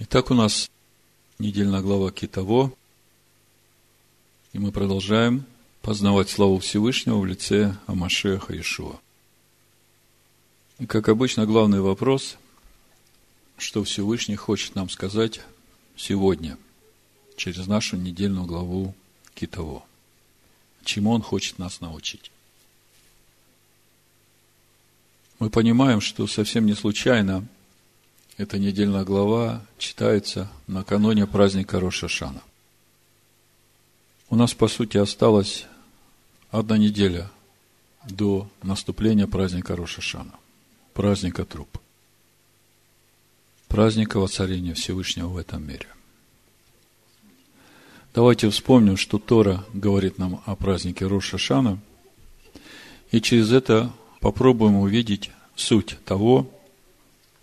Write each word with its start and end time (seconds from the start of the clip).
Итак, 0.00 0.30
у 0.30 0.34
нас 0.34 0.70
недельная 1.40 1.80
глава 1.80 2.12
Китово, 2.12 2.72
и 4.52 4.58
мы 4.60 4.70
продолжаем 4.70 5.44
познавать 5.82 6.30
славу 6.30 6.60
Всевышнего 6.60 7.18
в 7.18 7.26
лице 7.26 7.76
Амашеха 7.88 8.56
Ишуа. 8.56 9.00
И, 10.78 10.86
как 10.86 11.08
обычно, 11.08 11.46
главный 11.46 11.80
вопрос, 11.80 12.36
что 13.56 13.82
Всевышний 13.82 14.36
хочет 14.36 14.76
нам 14.76 14.88
сказать 14.88 15.40
сегодня, 15.96 16.56
через 17.36 17.66
нашу 17.66 17.96
недельную 17.96 18.46
главу 18.46 18.94
Китово. 19.34 19.82
Чему 20.84 21.10
Он 21.10 21.22
хочет 21.22 21.58
нас 21.58 21.80
научить. 21.80 22.30
Мы 25.40 25.50
понимаем, 25.50 26.00
что 26.00 26.28
совсем 26.28 26.66
не 26.66 26.74
случайно– 26.74 27.44
эта 28.38 28.56
недельная 28.56 29.04
глава 29.04 29.62
читается 29.78 30.48
накануне 30.68 31.26
праздника 31.26 31.80
Рошашана. 31.80 32.40
У 34.30 34.36
нас, 34.36 34.54
по 34.54 34.68
сути, 34.68 34.96
осталась 34.96 35.66
одна 36.52 36.78
неделя 36.78 37.30
до 38.08 38.48
наступления 38.62 39.26
праздника 39.26 39.74
Рошашана, 39.74 40.32
праздника 40.94 41.44
труп, 41.44 41.78
праздника 43.66 44.20
воцарения 44.20 44.74
Всевышнего 44.74 45.26
в 45.26 45.36
этом 45.36 45.66
мире. 45.66 45.88
Давайте 48.14 48.48
вспомним, 48.50 48.96
что 48.96 49.18
Тора 49.18 49.64
говорит 49.74 50.18
нам 50.18 50.42
о 50.46 50.54
празднике 50.54 51.06
Рошашана, 51.06 51.80
и 53.10 53.20
через 53.20 53.50
это 53.50 53.92
попробуем 54.20 54.76
увидеть 54.76 55.30
суть 55.56 55.98
того, 56.04 56.48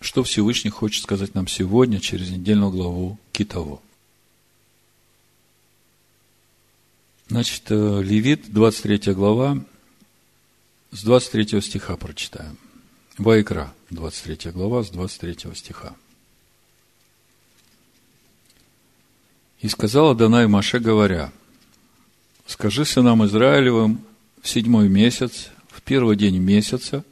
что 0.06 0.24
Всевышний 0.24 0.70
хочет 0.70 1.04
сказать 1.04 1.34
нам 1.34 1.48
сегодня 1.48 2.00
через 2.00 2.30
недельную 2.30 2.70
главу 2.70 3.18
Китово. 3.32 3.82
Значит, 7.28 7.64
э, 7.70 8.04
Левит, 8.04 8.54
23 8.54 9.14
глава, 9.14 9.58
с 10.92 11.04
23 11.04 11.60
стиха 11.60 11.98
прочитаем. 11.98 12.56
Вайкра, 13.18 13.74
23 13.90 14.52
глава, 14.52 14.84
с 14.84 14.92
23 14.92 15.56
стиха. 15.56 15.96
«И 19.60 19.68
сказала 19.68 20.14
Данай 20.14 20.46
Маше, 20.46 20.78
говоря, 20.78 21.32
«Скажи 22.46 22.86
сынам 22.86 23.26
Израилевым 23.26 24.06
в 24.44 24.48
седьмой 24.48 24.88
месяц, 24.88 25.50
в 25.68 25.82
первый 25.82 26.16
день 26.16 26.38
месяца, 26.38 27.04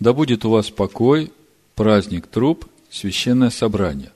да 0.00 0.12
будет 0.12 0.44
у 0.44 0.50
вас 0.50 0.70
покой 0.70 1.30
праздник 1.74 2.26
труп, 2.26 2.66
священное 2.90 3.50
собрание. 3.50 4.12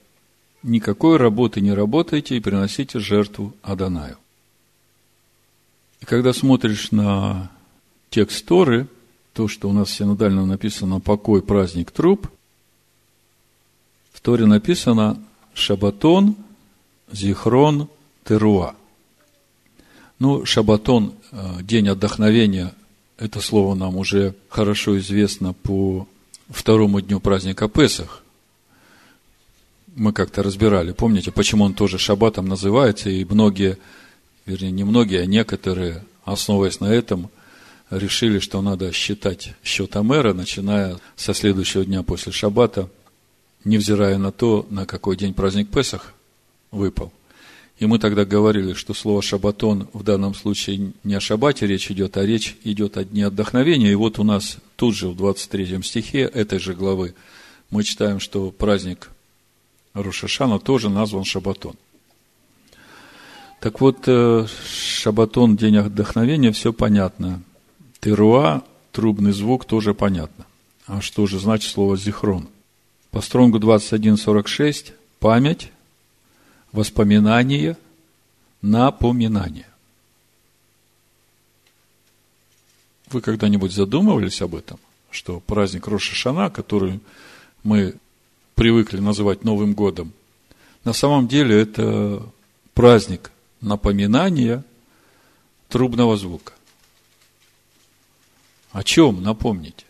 Никакой 0.63 1.17
работы 1.17 1.61
не 1.61 1.73
работайте 1.73 2.37
и 2.37 2.41
приносите 2.41 2.99
жертву 2.99 3.55
Адонаю. 3.63 4.19
И 6.01 6.05
когда 6.05 6.33
смотришь 6.33 6.91
на 6.91 7.51
текст 8.11 8.45
Торы, 8.47 8.89
то, 9.33 9.49
что 9.49 9.69
у 9.69 9.73
нас 9.73 9.91
синодально 9.91 10.47
написано 10.47 11.01
«покой, 11.01 11.43
праздник, 11.43 11.91
труп», 11.91 12.29
в 14.13 14.21
Торе 14.21 14.47
написано 14.47 15.23
«шабатон, 15.55 16.35
зихрон, 17.13 17.89
теруа». 18.25 18.75
Ну, 20.19 20.45
шабатон, 20.45 21.15
э, 21.31 21.63
день 21.63 21.89
отдохновения, 21.89 22.75
это 23.17 23.41
слово 23.41 23.77
нам 23.77 23.97
уже 23.97 24.35
хорошо 24.49 24.99
известно 24.99 25.53
по 25.53 26.09
второму 26.49 27.01
дню 27.01 27.21
праздника 27.21 27.69
Песах. 27.69 28.23
Мы 29.95 30.13
как-то 30.13 30.43
разбирали, 30.43 30.93
помните, 30.93 31.33
почему 31.33 31.65
он 31.65 31.75
тоже 31.75 31.99
шаббатом 31.99 32.47
называется, 32.47 33.11
и 33.11 33.25
многие, 33.25 33.79
вернее, 34.47 34.71
не 34.71 34.85
многие, 34.85 35.21
а 35.21 35.27
некоторые, 35.27 36.05
основываясь 36.25 36.81
на 36.81 36.93
этом, 36.93 37.31
решили, 37.91 38.39
что 38.39 38.63
надо 38.63 38.93
считать 38.93 39.55
счет 39.65 39.97
Амера, 39.97 40.35
начиная 40.35 40.99
со 41.17 41.35
следующего 41.35 41.85
дня 41.85 42.03
после 42.03 42.33
шаббата, 42.33 42.89
невзирая 43.65 44.19
на 44.19 44.31
то, 44.31 44.67
на 44.71 44.87
какой 44.87 45.17
день 45.17 45.35
праздник 45.35 45.69
Песах 45.69 46.15
выпал. 46.71 47.13
И 47.79 47.87
мы 47.87 48.01
тогда 48.01 48.25
говорили, 48.25 48.73
что 48.73 48.93
слово 48.93 49.23
«шабатон» 49.23 49.89
в 49.93 50.03
данном 50.03 50.35
случае 50.35 50.93
не 51.05 51.15
о 51.15 51.21
шабате 51.21 51.67
речь 51.67 51.91
идет, 51.91 52.17
а 52.17 52.27
речь 52.27 52.57
идет 52.65 52.97
о 52.97 53.05
дне 53.05 53.27
отдохновения. 53.27 53.93
И 53.93 53.95
вот 53.95 54.19
у 54.19 54.25
нас 54.25 54.59
тут 54.75 54.97
же 54.97 55.09
в 55.09 55.17
23 55.17 55.81
стихе 55.83 56.23
этой 56.23 56.59
же 56.59 56.75
главы 56.75 57.15
мы 57.71 57.85
читаем, 57.85 58.19
что 58.19 58.51
праздник 58.51 59.11
Рушашана 59.95 60.59
тоже 60.59 60.91
назван 60.91 61.25
шабатон. 61.25 61.77
Так 63.61 63.81
вот, 63.81 64.05
э, 64.07 64.47
шабатон, 64.67 65.57
день 65.57 65.77
отдохновения, 65.77 66.53
все 66.53 66.73
понятно. 66.73 67.43
Теруа, 68.01 68.63
трубный 68.93 69.33
звук, 69.33 69.65
тоже 69.65 69.95
понятно. 69.95 70.47
А 70.87 71.01
что 71.01 71.27
же 71.27 71.39
значит 71.39 71.71
слово 71.71 71.97
зихрон? 71.97 72.49
По 73.11 73.21
стронгу 73.21 73.59
21.46 73.59 74.93
память 75.19 75.71
воспоминание, 76.73 77.77
напоминание. 78.63 79.67
Вы 83.11 83.21
когда-нибудь 83.21 83.73
задумывались 83.73 84.43
об 84.43 84.55
этом, 84.55 84.79
что 85.11 85.41
праздник 85.41 85.87
Рошашана, 85.87 86.51
который 86.51 87.01
мы 87.63 87.95
привыкли 88.55 88.99
называть 88.99 89.45
Новым 89.45 89.73
годом, 89.73 90.13
на 90.85 90.93
самом 90.93 91.27
деле 91.27 91.61
это 91.61 92.23
праздник 92.75 93.31
напоминания 93.61 94.65
трубного 95.69 96.17
звука. 96.17 96.53
О 98.73 98.85
чем 98.85 99.23
напомнить? 99.23 99.87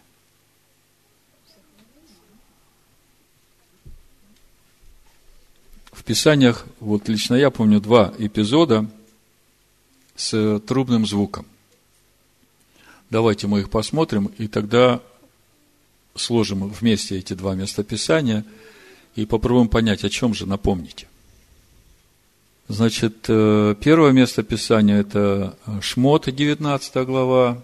Писаниях, 6.09 6.65
вот 6.81 7.07
лично 7.11 7.35
я 7.35 7.51
помню 7.51 7.83
два 7.83 8.15
эпизода 8.17 8.87
с 10.17 10.59
трубным 10.61 11.07
звуком. 11.07 11.45
Давайте 13.11 13.47
мы 13.47 13.61
их 13.61 13.69
посмотрим, 13.69 14.33
и 14.39 14.49
тогда 14.49 15.03
сложим 16.15 16.67
вместе 16.67 17.19
эти 17.19 17.35
два 17.35 17.55
местописания 17.55 18.47
и 19.17 19.27
попробуем 19.27 19.69
понять, 19.69 20.03
о 20.03 20.09
чем 20.09 20.33
же 20.33 20.47
напомните. 20.47 21.09
Значит, 22.69 23.27
э, 23.29 23.75
первое 23.79 24.13
место 24.13 24.43
Писания– 24.43 24.97
это 25.01 25.59
Шмот, 25.83 26.35
19 26.35 27.05
глава. 27.05 27.63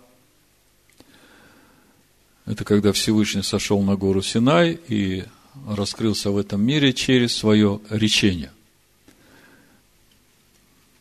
Это 2.44 2.62
когда 2.64 2.92
Всевышний 2.92 3.42
сошел 3.42 3.80
на 3.80 3.96
гору 3.96 4.20
Синай 4.20 4.78
и 4.88 5.24
раскрылся 5.66 6.30
в 6.30 6.38
этом 6.38 6.62
мире 6.62 6.92
через 6.92 7.36
свое 7.36 7.80
речение. 7.90 8.52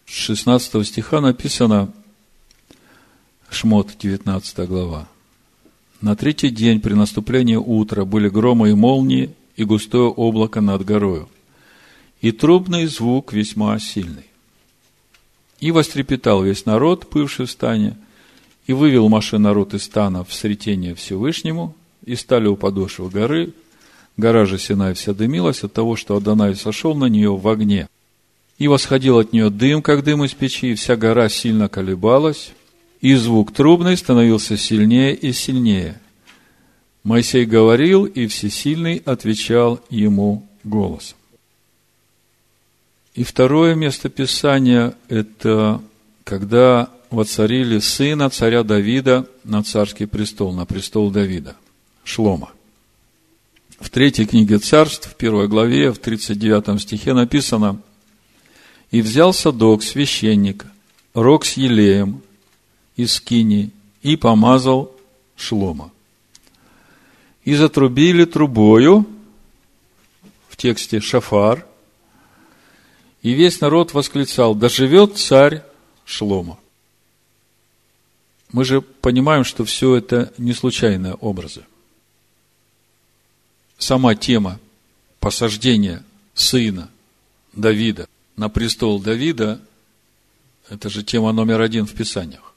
С 0.05 0.13
16 0.13 0.87
стиха 0.87 1.21
написано, 1.21 1.91
Шмот, 3.49 3.95
19 3.99 4.67
глава. 4.67 5.07
На 6.01 6.15
третий 6.15 6.49
день 6.49 6.81
при 6.81 6.93
наступлении 6.93 7.55
утра 7.55 8.03
были 8.03 8.29
громы 8.29 8.71
и 8.71 8.73
молнии 8.73 9.33
и 9.55 9.63
густое 9.63 10.09
облако 10.09 10.59
над 10.59 10.83
горою, 10.83 11.29
и 12.21 12.31
трубный 12.31 12.87
звук 12.87 13.31
весьма 13.31 13.77
сильный. 13.79 14.25
И 15.59 15.71
вострепетал 15.71 16.43
весь 16.43 16.65
народ, 16.65 17.07
бывший 17.11 17.45
в 17.45 17.51
стане, 17.51 17.95
и 18.67 18.73
вывел 18.73 19.07
Маше 19.07 19.37
народ 19.37 19.73
из 19.73 19.83
стана 19.83 20.23
в 20.23 20.33
сретение 20.33 20.95
Всевышнему, 20.95 21.75
и 22.05 22.15
стали 22.15 22.47
у 22.47 22.55
подошвы 22.55 23.09
горы, 23.09 23.53
Гора 24.17 24.45
же 24.45 24.59
Синай 24.59 24.93
вся 24.93 25.13
дымилась 25.13 25.63
от 25.63 25.73
того, 25.73 25.95
что 25.95 26.15
Адонай 26.15 26.55
сошел 26.55 26.93
на 26.95 27.05
нее 27.05 27.35
в 27.35 27.47
огне. 27.47 27.87
И 28.59 28.67
восходил 28.67 29.17
от 29.17 29.33
нее 29.33 29.49
дым, 29.49 29.81
как 29.81 30.03
дым 30.03 30.23
из 30.23 30.33
печи, 30.33 30.71
и 30.71 30.75
вся 30.75 30.95
гора 30.95 31.29
сильно 31.29 31.67
колебалась, 31.67 32.51
и 33.01 33.15
звук 33.15 33.51
трубный 33.51 33.97
становился 33.97 34.55
сильнее 34.55 35.15
и 35.15 35.33
сильнее. 35.33 35.99
Моисей 37.03 37.45
говорил, 37.45 38.05
и 38.05 38.27
Всесильный 38.27 39.01
отвечал 39.03 39.81
ему 39.89 40.47
голосом. 40.63 41.17
И 43.15 43.23
второе 43.23 43.75
место 43.75 44.09
Писания– 44.09 44.95
это 45.09 45.81
когда 46.23 46.89
воцарили 47.09 47.79
сына 47.79 48.29
царя 48.29 48.63
Давида 48.63 49.27
на 49.43 49.63
царский 49.63 50.05
престол, 50.05 50.53
на 50.53 50.65
престол 50.65 51.11
Давида, 51.11 51.57
Шлома– 52.05 52.51
в 53.83 53.89
третьей 53.89 54.25
книге 54.25 54.59
царств, 54.59 55.11
в 55.11 55.15
первой 55.15 55.47
главе, 55.47 55.91
в 55.91 55.99
39 55.99 56.81
стихе 56.81 57.13
написано, 57.13 57.81
«И 58.91 59.01
взял 59.01 59.33
Садок, 59.33 59.83
священник, 59.83 60.65
рог 61.13 61.43
с 61.45 61.57
елеем 61.57 62.21
из 62.95 63.13
скини, 63.13 63.71
и 64.01 64.15
помазал 64.15 64.95
шлома. 65.35 65.91
И 67.43 67.55
затрубили 67.55 68.25
трубою, 68.25 69.05
в 70.49 70.55
тексте 70.55 70.99
шафар, 70.99 71.65
И 73.21 73.31
весь 73.31 73.61
народ 73.61 73.93
восклицал, 73.93 74.53
да 74.53 74.69
живет 74.69 75.17
царь 75.17 75.63
Шлома. 76.05 76.59
Мы 78.51 78.65
же 78.65 78.81
понимаем, 78.81 79.45
что 79.45 79.63
все 79.63 79.95
это 79.95 80.33
не 80.37 80.53
случайные 80.53 81.13
образы. 81.13 81.63
Сама 83.83 84.15
тема 84.15 84.61
посаждения 85.19 86.05
сына 86.33 86.89
Давида 87.51 88.07
на 88.37 88.47
престол 88.47 89.01
Давида– 89.01 89.59
это 90.69 90.89
же 90.89 91.03
тема 91.03 91.33
номер 91.33 91.59
один 91.59 91.85
в 91.85 91.93
Писаниях. 91.93 92.53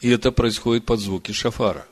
И 0.00 0.08
это 0.08 0.30
происходит 0.30 0.84
под 0.84 1.00
звуки 1.00 1.32
шафара. 1.32 1.88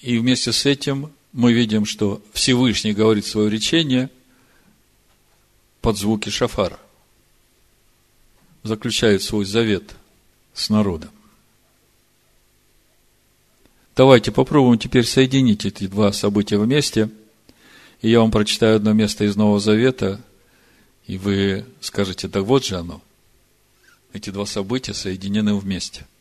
И 0.00 0.16
вместе 0.16 0.52
с 0.52 0.64
этим 0.64 1.12
мы 1.32 1.52
видим, 1.52 1.84
что 1.84 2.22
Всевышний 2.32 2.94
говорит 2.94 3.26
свое 3.26 3.50
речение 3.50 4.08
под 5.82 5.98
звуки 5.98 6.30
шафара. 6.30 6.80
Заключает 8.62 9.22
свой 9.22 9.44
завет 9.44 9.94
с 10.54 10.70
народом. 10.70 11.10
Давайте 13.96 14.30
попробуем 14.30 14.78
теперь 14.78 15.04
соединить 15.04 15.64
эти 15.64 15.86
два 15.86 16.12
события 16.12 16.58
вместе. 16.58 17.10
И 18.02 18.10
я 18.10 18.20
вам 18.20 18.30
прочитаю 18.30 18.76
одно 18.76 18.92
место 18.92 19.24
из 19.24 19.36
Нового 19.36 19.58
Завета, 19.58 20.20
и 21.06 21.16
вы 21.16 21.64
скажете, 21.80 22.28
да 22.28 22.42
вот 22.42 22.64
же 22.64 22.76
оно. 22.76 23.00
Эти 24.12 24.30
два 24.30 24.44
события 24.46 24.92
соединены 24.94 25.56
вместе– 25.56 26.06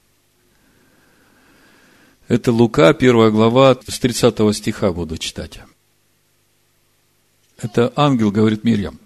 это 2.27 2.51
Лука, 2.51 2.93
первая 2.93 3.29
глава, 3.29 3.77
с 3.87 3.99
30 3.99 4.55
стиха 4.55 4.91
буду 4.91 5.17
читать. 5.17 5.59
Это 7.57 7.93
ангел 7.95 8.31
говорит 8.31 8.63
Мирьям. 8.63 8.99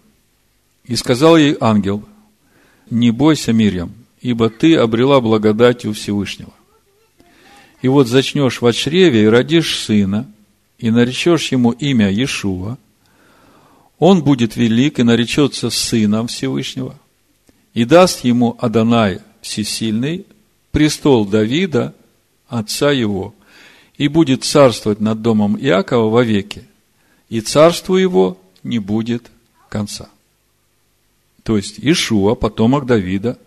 И 0.86 0.96
сказал 0.96 1.36
ей 1.36 1.58
ангел, 1.60 2.08
не 2.90 3.12
бойся, 3.12 3.52
Мирьям, 3.52 3.94
ибо 4.22 4.50
ты 4.50 4.78
обрела 4.78 5.20
благодать 5.20 5.86
у 5.86 5.92
Всевышнего. 5.92 6.54
И 7.82 7.88
вот 7.88 8.08
зачнешь 8.08 8.62
в 8.62 8.72
чреве 8.74 9.24
и 9.24 9.28
родишь 9.28 9.80
сына, 9.80 10.30
и 10.78 10.92
наречешь 10.92 11.52
ему 11.52 11.72
имя 11.72 12.10
Иешуа, 12.10 12.78
он 13.98 14.24
будет 14.24 14.56
велик 14.56 15.00
и 15.00 15.04
наречется 15.04 15.70
сыном 15.70 16.28
Всевышнего, 16.28 16.98
и 17.74 17.86
даст 17.86 18.24
ему 18.24 18.58
Адонай 18.60 19.20
Всесильный 19.42 20.26
престол 20.72 21.26
Давида 21.26 21.94
отца 22.48 22.92
его, 22.92 23.34
и 23.98 24.08
будет 24.08 24.44
царствовать 24.44 25.00
над 25.00 25.22
домом 25.22 25.58
Иакова 25.58 26.10
вовеки, 26.10 26.64
и 27.30 27.42
царству 27.42 27.96
его 27.96 28.38
не 28.64 28.80
будет 28.80 29.30
конца. 29.70 30.10
То 31.44 31.58
есть 31.58 31.80
Ишуа, 31.80 32.36
потомок 32.36 32.86
Давида, 32.86 33.38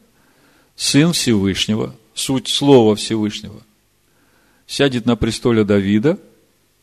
сын 0.77 1.13
Всевышнего, 1.13 1.95
суть 2.15 2.49
слова 2.49 2.97
Всевышнего, 2.97 3.63
сядет 4.67 5.07
на 5.07 5.17
престоле 5.17 5.65
Давида, 5.65 6.19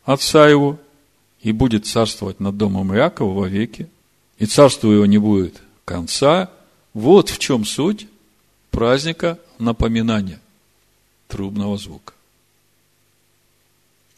отца 0.03 0.47
его, 0.47 0.79
и 1.41 1.51
будет 1.51 1.85
царствовать 1.85 2.39
над 2.39 2.57
домом 2.57 2.93
Иакова 2.93 3.33
вовеки, 3.33 3.87
и 4.37 4.45
царству 4.45 4.91
его 4.91 5.05
не 5.05 5.17
будет 5.17 5.61
конца. 5.85 6.51
Вот 6.93 7.29
в 7.29 7.39
чем 7.39 7.65
суть 7.65 8.07
праздника 8.71 9.39
напоминания– 9.57 10.39
трубного 11.29 11.77
звука. 11.77 12.13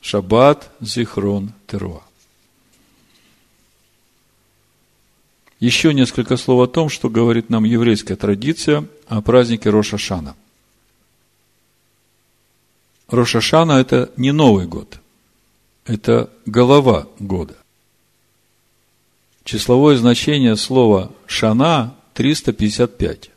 Шаббат 0.02 0.72
Зихрон 0.80 1.54
Теруа. 1.68 2.02
Еще 5.60 5.94
несколько 5.94 6.38
слов 6.38 6.68
о 6.68 6.72
том, 6.72 6.90
что 6.90 7.08
говорит 7.08 7.52
нам 7.52 7.66
еврейская 7.66 8.16
традиция 8.16 8.88
о 9.08 9.22
празднике 9.22 9.70
Рошашана. 9.70 10.36
Рошашана– 13.12 13.74
это 13.82 14.12
не 14.18 14.32
Новый 14.32 14.66
год, 14.66 15.00
это 15.86 16.30
голова 16.46 17.08
года. 17.20 17.56
Числовое 19.44 19.98
значение 19.98 20.56
слова 20.56 21.12
«шана»– 21.28 21.96
355 22.14 23.32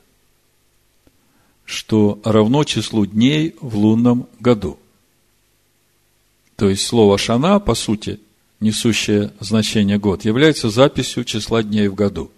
что 1.64 2.20
равно 2.24 2.64
числу 2.64 3.06
дней 3.06 3.56
в 3.60 3.76
лунном 3.76 4.28
году. 4.38 4.78
То 6.56 6.68
есть 6.68 6.86
слово 6.86 7.18
«шана», 7.18 7.58
по 7.58 7.74
сути, 7.74 8.20
несущее 8.60 9.32
значение 9.40 9.98
«год», 9.98 10.24
является 10.24 10.68
записью 10.68 11.24
числа 11.24 11.62
дней 11.62 11.88
в 11.88 11.94
году. 11.94 12.30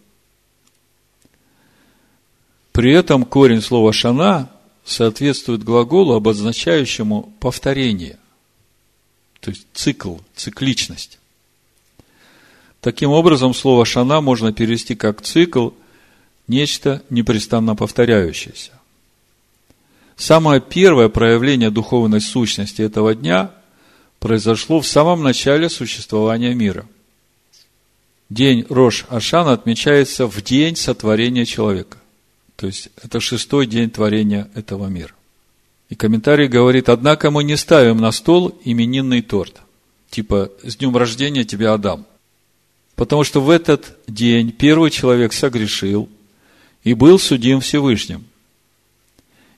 При 2.73 2.93
этом 2.93 3.25
корень 3.25 3.61
слова 3.61 3.93
«шана» 3.93 4.51
соответствует 4.87 5.65
глаголу, 5.65 6.15
обозначающему 6.15 7.35
повторение, 7.41 8.19
то 9.41 9.51
есть 9.51 9.67
цикл, 9.75 10.17
цикличность. 10.35 11.19
Таким 12.81 13.11
образом, 13.11 13.53
слово 13.53 13.85
«шана» 13.85 14.21
можно 14.21 14.53
перевести 14.53 14.95
как 14.95 15.21
цикл, 15.23 15.71
нечто 16.47 17.03
непрестанно 17.11 17.75
повторяющееся. 17.75 18.73
Самое 20.15 20.61
первое 20.61 21.09
проявление 21.09 21.71
духовной 21.71 22.21
сущности 22.21 22.81
этого 22.81 23.15
дня 23.15 23.51
произошло 24.21 24.81
в 24.81 24.87
самом 24.87 25.23
начале 25.23 25.69
существования 25.69 26.55
мира. 26.55 26.87
День 28.31 28.65
Рош 28.69 29.05
Ашана 29.09 29.53
отмечается 29.53 30.27
в 30.27 30.41
день 30.43 30.77
сотворения 30.77 31.45
человека. 31.45 31.99
То 32.57 32.67
есть, 32.67 32.89
это 33.03 33.21
шестой 33.21 33.67
день 33.67 33.91
творения 33.91 34.51
этого 34.55 34.87
мира. 34.87 35.13
И 35.89 35.95
комментарий 35.95 36.49
говорит, 36.49 36.89
однако 36.89 37.31
мы 37.31 37.45
не 37.45 37.57
ставим 37.57 37.99
на 37.99 38.11
стол 38.13 38.59
именинный 38.65 39.23
торт. 39.23 39.61
Типа, 40.11 40.51
с 40.63 40.77
днем 40.77 40.97
рождения 40.97 41.45
тебя, 41.45 41.75
Адам. 41.75 42.07
Потому 42.95 43.25
что 43.25 43.41
в 43.41 43.51
этот 43.51 43.97
день 44.09 44.51
первый 44.53 44.91
человек 44.91 45.33
согрешил 45.33 46.09
и 46.83 46.95
был 46.95 47.19
судим 47.19 47.61
Всевышним– 47.61 48.25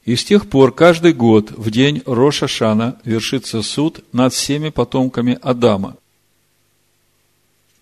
и 0.09 0.17
с 0.17 0.25
тех 0.25 0.49
пор 0.49 0.75
каждый 0.75 1.12
год 1.12 1.50
в 1.50 1.71
день 1.71 2.03
Роша 2.06 2.49
Шана 2.49 2.99
вершится 3.05 3.61
суд 3.61 4.03
над 4.11 4.33
всеми 4.33 4.71
потомками 4.71 5.39
Адама. 5.43 5.99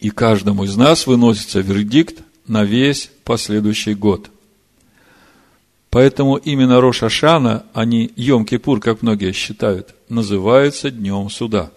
И 0.00 0.10
каждому 0.10 0.64
из 0.64 0.74
нас 0.74 1.06
выносится 1.06 1.60
вердикт 1.60 2.24
на 2.48 2.64
весь 2.64 3.12
последующий 3.22 3.94
год. 3.94 4.28
Поэтому 5.96 6.36
именно 6.36 6.82
Роша 6.82 7.08
Шана, 7.08 7.64
а 7.72 7.86
не 7.86 8.08
Йом-Кипур, 8.08 8.80
как 8.80 9.00
многие 9.00 9.32
считают, 9.32 9.94
называется 10.10 10.90
Днем 10.90 11.30
Суда. 11.30 11.72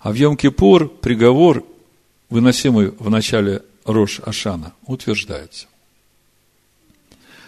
А 0.00 0.10
в 0.10 0.16
Йом-Кипур 0.16 0.88
приговор, 0.88 1.64
выносимый 2.30 2.94
в 2.98 3.08
начале 3.10 3.62
Рош 3.84 4.18
Ашана, 4.26 4.72
утверждается. 4.86 5.68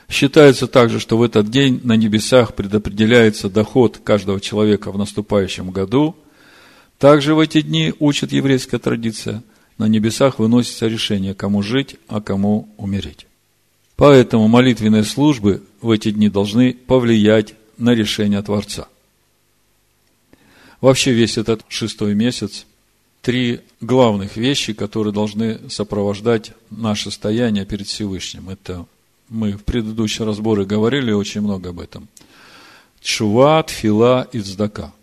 Считается 0.09 0.69
также, 0.69 1.01
что 1.01 1.19
в 1.19 1.25
этот 1.25 1.51
день 1.51 1.81
на 1.83 1.97
небесах 1.97 2.55
предопределяется 2.55 3.51
доход 3.51 3.99
каждого 4.05 4.41
человека 4.41 4.93
в 4.93 4.97
наступающем 4.97 5.73
году. 5.73 6.15
Также 7.01 7.35
в 7.35 7.41
эти 7.41 7.63
дни, 7.63 7.95
учит 7.99 8.31
еврейская 8.31 8.79
традиция, 8.79 9.43
на 9.77 9.87
небесах 9.87 10.39
выносится 10.39 10.87
решение, 10.87 11.35
кому 11.35 11.65
жить, 11.65 11.97
а 12.07 12.21
кому 12.21 12.69
умереть. 12.77 13.27
Поэтому 14.01 14.49
молитвенные 14.49 15.05
службы 15.05 15.63
в 15.83 15.91
эти 15.91 16.11
дни 16.11 16.31
должны 16.31 16.73
повлиять 16.73 17.53
на 17.77 17.91
решение 17.91 18.41
Творца. 18.41 18.89
Вообще 20.81 21.13
весь 21.13 21.37
этот 21.37 21.67
шестой 21.69 22.15
месяц– 22.15 22.65
три 23.21 23.61
главных 23.83 24.39
вещи, 24.39 24.73
которые 24.73 25.13
должны 25.13 25.69
сопровождать 25.69 26.53
наше 26.71 27.11
стояние 27.11 27.67
перед 27.67 27.89
Всевышним. 27.89 28.49
Это 28.49 28.87
мы 29.29 29.53
в 29.53 29.65
предыдущие 29.65 30.25
разборы 30.25 30.65
говорили 30.65 31.13
очень 31.13 31.43
много 31.43 31.69
об 31.69 31.81
этом. 31.81 32.09
Чува, 33.03 33.63
тфила 33.65 34.27
и 34.33 34.41
цдака. 34.41 34.95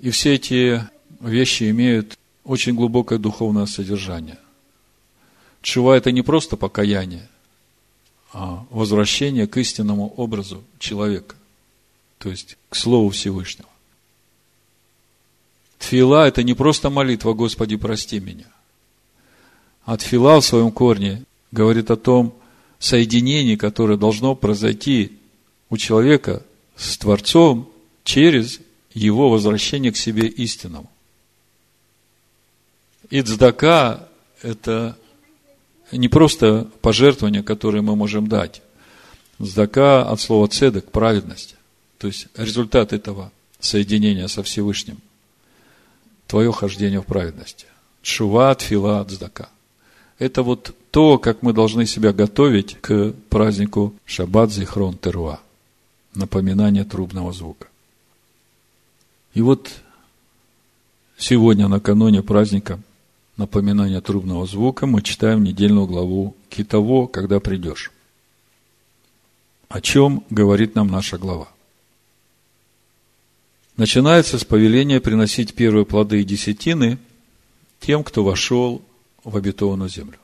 И 0.00 0.10
все 0.10 0.34
эти 0.34 0.84
вещи 1.20 1.70
имеют 1.70 2.18
очень 2.42 2.74
глубокое 2.74 3.20
духовное 3.20 3.66
содержание. 3.66 4.40
Чува– 5.60 5.96
это 5.96 6.10
не 6.10 6.22
просто 6.22 6.56
покаяние, 6.56 7.28
возвращение 8.32 9.46
к 9.46 9.56
истинному 9.58 10.12
образу 10.16 10.62
человека, 10.78 11.36
то 12.18 12.30
есть 12.30 12.56
к 12.68 12.76
Слову 12.76 13.10
Всевышнего. 13.10 13.68
Тфила– 15.78 16.26
это 16.28 16.42
не 16.42 16.54
просто 16.54 16.90
молитва 16.90 17.32
«Господи, 17.34 17.76
прости 17.76 18.20
меня», 18.20 18.46
а 19.84 19.96
тфила 19.96 20.40
в 20.40 20.44
своем 20.44 20.70
корне 20.70 21.24
говорит 21.50 21.90
о 21.90 21.96
том, 21.96 22.34
соединение, 22.78 23.56
которое 23.56 23.96
должно 23.96 24.34
произойти 24.34 25.18
у 25.70 25.76
человека 25.76 26.42
с 26.76 26.98
Творцом 26.98 27.70
через 28.04 28.60
его 28.92 29.30
возвращение 29.30 29.92
к 29.92 29.96
себе 29.96 30.26
истинному. 30.26 30.90
И 33.10 33.22
это 34.42 34.98
не 35.92 36.08
просто 36.08 36.68
пожертвование, 36.80 37.42
которое 37.42 37.82
мы 37.82 37.96
можем 37.96 38.26
дать. 38.26 38.62
Здака 39.38 40.02
от 40.02 40.20
слова 40.20 40.48
цедок– 40.48 40.90
праведность. 40.92 41.56
То 41.98 42.06
есть 42.08 42.28
результат 42.36 42.92
этого 42.92 43.30
соединения 43.60 44.26
со 44.26 44.42
Всевышним– 44.42 44.98
твое 46.26 46.50
хождение 46.50 47.00
в 47.00 47.04
праведности. 47.04 47.66
Шува, 48.02 48.54
тфила, 48.54 49.04
цдака. 49.04 49.50
Это 50.18 50.42
вот 50.42 50.74
то, 50.90 51.18
как 51.18 51.42
мы 51.42 51.52
должны 51.52 51.84
себя 51.84 52.12
готовить 52.12 52.78
к 52.80 53.12
празднику 53.28 53.94
Шаббат 54.06 54.50
Зихрон 54.50 54.96
Теруа. 54.96 55.40
Напоминание 56.14 56.84
трубного 56.84 57.32
звука. 57.32 57.66
И 59.34 59.42
вот 59.42 59.70
сегодня, 61.18 61.68
накануне 61.68 62.22
праздника 62.22 62.80
напоминания 63.36 64.00
трубного 64.00 64.46
звука, 64.46 64.86
мы 64.86 65.02
читаем 65.02 65.42
недельную 65.42 65.86
главу 65.86 66.36
Китово, 66.48 67.06
когда 67.06 67.40
придешь. 67.40 67.90
О 69.68 69.80
чем 69.80 70.24
говорит 70.30 70.74
нам 70.74 70.88
наша 70.88 71.18
глава? 71.18 71.48
Начинается 73.76 74.38
с 74.38 74.44
повеления 74.44 75.00
приносить 75.00 75.54
первые 75.54 75.86
плоды 75.86 76.20
и 76.20 76.24
десятины 76.24 76.98
тем, 77.80 78.04
кто 78.04 78.22
вошел 78.22 78.82
в 79.24 79.36
обетованную 79.36 79.88
землю. 79.88 80.18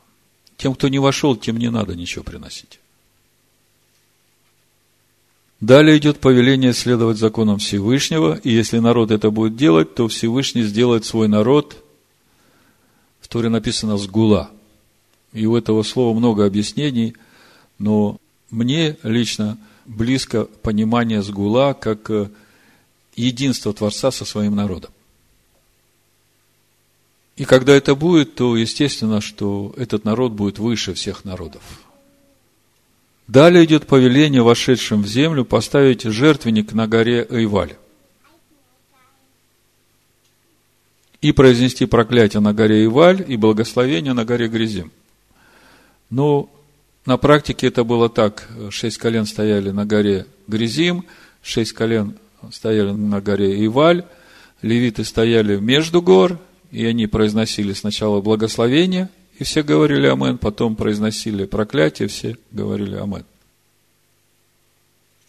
Тем, 0.58 0.74
кто 0.74 0.88
не 0.88 0.98
вошел, 0.98 1.34
тем 1.34 1.56
не 1.56 1.70
надо 1.70 1.96
ничего 1.96 2.24
приносить. 2.24 2.78
Далее 5.60 5.98
идет 5.98 6.20
повеление 6.20 6.72
следовать 6.72 7.18
законам 7.18 7.58
Всевышнего, 7.58 8.38
и 8.44 8.50
если 8.50 8.78
народ 8.78 9.10
это 9.10 9.30
будет 9.30 9.56
делать, 9.56 9.94
то 9.94 10.06
Всевышний 10.06 10.62
сделает 10.62 11.04
свой 11.04 11.26
народ, 11.26 11.82
в 13.28 13.32
Торе 13.32 13.48
написано 13.48 13.98
«сгула». 13.98 14.50
И 15.32 15.44
у 15.46 15.56
этого 15.56 15.82
слова 15.82 16.18
много 16.18 16.46
объяснений, 16.46 17.14
но 17.78 18.18
мне 18.50 18.96
лично 19.02 19.58
близко 19.86 20.44
понимание 20.44 21.22
«сгула» 21.22 21.74
как 21.74 22.10
э, 22.10 22.30
единство 23.14 23.74
Творца 23.74 24.10
со 24.10 24.24
своим 24.24 24.56
народом. 24.56 24.90
И 27.36 27.44
когда 27.44 27.74
это 27.74 27.94
будет, 27.94 28.34
то 28.34 28.56
естественно, 28.56 29.20
что 29.20 29.74
этот 29.76 30.04
народ 30.04 30.32
будет 30.32 30.58
выше 30.58 30.94
всех 30.94 31.24
народов– 31.24 31.62
Далее 33.28 33.66
идет 33.66 33.86
повеление 33.86 34.40
вошедшим 34.40 35.02
в 35.02 35.06
землю 35.06 35.44
поставить 35.44 36.02
жертвенник 36.02 36.72
на 36.72 36.88
горе 36.88 37.26
Эйваль. 37.28 37.76
И 41.20 41.32
произнести 41.32 41.86
проклятие 41.86 42.40
на 42.40 42.54
горе 42.54 42.84
Иваль 42.84 43.24
и 43.26 43.36
благословение 43.36 44.12
на 44.12 44.24
горе 44.24 44.48
Грязим. 44.48 44.92
Но 46.10 46.48
на 47.06 47.16
практике 47.16 47.66
это 47.66 47.84
было 47.84 48.08
так. 48.08 48.48
Шесть 48.70 48.98
колен 48.98 49.26
стояли 49.26 49.70
на 49.70 49.84
горе 49.84 50.26
Грязим, 50.46 51.04
шесть 51.42 51.72
колен 51.72 52.16
стояли 52.52 52.92
на 52.92 53.20
горе 53.20 53.64
Иваль, 53.66 54.04
левиты 54.62 55.04
стояли 55.04 55.56
между 55.56 56.02
гор, 56.02 56.38
и 56.70 56.84
они 56.84 57.06
произносили 57.06 57.72
сначала 57.72 58.20
благословение, 58.20 59.08
и 59.38 59.44
все 59.44 59.62
говорили 59.62 60.06
Амен, 60.06 60.38
потом 60.38 60.76
произносили 60.76 61.46
проклятие, 61.46 62.08
все 62.08 62.36
говорили 62.52 62.96
Амен. 62.96 63.24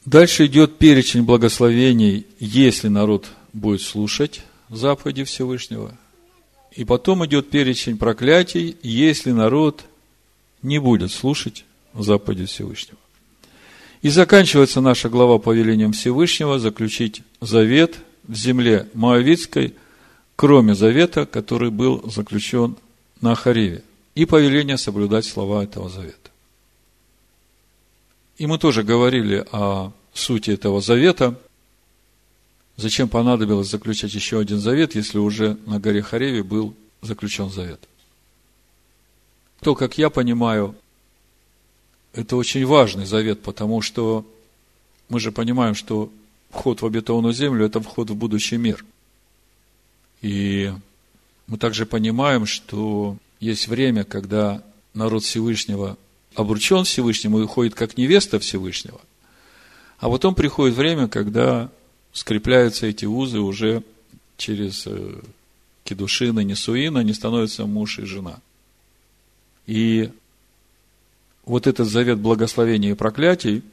Дальше 0.05 0.45
идет 0.45 0.77
перечень 0.77 1.23
благословений, 1.23 2.25
если 2.39 2.87
народ 2.87 3.27
будет 3.53 3.81
слушать 3.81 4.41
заповеди 4.69 5.23
Всевышнего. 5.23 5.97
И 6.71 6.85
потом 6.85 7.25
идет 7.25 7.49
перечень 7.49 7.97
проклятий, 7.97 8.77
если 8.81 9.31
народ 9.31 9.85
не 10.61 10.79
будет 10.79 11.11
слушать 11.11 11.65
заповеди 11.93 12.45
Всевышнего. 12.45 12.97
И 14.01 14.09
заканчивается 14.09 14.79
наша 14.81 15.09
глава 15.09 15.39
повелением 15.39 15.91
Всевышнего 15.91 16.59
заключить 16.59 17.21
завет 17.41 17.97
в 18.27 18.35
земле 18.35 18.87
Моавицкой, 18.93 19.75
кроме 20.35 20.75
завета, 20.75 21.25
который 21.25 21.69
был 21.69 22.09
заключен 22.09 22.77
на 23.19 23.35
Хариве 23.35 23.83
и 24.15 24.25
повеление 24.25 24.77
соблюдать 24.77 25.25
слова 25.25 25.63
этого 25.63 25.89
завета. 25.89 26.15
И 28.37 28.47
мы 28.47 28.57
тоже 28.57 28.83
говорили 28.83 29.45
о 29.51 29.91
сути 30.13 30.51
этого 30.51 30.81
завета. 30.81 31.35
Зачем 32.79 33.09
понадобилось 33.09 33.69
заключать 33.69 34.13
еще 34.13 34.39
один 34.39 34.61
завет, 34.61 34.95
если 34.95 35.17
уже 35.17 35.57
на 35.65 35.81
горе 35.81 36.01
Хареве 36.01 36.43
был 36.43 36.73
заключен 37.01 37.49
завет? 37.49 37.81
То, 39.59 39.75
как 39.75 39.97
я 39.97 40.09
понимаю, 40.09 40.73
это 42.13 42.37
очень 42.37 42.65
важный 42.65 43.05
завет, 43.05 43.41
потому 43.41 43.81
что 43.81 44.25
мы 45.09 45.19
же 45.19 45.33
понимаем, 45.33 45.75
что 45.75 46.09
вход 46.51 46.81
в 46.81 46.85
обетованную 46.85 47.33
землю– 47.33 47.65
это 47.65 47.81
вход 47.81 48.11
в 48.11 48.15
будущий 48.15 48.55
мир. 48.55 48.85
И 50.21 50.71
мы 51.47 51.57
также 51.57 51.85
понимаем, 51.85 52.45
что 52.45 53.17
есть 53.41 53.67
время, 53.67 54.05
когда 54.05 54.63
народ 54.93 55.25
Всевышнего 55.25 55.97
обручен 56.33 56.85
Всевышнему 56.85 57.39
и 57.41 57.43
уходит 57.43 57.75
как 57.75 57.97
невеста 57.97 58.39
Всевышнего. 58.39 59.01
А 59.97 60.09
потом 60.09 60.33
приходит 60.33 60.77
время, 60.77 61.09
когда 61.09 61.69
скрепляются 62.13 62.87
эти 62.87 63.05
узы 63.05 63.39
уже 63.39 63.83
через 64.37 64.83
э, 64.85 65.15
кедушина, 65.83 66.41
несуина, 66.41 67.01
они 67.01 67.13
становятся 67.13 67.65
муж 67.65 67.99
и 67.99 68.05
жена. 68.05 68.39
И 69.67 70.09
вот 71.45 71.67
этот 71.67 71.87
завет 71.87 72.19
благословения 72.19 72.91
и 72.91 72.95
проклятий, 72.95 73.63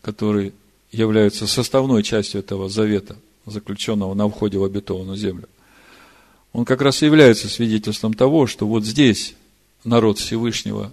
который 0.00 0.52
является 0.90 1.46
составной 1.46 2.02
частью 2.02 2.40
этого 2.40 2.68
завета, 2.68 3.16
заключенного 3.46 4.14
на 4.14 4.28
входе 4.28 4.58
в 4.58 4.64
обетованную 4.64 5.16
землю– 5.16 5.48
он 6.52 6.64
как 6.64 6.82
раз 6.82 7.02
и 7.02 7.06
является 7.06 7.48
свидетельством 7.48 8.14
того, 8.14 8.46
что 8.46 8.66
вот 8.66 8.84
здесь 8.84 9.34
народ 9.84 10.18
Всевышнего 10.18 10.92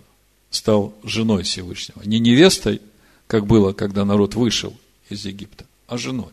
стал 0.49 0.93
женой 1.03 1.43
Всевышнего. 1.43 2.01
Не 2.03 2.19
невестой, 2.19 2.81
как 3.27 3.45
было, 3.45 3.73
когда 3.73 4.05
народ 4.05 4.35
вышел 4.35 4.75
из 5.09 5.25
Египта, 5.25 5.65
а 5.87 5.97
женой. 5.97 6.29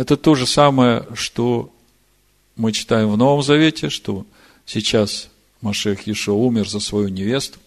Это 0.00 0.16
то 0.16 0.34
же 0.34 0.46
самое, 0.46 1.06
что 1.12 1.70
мы 2.56 2.72
читаем 2.72 3.10
в 3.10 3.18
Новом 3.18 3.42
Завете, 3.42 3.90
что 3.90 4.24
сейчас 4.64 5.28
Машех 5.60 6.06
Ешо 6.06 6.34
умер 6.34 6.70
за 6.70 6.80
свою 6.80 7.08
невесту, 7.08 7.58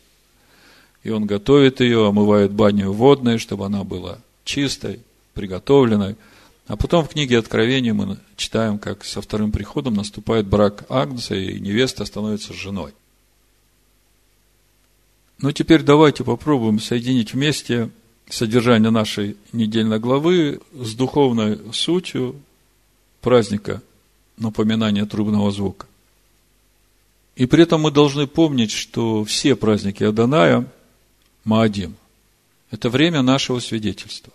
и 1.03 1.11
он 1.11 1.27
готовит 1.27 1.79
ее, 1.79 2.07
омывает 2.07 2.51
баню 2.51 2.91
водной, 2.91 3.37
чтобы 3.37 3.67
она 3.67 3.83
была 3.83 4.17
чистой, 4.45 4.99
приготовленной– 5.35 6.15
а 6.65 6.77
потом 6.77 7.03
в 7.03 7.09
книге 7.09 7.39
Откровения 7.39 7.93
мы 7.93 8.17
читаем, 8.37 8.79
как 8.79 9.03
со 9.03 9.21
вторым 9.21 9.51
приходом 9.51 9.95
наступает 9.95 10.47
брак 10.47 10.85
Агнца, 10.89 11.35
и 11.35 11.59
невеста 11.59 12.05
становится 12.05 12.53
женой. 12.53 12.93
Ну, 15.39 15.51
теперь 15.51 15.83
давайте 15.83 16.23
попробуем 16.23 16.79
соединить 16.79 17.33
вместе 17.33 17.89
содержание 18.29 18.89
нашей 18.89 19.37
недельной 19.51 19.99
главы 19.99 20.59
с 20.73 20.93
духовной 20.95 21.59
сутью 21.73 22.35
праздника 23.21 23.81
напоминания 24.37 25.05
трубного 25.05 25.51
звука. 25.51 25.87
И 27.35 27.45
при 27.45 27.63
этом 27.63 27.81
мы 27.81 27.91
должны 27.91 28.27
помнить, 28.27 28.71
что 28.71 29.23
все 29.23 29.55
праздники 29.55 30.03
Аданая, 30.03 30.67
Маадим, 31.43 31.95
это 32.71 32.89
время 32.89 33.21
нашего 33.21 33.59
свидетельства 33.59 34.33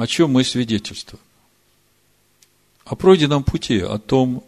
о 0.00 0.06
чем 0.06 0.30
мы 0.30 0.44
свидетельствуем? 0.44 1.20
О 2.86 2.96
пройденном 2.96 3.44
пути, 3.44 3.80
о 3.80 3.98
том, 3.98 4.42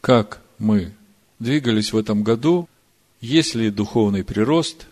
как 0.00 0.40
мы 0.60 0.92
двигались 1.40 1.92
в 1.92 1.96
этом 1.96 2.22
году, 2.22 2.68
есть 3.20 3.56
ли 3.56 3.70
духовный 3.70 4.22
прирост. 4.22 4.86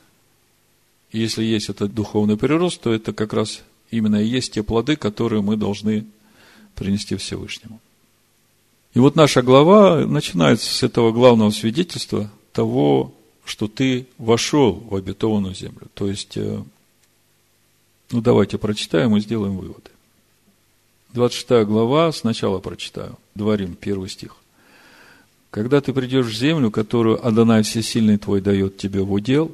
Если 1.12 1.44
есть 1.44 1.68
этот 1.68 1.92
духовный 1.94 2.36
прирост, 2.36 2.80
то 2.80 2.92
это 2.92 3.12
как 3.12 3.32
раз 3.32 3.62
именно 3.90 4.22
и 4.22 4.26
есть 4.26 4.52
те 4.54 4.62
плоды, 4.62 4.96
которые 4.96 5.42
мы 5.42 5.56
должны 5.56 6.06
принести 6.74 7.16
Всевышнему. 7.16 7.80
И 8.94 8.98
вот 8.98 9.16
наша 9.16 9.42
глава 9.42 10.04
начинается 10.06 10.72
с 10.72 10.82
этого 10.82 11.12
главного 11.12 11.50
свидетельства 11.50 12.30
того, 12.52 13.14
что 13.44 13.68
ты 13.68 14.06
вошел 14.18 14.72
в 14.72 14.94
обетованную 14.94 15.54
землю. 15.54 15.88
То 15.94 16.08
есть, 16.08 16.36
э, 16.36 16.62
ну, 18.10 18.20
давайте 18.20 18.58
прочитаем 18.58 19.16
и 19.16 19.20
сделаем 19.20 19.56
выводы. 19.56 19.90
26 21.12 21.64
глава, 21.66 22.12
сначала 22.12 22.60
прочитаю. 22.60 23.18
Дворим, 23.34 23.74
первый 23.74 24.08
стих. 24.08 24.36
Когда 25.50 25.80
ты 25.80 25.92
придешь 25.92 26.26
в 26.26 26.36
землю, 26.36 26.70
которую 26.70 27.24
Адонай 27.26 27.62
Всесильный 27.62 28.18
твой 28.18 28.40
дает 28.40 28.76
тебе 28.76 29.02
в 29.02 29.12
удел, 29.12 29.50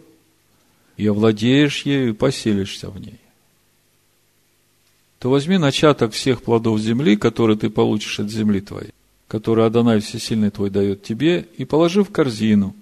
и 0.97 1.07
овладеешь 1.07 1.83
ею, 1.83 2.11
и 2.11 2.13
поселишься 2.13 2.91
в 2.91 2.99
ней, 2.99 3.21
то 5.19 5.31
возьми 5.31 5.59
начаток 5.59 6.13
всех 6.13 6.43
плодов 6.43 6.81
земли, 6.81 7.17
которые 7.17 7.57
ты 7.57 7.71
получишь 7.71 8.21
от 8.21 8.31
земли 8.31 8.61
твоей, 8.61 8.93
который 9.29 9.67
Адонай 9.67 10.01
Всесильный 10.01 10.51
твой 10.51 10.71
дает 10.71 11.03
тебе, 11.03 11.47
и 11.57 11.65
положи 11.65 12.03
в 12.03 12.11
корзину, 12.11 12.75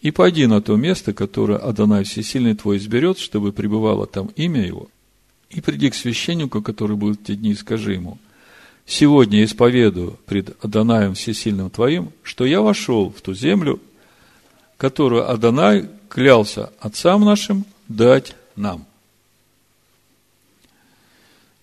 и 0.00 0.10
пойди 0.10 0.46
на 0.46 0.62
то 0.62 0.76
место, 0.76 1.12
которое 1.12 1.58
Адонай 1.58 2.04
Всесильный 2.04 2.54
твой 2.54 2.78
изберет, 2.78 3.18
чтобы 3.18 3.52
пребывало 3.52 4.06
там 4.06 4.30
имя 4.36 4.66
его, 4.66 4.88
и 5.50 5.60
приди 5.60 5.90
к 5.90 5.94
священнику, 5.94 6.62
который 6.62 6.96
будет 6.96 7.20
в 7.20 7.24
те 7.24 7.34
дни, 7.34 7.50
и 7.50 7.54
скажи 7.54 7.94
ему, 7.94 8.18
сегодня 8.86 9.44
исповедую 9.44 10.18
пред 10.26 10.56
Адонаем 10.64 11.14
Всесильным 11.14 11.70
твоим, 11.70 12.12
что 12.22 12.46
я 12.46 12.60
вошел 12.60 13.10
в 13.10 13.20
ту 13.20 13.34
землю, 13.34 13.80
которую 14.76 15.30
Адонай 15.30 15.88
клялся 16.10 16.72
отцам 16.80 17.24
нашим 17.24 17.64
дать 17.88 18.34
нам. 18.56 18.84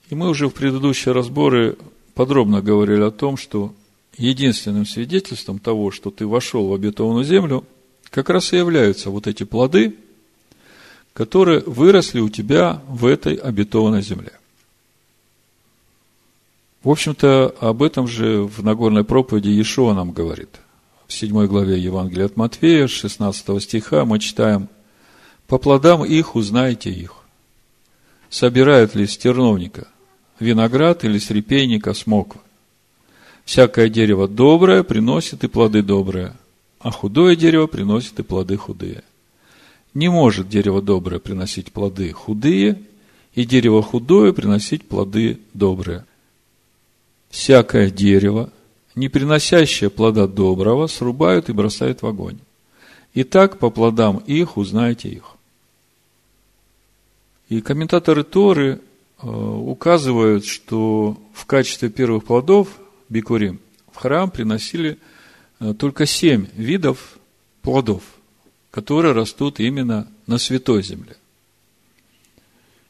И 0.09 0.15
мы 0.15 0.29
уже 0.29 0.47
в 0.47 0.53
предыдущие 0.53 1.13
разборы 1.13 1.77
подробно 2.15 2.61
говорили 2.61 3.01
о 3.01 3.11
том, 3.11 3.35
что 3.35 3.73
единственным 4.17 4.85
свидетельством 4.85 5.59
того, 5.59 5.91
что 5.91 6.09
ты 6.09 6.25
вошел 6.25 6.69
в 6.69 6.73
обетованную 6.73 7.25
землю, 7.25 7.65
как 8.09 8.29
раз 8.29 8.53
и 8.53 8.57
являются 8.57 9.09
вот 9.09 9.27
эти 9.27 9.43
плоды, 9.43 9.97
которые 11.13 11.59
выросли 11.59 12.21
у 12.21 12.29
тебя 12.29 12.81
в 12.87 13.05
этой 13.05 13.35
обетованной 13.35 14.01
земле. 14.01 14.31
В 16.83 16.89
общем-то, 16.89 17.53
об 17.59 17.83
этом 17.83 18.07
же 18.07 18.43
в 18.43 18.63
Нагорной 18.63 19.03
проповеди 19.03 19.49
Иешуа 19.49 19.93
нам 19.93 20.11
говорит. 20.11 20.49
В 21.07 21.13
7 21.13 21.47
главе 21.47 21.79
Евангелия 21.79 22.25
от 22.25 22.37
Матфея, 22.37 22.87
16 22.87 23.63
стиха 23.63 24.05
мы 24.05 24.19
читаем 24.19 24.67
«По 25.47 25.57
плодам 25.57 26.03
их 26.03 26.35
узнаете 26.35 26.89
их. 26.91 27.15
Собирают 28.29 28.93
ли 28.95 29.07
с 29.07 29.17
терновника 29.17 29.87
виноград 30.39 31.03
или 31.03 31.17
с 31.17 31.29
репейника 31.31 31.93
смоква. 31.93 32.41
Всякое 33.45 33.89
дерево 33.89 34.27
доброе 34.27 34.83
приносит 34.83 35.43
и 35.43 35.47
плоды 35.47 35.81
добрые, 35.81 36.35
а 36.79 36.91
худое 36.91 37.35
дерево 37.35 37.67
приносит 37.67 38.19
и 38.19 38.23
плоды 38.23 38.57
худые. 38.57 39.03
Не 39.93 40.09
может 40.09 40.49
дерево 40.49 40.81
доброе 40.81 41.19
приносить 41.19 41.71
плоды 41.71 42.11
худые, 42.11 42.81
и 43.33 43.45
дерево 43.45 43.81
худое 43.81 44.33
приносить 44.33 44.83
плоды 44.83 45.39
добрые. 45.53 46.05
Всякое 47.29 47.89
дерево, 47.89 48.49
не 48.97 49.07
приносящее 49.09 49.89
плода 49.89 50.27
доброго, 50.27 50.87
срубают 50.87 51.49
и 51.49 51.53
бросают 51.53 52.01
в 52.01 52.07
огонь. 52.07 52.39
И 53.13 53.23
так 53.23 53.59
по 53.59 53.69
плодам 53.69 54.17
их 54.17 54.57
узнаете 54.57 55.09
их. 55.09 55.35
И 57.47 57.61
комментаторы 57.61 58.23
Торы 58.23 58.81
Э, 59.19 59.27
указывают, 59.27 60.45
что 60.45 61.17
в 61.33 61.45
качестве 61.45 61.89
первых 61.89 62.25
плодов 62.25 62.67
бикурим 63.09 63.59
в 63.91 63.95
храм 63.95 64.29
приносили 64.29 64.99
э, 65.59 65.73
только 65.73 66.05
семь 66.05 66.45
видов 66.53 67.17
плодов, 67.63 68.03
которые 68.69 69.13
растут 69.13 69.59
именно 69.59 70.07
на 70.27 70.37
святой 70.37 70.83
земле. 70.83 71.17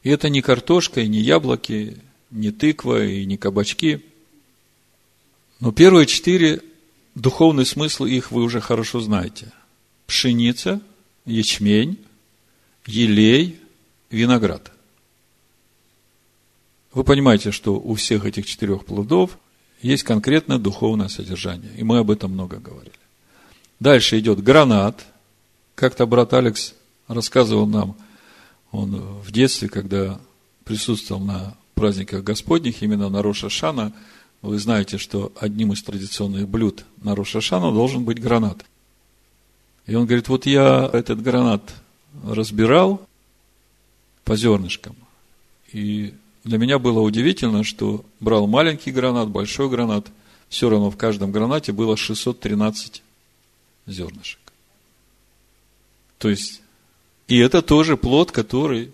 И 0.02 0.10
это 0.10 0.28
не 0.28 0.42
картошка, 0.42 1.00
и 1.00 1.08
не 1.08 1.20
яблоки, 1.20 1.96
не 2.30 2.50
тыква, 2.50 3.04
и 3.04 3.24
не 3.24 3.38
кабачки. 3.38 4.04
Но 5.60 5.72
первые 5.72 6.06
четыре, 6.06 6.62
духовный 7.14 7.66
смысл 7.66 8.04
их 8.04 8.30
вы 8.30 8.42
уже 8.42 8.60
хорошо 8.60 9.00
знаете. 9.00 9.52
Пшеница, 10.06 10.80
ячмень, 11.24 11.98
елей, 12.86 13.58
виноград– 14.10 14.72
вы 16.92 17.04
понимаете, 17.04 17.52
что 17.52 17.74
у 17.74 17.94
всех 17.94 18.24
этих 18.24 18.46
четырех 18.46 18.84
плодов 18.84 19.38
есть 19.82 20.02
конкретное 20.02 20.58
духовное 20.58 21.08
содержание. 21.08 21.70
И 21.76 21.84
мы 21.84 21.98
об 21.98 22.10
этом 22.10 22.32
много 22.32 22.58
говорили. 22.58 22.94
Дальше 23.78 24.18
идет 24.18 24.42
гранат. 24.42 25.04
Как-то 25.74 26.06
брат 26.06 26.32
Алекс 26.34 26.74
рассказывал 27.06 27.66
нам, 27.66 27.96
он 28.72 28.96
в 29.22 29.30
детстве, 29.30 29.68
когда 29.68 30.20
присутствовал 30.64 31.22
на 31.22 31.56
праздниках 31.74 32.24
Господних, 32.24 32.82
именно 32.82 33.08
на 33.08 33.22
Роша 33.22 33.48
Шана, 33.48 33.92
вы 34.42 34.58
знаете, 34.58 34.98
что 34.98 35.32
одним 35.38 35.72
из 35.72 35.82
традиционных 35.82 36.48
блюд 36.48 36.84
на 37.02 37.14
Роша 37.14 37.40
Шана 37.40 37.72
должен 37.72 38.04
быть 38.04 38.20
гранат. 38.20 38.64
И 39.86 39.94
он 39.94 40.06
говорит, 40.06 40.28
вот 40.28 40.46
я 40.46 40.88
этот 40.92 41.22
гранат 41.22 41.74
разбирал 42.24 43.00
по 44.24 44.36
зернышкам, 44.36 44.96
и 45.72 46.14
для 46.44 46.58
меня 46.58 46.78
было 46.78 47.00
удивительно, 47.00 47.64
что 47.64 48.04
брал 48.20 48.46
маленький 48.46 48.90
гранат, 48.90 49.28
большой 49.28 49.68
гранат, 49.68 50.08
все 50.48 50.70
равно 50.70 50.90
в 50.90 50.96
каждом 50.96 51.32
гранате 51.32 51.72
было 51.72 51.96
613 51.96 53.02
зернышек. 53.86 54.40
То 56.18 56.28
есть, 56.28 56.62
и 57.26 57.38
это 57.38 57.62
тоже 57.62 57.96
плод, 57.96 58.32
который 58.32 58.92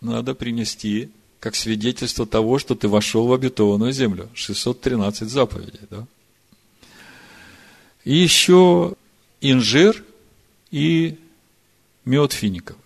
надо 0.00 0.34
принести 0.34 1.10
как 1.44 1.56
свидетельство 1.56 2.24
того, 2.24 2.58
что 2.58 2.74
ты 2.74 2.88
вошел 2.88 3.26
в 3.26 3.32
обетованную 3.34 3.92
землю. 3.92 4.30
613 4.32 5.28
заповедей, 5.28 5.80
да? 5.90 6.06
И 8.04 8.16
еще 8.16 8.94
инжир 9.42 10.02
и 10.70 11.18
мед 12.06 12.32
финиковый. 12.32 12.80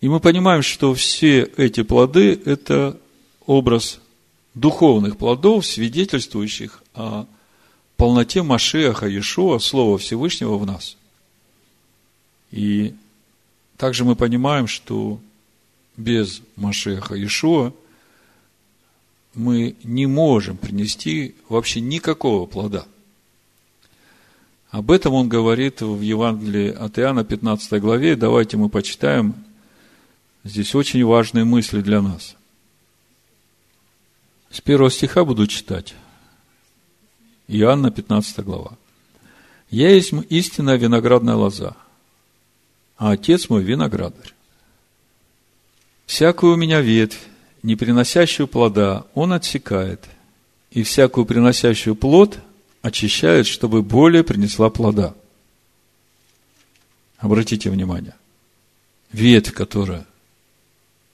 И 0.00 0.08
мы 0.08 0.20
понимаем, 0.20 0.62
что 0.62 0.94
все 0.94 1.42
эти 1.58 1.82
плоды– 1.82 2.40
это 2.46 2.98
образ 3.44 4.00
духовных 4.54 5.18
плодов, 5.18 5.66
свидетельствующих 5.66 6.82
о 6.94 7.26
полноте 7.98 8.42
Машеха 8.42 9.06
Иешуа, 9.06 9.58
Слова 9.58 9.98
Всевышнего 9.98 10.56
в 10.56 10.64
нас. 10.64 10.96
И 12.50 12.94
также 13.76 14.06
мы 14.06 14.16
понимаем, 14.16 14.66
что 14.66 15.20
без 15.96 16.42
Машеха 16.56 17.14
Иешуа 17.14 17.72
мы 19.34 19.76
не 19.82 20.06
можем 20.06 20.56
принести 20.56 21.34
вообще 21.48 21.80
никакого 21.80 22.46
плода. 22.46 22.86
Об 24.70 24.90
этом 24.90 25.14
он 25.14 25.28
говорит 25.28 25.80
в 25.80 26.00
Евангелии 26.00 26.70
от 26.70 26.98
Иоанна, 26.98 27.24
15 27.24 27.80
главе. 27.80 28.16
Давайте 28.16 28.56
мы 28.56 28.68
почитаем. 28.68 29.34
Здесь 30.44 30.74
очень 30.74 31.04
важные 31.04 31.44
мысли 31.44 31.80
для 31.80 32.02
нас– 32.02 32.36
с 34.56 34.60
первого 34.62 34.90
стиха 34.90 35.24
буду 35.24 35.46
читать. 35.46 35.94
Иоанна, 37.48 37.90
15 37.90 38.44
глава. 38.44 38.78
«Я 39.68 39.90
есть 39.90 40.14
истинная 40.30 40.76
виноградная 40.76 41.34
лоза, 41.34 41.76
а 42.96 43.10
отец 43.10 43.50
мой 43.50 43.62
виноградарь. 43.62 44.32
Всякую 46.06 46.54
у 46.54 46.56
меня 46.56 46.80
ветвь, 46.80 47.18
не 47.62 47.76
приносящую 47.76 48.48
плода, 48.48 49.04
он 49.14 49.32
отсекает, 49.32 50.04
и 50.70 50.82
всякую 50.82 51.26
приносящую 51.26 51.94
плод 51.94 52.38
очищает, 52.82 53.46
чтобы 53.46 53.82
более 53.82 54.24
принесла 54.24 54.70
плода». 54.70 55.14
Обратите 57.18 57.70
внимание. 57.70 58.14
Ветвь, 59.12 59.52
которая 59.52 60.06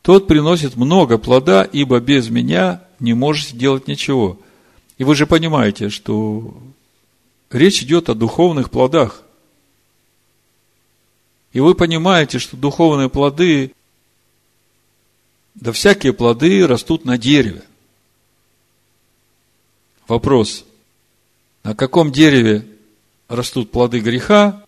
Тот 0.00 0.26
приносит 0.26 0.74
много 0.74 1.18
плода, 1.18 1.64
ибо 1.64 2.00
без 2.00 2.30
меня 2.30 2.82
не 2.98 3.12
можете 3.12 3.54
делать 3.54 3.88
ничего. 3.88 4.38
И 4.96 5.04
вы 5.04 5.16
же 5.16 5.26
понимаете, 5.26 5.90
что 5.90 6.56
речь 7.50 7.82
идет 7.82 8.08
о 8.08 8.14
духовных 8.14 8.70
плодах. 8.70 9.22
И 11.52 11.60
вы 11.60 11.74
понимаете, 11.74 12.38
что 12.38 12.56
духовные 12.56 13.10
плоды 13.10 13.74
да 15.54 15.72
всякие 15.72 16.14
плоды 16.14 16.66
растут 16.66 17.04
на 17.04 17.18
дереве. 17.18 17.64
Вопрос. 20.08 20.64
На 21.64 21.74
каком 21.74 22.10
дереве 22.10 22.66
растут 23.28 23.70
плоды 23.70 24.00
греха, 24.00 24.63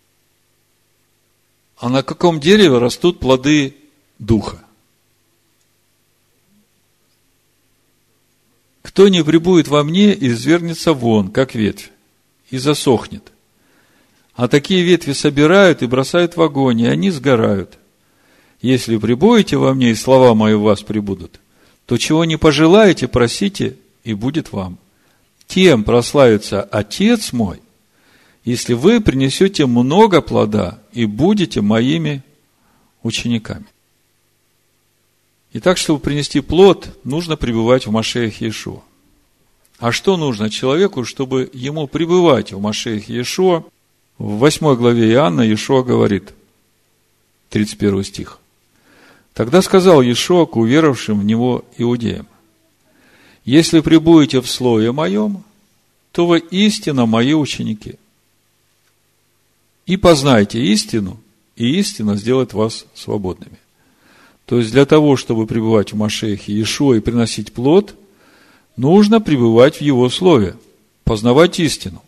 а 1.78 1.88
на 1.88 2.02
каком 2.02 2.40
дереве 2.40 2.78
растут 2.78 3.20
плоды 3.20 3.76
духа? 4.18 4.62
Кто 8.82 9.08
не 9.08 9.22
прибудет 9.22 9.68
во 9.68 9.84
мне, 9.84 10.14
извернется 10.14 10.94
вон, 10.94 11.30
как 11.30 11.54
ветвь, 11.54 11.90
и 12.50 12.56
засохнет. 12.56 13.32
А 14.34 14.48
такие 14.48 14.82
ветви 14.82 15.12
собирают 15.12 15.82
и 15.82 15.86
бросают 15.86 16.36
в 16.36 16.42
огонь, 16.42 16.80
и 16.80 16.86
они 16.86 17.10
сгорают. 17.10 17.78
Если 18.62 18.96
прибудете 18.96 19.58
во 19.58 19.74
мне, 19.74 19.90
и 19.90 19.94
слова 19.94 20.34
мои 20.34 20.54
в 20.54 20.62
вас 20.62 20.82
прибудут, 20.82 21.40
то 21.84 21.98
чего 21.98 22.24
не 22.24 22.38
пожелаете, 22.38 23.06
просите, 23.06 23.76
и 24.02 24.14
будет 24.14 24.52
вам. 24.52 24.78
Тем 25.46 25.84
прославится 25.84 26.62
Отец 26.62 27.32
мой, 27.32 27.60
если 28.46 28.74
вы 28.74 29.00
принесете 29.00 29.66
много 29.66 30.22
плода 30.22 30.78
и 30.92 31.04
будете 31.04 31.60
моими 31.60 32.22
учениками. 33.02 33.66
Итак, 35.52 35.76
чтобы 35.78 35.98
принести 35.98 36.40
плод, 36.40 36.96
нужно 37.02 37.36
пребывать 37.36 37.86
в 37.86 37.90
Машеях 37.90 38.40
Иешуа. 38.40 38.82
А 39.78 39.90
что 39.90 40.16
нужно 40.16 40.48
человеку, 40.48 41.04
чтобы 41.04 41.50
ему 41.52 41.88
пребывать 41.88 42.52
в 42.52 42.60
Машеях 42.60 43.08
Иешуа? 43.08 43.64
В 44.16 44.38
8 44.38 44.76
главе 44.76 45.10
Иоанна 45.10 45.40
Иешуа 45.40 45.82
говорит, 45.82 46.32
31 47.50 48.04
стих. 48.04 48.38
Тогда 49.34 49.60
сказал 49.60 50.02
Иешуа 50.02 50.46
к 50.46 50.56
уверовавшим 50.56 51.18
в 51.20 51.24
Него 51.24 51.64
иудеям, 51.78 52.28
«Если 53.44 53.80
пребудете 53.80 54.40
в 54.40 54.48
Слове 54.48 54.92
Моем, 54.92 55.42
то 56.12 56.26
вы 56.26 56.38
истинно 56.38 57.06
Мои 57.06 57.34
ученики. 57.34 57.96
И 59.86 59.96
познайте 59.96 60.60
истину, 60.60 61.18
и 61.54 61.78
истина 61.78 62.16
сделает 62.16 62.52
вас 62.52 62.86
свободными». 62.94 63.58
То 64.46 64.58
есть, 64.58 64.70
для 64.70 64.86
того, 64.86 65.16
чтобы 65.16 65.46
пребывать 65.46 65.92
в 65.92 65.96
Машехе 65.96 66.52
Иешуа 66.52 66.94
и 66.94 67.00
приносить 67.00 67.52
плод, 67.52 67.96
нужно 68.76 69.20
пребывать 69.20 69.76
в 69.76 69.80
Его 69.80 70.08
Слове, 70.08 70.54
познавать 71.02 71.58
истину. 71.58 72.02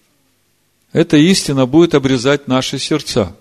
Эта 0.93 1.17
истина 1.17 1.67
будет 1.67 1.95
обрезать 1.95 2.47
наши 2.47 2.79
сердца. 2.79 3.37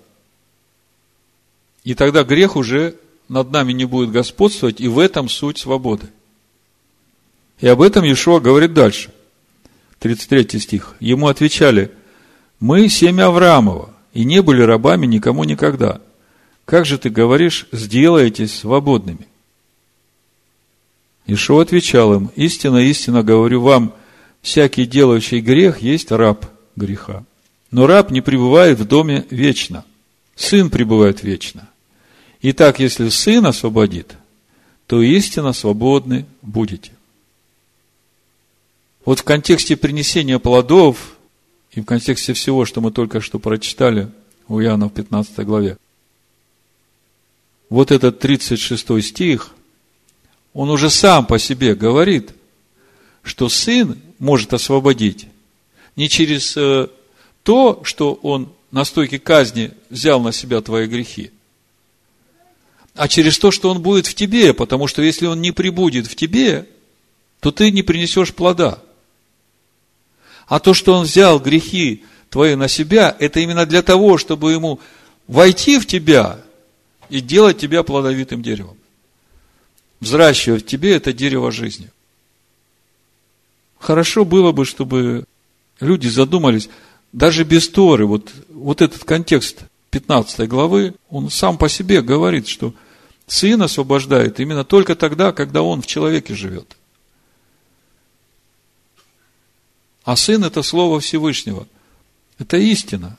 И 1.84 1.94
тогда 1.94 2.24
грех 2.24 2.56
уже 2.56 2.96
над 3.30 3.52
нами 3.52 3.72
не 3.72 3.86
будет 3.86 4.12
господствовать, 4.12 4.82
и 4.82 4.88
в 4.88 4.98
этом 4.98 5.30
суть 5.30 5.60
свободы. 5.60 6.08
И 7.60 7.68
об 7.68 7.82
этом 7.82 8.04
Иешуа 8.04 8.40
говорит 8.40 8.74
дальше. 8.74 9.14
33 10.00 10.60
стих. 10.60 10.96
Ему 11.00 11.28
отвечали, 11.28 11.92
мы 12.60 12.90
семя 12.90 13.28
Авраамова, 13.28 13.94
и 14.14 14.24
не 14.24 14.42
были 14.42 14.62
рабами 14.62 15.06
никому 15.06 15.44
никогда. 15.44 16.02
Как 16.66 16.86
же 16.86 16.98
ты 16.98 17.10
говоришь, 17.10 17.68
сделаетесь 17.72 18.54
свободными? 18.54 19.28
Ишо 21.26 21.60
отвечал 21.60 22.14
им, 22.14 22.32
истинно, 22.36 22.78
истинно 22.78 23.22
говорю 23.22 23.62
вам, 23.62 23.94
всякий 24.42 24.86
делающий 24.86 25.42
грех 25.42 25.82
есть 25.82 26.12
раб 26.12 26.46
греха. 26.76 27.24
Но 27.70 27.86
раб 27.86 28.12
не 28.12 28.22
пребывает 28.22 28.80
в 28.80 28.86
доме 28.86 29.26
вечно. 29.30 29.84
Сын 30.36 30.70
пребывает 30.70 31.24
вечно. 31.24 31.68
Итак, 32.42 32.80
если 32.80 33.10
сын 33.10 33.46
освободит, 33.46 34.16
то 34.86 35.02
истинно 35.02 35.52
свободны 35.52 36.26
будете. 36.42 36.92
Вот 39.04 39.20
в 39.20 39.24
контексте 39.24 39.76
принесения 39.76 40.40
плодов 40.40 41.17
и 41.78 41.82
в 41.82 41.86
контексте 41.86 42.34
всего, 42.34 42.66
что 42.66 42.82
мы 42.82 42.90
только 42.90 43.22
что 43.22 43.38
прочитали 43.38 44.10
у 44.48 44.60
Иоанна 44.60 44.90
в 44.90 44.94
15 44.94 45.46
главе, 45.46 45.78
вот 47.70 47.92
этот 47.92 48.18
36 48.18 49.04
стих, 49.06 49.52
он 50.56 50.72
уже 50.72 50.90
сам 50.90 51.28
по 51.28 51.38
себе 51.38 51.76
говорит, 51.76 52.32
что 53.22 53.48
сын 53.48 53.96
может 54.18 54.56
освободить 54.56 55.28
не 55.96 56.10
через 56.10 56.58
э, 56.58 56.88
то, 57.44 57.82
что 57.84 58.16
он 58.24 58.52
на 58.72 58.84
стойке 58.84 59.20
казни 59.20 59.72
взял 59.92 60.20
на 60.20 60.32
себя 60.32 60.62
твои 60.62 60.88
грехи, 60.88 61.30
а 62.96 63.08
через 63.08 63.38
то, 63.38 63.52
что 63.52 63.70
он 63.70 63.84
будет 63.84 64.08
в 64.08 64.16
тебе, 64.16 64.56
потому 64.56 64.88
что 64.88 65.04
если 65.04 65.28
он 65.28 65.42
не 65.42 65.52
прибудет 65.52 66.08
в 66.08 66.16
тебе, 66.16 66.68
то 67.40 67.52
ты 67.52 67.70
не 67.70 67.84
принесешь 67.84 68.34
плода. 68.34 68.82
А 70.48 70.60
то, 70.60 70.74
что 70.74 70.94
он 70.94 71.04
взял 71.04 71.40
грехи 71.40 72.04
твои 72.30 72.56
на 72.56 72.68
себя, 72.68 73.16
это 73.20 73.40
именно 73.40 73.66
для 73.66 73.82
того, 73.82 74.18
чтобы 74.18 74.54
ему 74.54 74.80
войти 75.28 75.78
в 75.78 75.86
тебя 75.86 76.40
и 77.10 77.20
делать 77.20 77.58
тебя 77.58 77.84
плодовитым 77.84 78.42
деревом. 78.42 78.78
Взращивать 80.00 80.64
в 80.64 80.68
тебе 80.68 80.96
это 80.96 81.12
дерево 81.12 81.52
жизни. 81.52 81.90
Хорошо 83.80 84.26
было 84.26 84.52
бы, 84.52 84.66
чтобы 84.66 85.26
люди 85.80 86.08
задумались, 86.08 86.70
даже 87.12 87.44
без 87.44 87.68
Торы, 87.70 88.06
вот, 88.06 88.32
вот 88.50 88.82
этот 88.82 89.04
контекст 89.04 89.64
15 89.92 90.48
главы, 90.48 90.94
он 91.10 91.30
сам 91.30 91.58
по 91.58 91.70
себе 91.70 92.02
говорит, 92.02 92.48
что 92.48 92.74
сын 93.28 93.62
освобождает 93.62 94.40
именно 94.40 94.64
только 94.64 94.96
тогда, 94.96 95.32
когда 95.32 95.62
он 95.62 95.82
в 95.82 95.88
человеке 95.88 96.36
живет. 96.36 96.77
А 100.08 100.16
сын– 100.16 100.42
это 100.46 100.64
слово 100.64 101.02
Всевышнего. 101.02 101.68
Это 102.40 102.56
истина. 102.56 103.18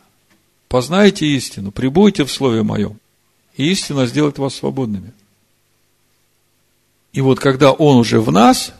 Познайте 0.69 1.27
истину, 1.27 1.71
прибудьте 1.71 2.25
в 2.25 2.33
слове 2.33 2.63
моем, 2.63 2.99
и 3.59 3.71
истина 3.71 4.07
сделает 4.07 4.39
вас 4.39 4.55
свободными. 4.55 5.13
И 7.13 7.21
вот 7.21 7.41
когда 7.41 7.73
он 7.73 7.99
уже 7.99 8.23
в 8.23 8.33
нас, 8.33 8.73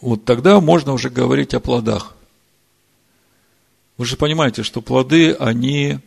вот 0.00 0.24
тогда 0.24 0.60
можно 0.60 0.92
уже 0.92 1.10
говорить 1.10 1.52
о 1.52 1.58
плодах. 1.58 2.14
Вы 3.96 4.06
же 4.06 4.16
понимаете, 4.16 4.62
что 4.62 4.80
плоды, 4.80 5.32
они 5.32 5.98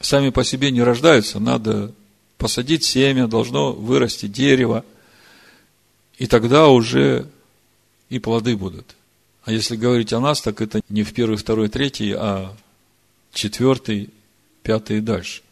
сами 0.00 0.30
по 0.30 0.42
себе 0.42 0.72
не 0.72 0.82
рождаются. 0.82 1.38
Надо 1.38 1.92
посадить 2.36 2.82
семя, 2.82 3.28
должно 3.28 3.74
вырасти 3.74 4.26
дерево. 4.26 4.84
И 6.18 6.26
тогда 6.26 6.66
уже 6.66 7.30
и 8.08 8.18
плоды 8.18 8.56
будут. 8.56 8.96
А 9.44 9.52
если 9.52 9.76
говорить 9.76 10.12
о 10.12 10.20
нас, 10.20 10.40
так 10.40 10.62
это 10.62 10.80
не 10.88 11.02
в 11.02 11.12
первый, 11.12 11.36
второй, 11.36 11.68
третий, 11.68 12.12
а 12.12 12.54
четвертый, 13.32 14.10
пятый 14.62 14.98
и 14.98 15.00
дальше. 15.00 15.42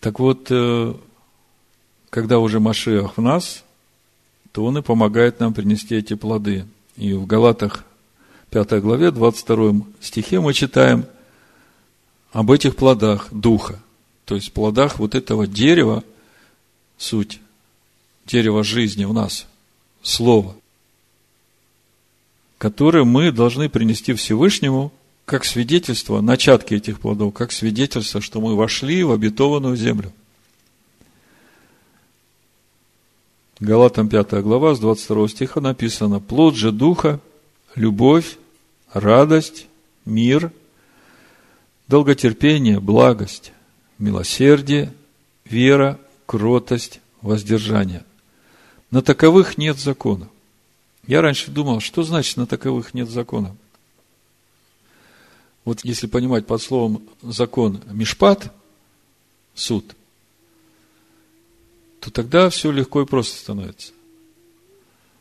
Так 0.00 0.18
вот, 0.18 0.46
э, 0.50 0.94
когда 2.08 2.38
уже 2.38 2.60
Машиах 2.60 3.18
в 3.18 3.20
нас, 3.20 3.62
то 4.52 4.64
он 4.64 4.78
и 4.78 4.82
помогает 4.82 5.38
нам 5.38 5.52
принести 5.52 5.94
эти 5.94 6.14
плоды. 6.14 6.66
И 6.96 7.12
в 7.12 7.26
Галатах 7.26 7.84
5 8.50 8.80
главе, 8.80 9.10
22 9.10 9.86
стихе 10.00 10.40
мы 10.40 10.54
читаем 10.54 11.06
об 12.32 12.50
этих 12.50 12.74
плодах 12.74 13.28
Духа. 13.30 13.80
То 14.24 14.34
есть 14.34 14.52
плодах 14.52 14.98
вот 14.98 15.14
этого 15.14 15.46
дерева, 15.46 16.04
суть, 16.96 17.40
дерева 18.26 18.64
жизни 18.64 19.04
в 19.04 19.12
нас, 19.12 19.46
Слово, 20.02 20.56
которое 22.62 23.02
мы 23.02 23.32
должны 23.32 23.68
принести 23.68 24.14
Всевышнему 24.14 24.92
как 25.24 25.44
свидетельство, 25.44 26.20
начатки 26.20 26.74
этих 26.74 27.00
плодов, 27.00 27.34
как 27.34 27.50
свидетельство, 27.50 28.20
что 28.20 28.40
мы 28.40 28.54
вошли 28.54 29.02
в 29.02 29.10
обетованную 29.10 29.74
землю. 29.74 30.12
Галатам 33.58 34.08
5 34.08 34.34
глава, 34.44 34.76
с 34.76 34.78
22 34.78 35.28
стиха 35.30 35.60
написано, 35.60 36.20
«Плод 36.20 36.54
же 36.54 36.70
Духа, 36.70 37.18
любовь, 37.74 38.36
радость, 38.92 39.66
мир, 40.04 40.52
долготерпение, 41.88 42.78
благость, 42.78 43.52
милосердие, 43.98 44.92
вера, 45.44 45.98
кротость, 46.26 47.00
воздержание. 47.22 48.04
На 48.92 49.02
таковых 49.02 49.58
нет 49.58 49.80
закона. 49.80 50.28
Я 51.06 51.20
раньше 51.20 51.50
думал, 51.50 51.80
что 51.80 52.02
значит 52.02 52.36
на 52.36 52.46
таковых 52.46 52.94
нет 52.94 53.08
закона? 53.08 53.56
Вот 55.64 55.84
если 55.84 56.06
понимать 56.06 56.46
под 56.46 56.60
словом 56.60 57.02
закон 57.22 57.80
мишпат, 57.90 58.52
суд, 59.54 59.94
то 62.00 62.10
тогда 62.10 62.50
все 62.50 62.70
легко 62.70 63.02
и 63.02 63.06
просто 63.06 63.38
становится. 63.38 63.92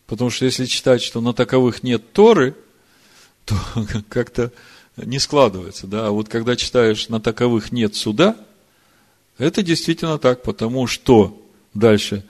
Потому 0.08 0.30
что 0.30 0.46
если 0.46 0.66
читать, 0.66 1.02
что 1.02 1.22
на 1.22 1.34
таковых 1.34 1.84
нет 1.84 2.14
Торы– 2.14 2.56
то 3.46 3.56
как-то 4.10 4.52
не 4.98 5.20
складывается. 5.20 5.88
Да? 5.88 6.08
А 6.08 6.12
вот 6.12 6.30
когда 6.30 6.56
читаешь 6.56 7.10
«на 7.10 7.20
таковых 7.20 7.72
нет 7.72 7.96
суда», 7.96 8.36
это 9.38 9.64
действительно 9.64 10.20
так, 10.20 10.44
потому 10.44 10.88
что 10.88 11.42
дальше 11.74 12.24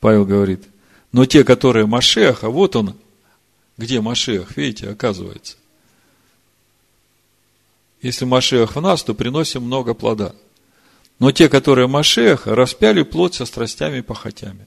Павел 0.00 0.24
говорит, 0.24 0.64
Но 1.12 1.26
те, 1.26 1.44
которые 1.44 1.86
Машех, 1.86 2.42
а 2.42 2.48
вот 2.48 2.74
он, 2.74 2.96
где 3.76 4.00
Машех, 4.00 4.56
видите, 4.56 4.88
оказывается. 4.88 5.56
Если 8.00 8.24
Машех 8.24 8.74
в 8.74 8.80
нас, 8.80 9.04
то 9.04 9.14
приносим 9.14 9.62
много 9.62 9.94
плода. 9.94 10.34
Но 11.18 11.30
те, 11.30 11.48
которые 11.48 11.86
Машех, 11.86 12.46
распяли 12.46 13.02
плоть 13.02 13.34
со 13.34 13.44
страстями 13.44 13.98
и 13.98 14.02
похотями. 14.02 14.66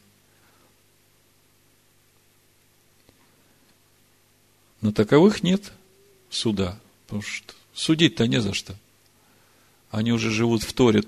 На 4.81 4.93
таковых 4.93 5.43
нет 5.43 5.73
суда. 6.29 6.79
Потому 7.07 7.23
что 7.23 7.53
судить-то 7.73 8.27
не 8.27 8.39
за 8.39 8.53
что. 8.53 8.75
Они 9.89 10.11
уже 10.11 10.29
живут 10.29 10.63
в 10.63 10.71
Торе. 10.73 11.03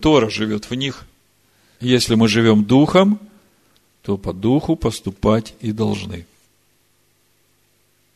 Тора 0.00 0.30
живет 0.30 0.70
в 0.70 0.74
них. 0.74 1.04
Если 1.80 2.14
мы 2.14 2.28
живем 2.28 2.64
духом, 2.64 3.18
то 4.02 4.16
по 4.16 4.32
духу 4.32 4.76
поступать 4.76 5.54
и 5.60 5.72
должны. 5.72 6.26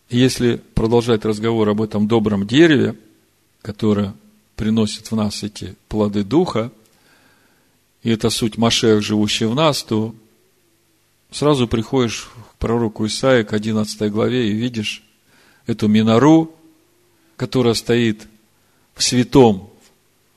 Если 0.08 0.60
продолжать 0.74 1.24
разговор 1.24 1.68
об 1.68 1.82
этом 1.82 2.06
добром 2.06 2.46
дереве, 2.46 2.96
которое 3.62 4.14
приносит 4.54 5.10
в 5.10 5.16
нас 5.16 5.42
эти 5.42 5.74
плоды 5.88 6.22
духа, 6.22 6.70
и 8.02 8.10
это 8.10 8.30
суть 8.30 8.56
Машех, 8.56 9.02
живущий 9.02 9.46
в 9.46 9.54
нас, 9.54 9.82
то 9.82 10.14
сразу 11.30 11.66
приходишь 11.66 12.28
к 12.52 12.58
пророку 12.58 13.06
Исаии, 13.06 13.42
к 13.42 13.52
11 13.52 14.12
главе, 14.12 14.50
и 14.50 14.52
видишь 14.52 15.02
эту 15.66 15.88
минору, 15.88 16.54
которая 17.36 17.74
стоит 17.74 18.26
в 18.94 19.02
святом 19.02 19.70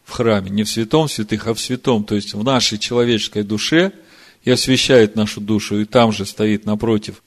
в 0.03 0.11
храме, 0.11 0.49
не 0.49 0.63
в 0.63 0.69
святом 0.69 1.07
святых, 1.07 1.47
а 1.47 1.53
в 1.53 1.59
святом, 1.59 2.03
то 2.03 2.15
есть 2.15 2.33
в 2.33 2.43
нашей 2.43 2.79
человеческой 2.79 3.43
душе, 3.43 3.93
и 4.43 4.51
освещает 4.51 5.15
нашу 5.15 5.41
душу, 5.41 5.79
и 5.79 5.85
там 5.85 6.11
же 6.11 6.25
стоит 6.25 6.65
напротив 6.65 7.21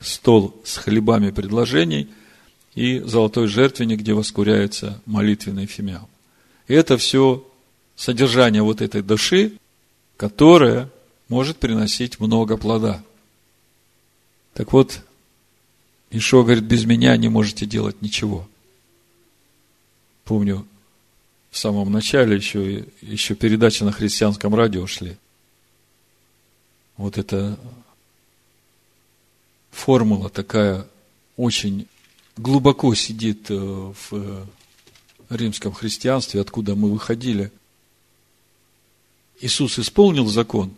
стол 0.00 0.54
с 0.64 0.76
хлебами 0.76 1.30
предложений 1.30 2.08
и 2.74 3.00
золотой 3.00 3.48
жертвенник, 3.48 4.00
где 4.00 4.14
воскуряется 4.14 5.00
молитвенный 5.06 5.66
фимиам. 5.66 6.08
И 6.68 6.74
это 6.74 6.96
все 6.96 7.44
содержание 7.96 8.62
вот 8.62 8.80
этой 8.80 9.02
души, 9.02 9.52
которая 10.16 10.88
может 11.28 11.58
приносить 11.58 12.20
много 12.20 12.56
плода. 12.56 13.02
Так 14.54 14.72
вот, 14.72 15.00
Ишо 16.10 16.42
говорит, 16.42 16.64
без 16.64 16.84
меня 16.84 17.16
не 17.16 17.28
можете 17.28 17.66
делать 17.66 18.00
ничего. 18.00 18.48
Помню, 20.24 20.66
в 21.50 21.58
самом 21.58 21.90
начале 21.90 22.36
еще, 22.36 22.84
еще 23.00 23.34
передачи 23.34 23.82
на 23.82 23.92
христианском 23.92 24.54
радио 24.54 24.86
шли. 24.86 25.16
Вот 26.98 27.16
эта 27.16 27.56
формула 29.70 30.28
такая 30.28 30.86
очень 31.36 31.86
глубоко 32.36 32.94
сидит 32.94 33.46
э, 33.50 33.54
в 33.54 34.46
римском 35.30 35.72
христианстве, 35.72 36.40
откуда 36.40 36.74
мы 36.74 36.90
выходили. 36.90 37.52
Иисус 39.40 39.78
исполнил 39.78 40.26
закон, 40.26 40.74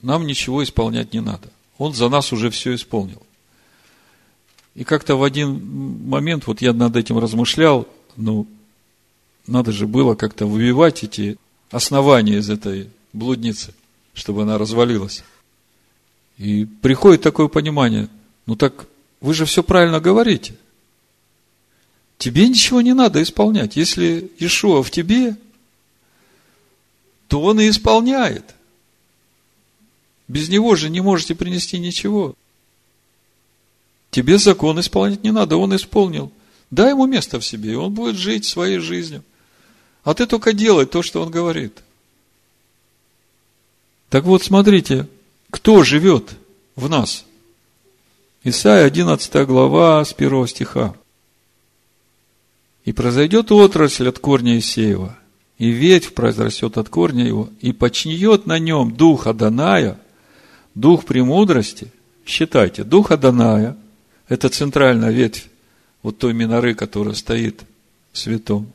нам 0.00 0.26
ничего 0.26 0.62
исполнять 0.62 1.12
не 1.12 1.20
надо. 1.20 1.50
Он 1.76 1.92
за 1.92 2.08
нас 2.08 2.32
уже 2.32 2.50
все 2.50 2.76
исполнил. 2.76 3.20
И 4.76 4.84
как-то 4.84 5.16
в 5.16 5.24
один 5.24 6.08
момент, 6.08 6.46
вот 6.46 6.62
я 6.62 6.72
над 6.72 6.94
этим 6.94 7.18
размышлял, 7.18 7.88
ну, 8.16 8.46
надо 9.48 9.72
же 9.72 9.88
было 9.88 10.14
как-то 10.14 10.46
выбивать 10.46 11.02
эти 11.02 11.36
основания 11.72 12.36
из 12.36 12.48
этой 12.48 12.90
блудницы, 13.12 13.74
чтобы 14.14 14.42
она 14.42 14.56
развалилась. 14.56 15.24
И 16.38 16.64
приходит 16.64 17.22
такое 17.22 17.48
понимание, 17.48 18.08
ну 18.46 18.54
так 18.54 18.86
вы 19.20 19.34
же 19.34 19.44
все 19.44 19.62
правильно 19.62 20.00
говорите. 20.00 20.54
Тебе 22.16 22.48
ничего 22.48 22.80
не 22.80 22.94
надо 22.94 23.22
исполнять. 23.22 23.76
Если 23.76 24.30
Ишуа 24.38 24.82
в 24.82 24.90
тебе, 24.90 25.36
то 27.26 27.42
он 27.42 27.60
и 27.60 27.68
исполняет. 27.68 28.54
Без 30.28 30.48
него 30.48 30.76
же 30.76 30.90
не 30.90 31.00
можете 31.00 31.34
принести 31.34 31.78
ничего. 31.78 32.34
Тебе 34.10 34.38
закон 34.38 34.80
исполнять 34.80 35.22
не 35.22 35.32
надо, 35.32 35.56
он 35.56 35.74
исполнил. 35.74 36.32
Дай 36.70 36.90
ему 36.90 37.06
место 37.06 37.40
в 37.40 37.44
себе, 37.44 37.72
и 37.72 37.76
он 37.76 37.94
будет 37.94 38.16
жить 38.16 38.44
своей 38.44 38.78
жизнью. 38.78 39.24
А 40.04 40.14
ты 40.14 40.26
только 40.26 40.52
делай 40.52 40.86
то, 40.86 41.02
что 41.02 41.22
он 41.22 41.30
говорит. 41.30 41.82
Так 44.10 44.24
вот, 44.24 44.42
смотрите, 44.42 45.06
кто 45.50 45.82
живет 45.82 46.36
в 46.76 46.88
нас? 46.88 47.24
Исайя 48.44 48.86
11 48.86 49.46
глава 49.46 50.04
с 50.04 50.12
1 50.16 50.46
стиха. 50.46 50.94
«И 52.84 52.92
произойдет 52.92 53.52
отрасль 53.52 54.08
от 54.08 54.18
корня 54.18 54.58
Исеева, 54.58 55.18
и 55.58 55.70
ветвь 55.70 56.14
произрастет 56.14 56.78
от 56.78 56.88
корня 56.88 57.26
его, 57.26 57.50
и 57.60 57.72
почниет 57.72 58.46
на 58.46 58.58
нем 58.58 58.94
дух 58.94 59.26
Аданая, 59.26 59.98
дух 60.74 61.04
премудрости». 61.04 61.92
Считайте, 62.24 62.84
дух 62.84 63.10
Аданая– 63.10 63.76
это 64.28 64.48
центральная 64.48 65.10
ветвь 65.10 65.48
вот 66.02 66.18
той 66.18 66.32
миноры, 66.32 66.74
которая 66.74 67.14
стоит 67.14 67.62
в 68.12 68.18
святом 68.18 68.72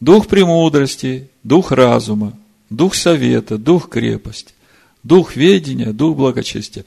дух 0.00 0.26
премудрости, 0.26 1.28
дух 1.42 1.72
разума, 1.72 2.36
дух 2.70 2.94
совета, 2.94 3.58
дух 3.58 3.88
крепости, 3.88 4.54
дух 5.02 5.36
ведения, 5.36 5.92
дух 5.92 6.16
благочестия. 6.16 6.84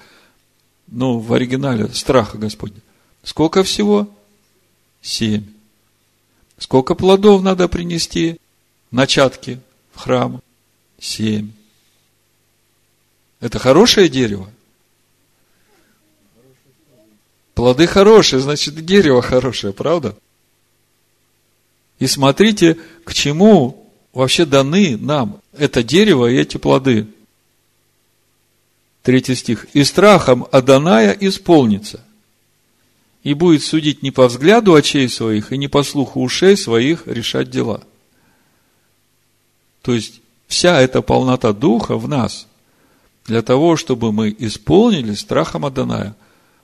Ну, 0.87 1.19
в 1.19 1.33
оригинале 1.33 1.87
страха 1.89 2.37
Господня. 2.37 2.81
Сколько 3.23 3.63
всего? 3.63 4.09
Семь. 5.01 5.45
Сколько 6.57 6.95
плодов 6.95 7.41
надо 7.41 7.67
принести? 7.67 8.39
Начатки 8.91 9.59
в 9.93 9.99
храм? 9.99 10.41
Семь. 10.99 11.51
Это 13.39 13.57
хорошее 13.57 14.09
дерево? 14.09 14.49
Плоды 17.53 17.87
хорошие, 17.87 18.39
значит, 18.39 18.75
дерево 18.85 19.21
хорошее, 19.21 19.73
правда? 19.73 20.15
И 21.99 22.07
смотрите, 22.07 22.77
к 23.03 23.13
чему 23.13 23.91
вообще 24.13 24.45
даны 24.45 24.97
нам 24.97 25.41
это 25.53 25.83
дерево 25.83 26.27
и 26.27 26.37
эти 26.37 26.57
плоды. 26.57 27.07
Третий 29.03 29.35
стих. 29.35 29.67
«И 29.73 29.83
страхом 29.83 30.47
Аданая 30.51 31.11
исполнится, 31.11 32.03
и 33.23 33.33
будет 33.33 33.63
судить 33.63 34.03
не 34.03 34.11
по 34.11 34.27
взгляду 34.27 34.73
очей 34.73 35.09
своих 35.09 35.51
и 35.51 35.57
не 35.57 35.67
по 35.67 35.83
слуху 35.83 36.21
ушей 36.21 36.55
своих 36.55 37.07
решать 37.07 37.49
дела». 37.49 37.83
То 39.81 39.93
есть, 39.93 40.21
вся 40.47 40.79
эта 40.79 41.01
полнота 41.01 41.53
Духа 41.53 41.97
в 41.97 42.07
нас, 42.07 42.47
для 43.25 43.41
того, 43.41 43.77
чтобы 43.77 44.11
мы 44.11 44.35
исполнили 44.37 45.13
страхом 45.15 45.65
Аданая. 45.65 46.15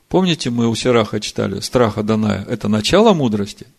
Помните, 0.08 0.50
мы 0.50 0.68
у 0.68 0.74
Сираха 0.74 1.20
читали, 1.20 1.60
страх 1.60 1.98
Аданая– 1.98 2.44
это 2.48 2.68
начало 2.68 3.12
мудрости– 3.14 3.66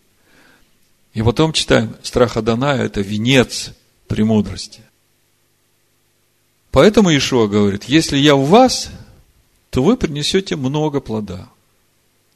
и 1.14 1.22
потом 1.22 1.54
читаем, 1.54 1.96
страх 2.04 2.38
Адоная– 2.38 2.84
это 2.86 3.02
венец 3.02 3.72
премудрости. 4.08 4.82
Поэтому 6.72 7.16
Ишуа 7.16 7.48
говорит, 7.48 7.86
если 7.86 8.18
я 8.18 8.36
в 8.36 8.48
вас, 8.48 8.92
то 9.70 9.84
вы 9.84 9.98
принесете 9.98 10.56
много 10.56 11.00
плода. 11.00 11.50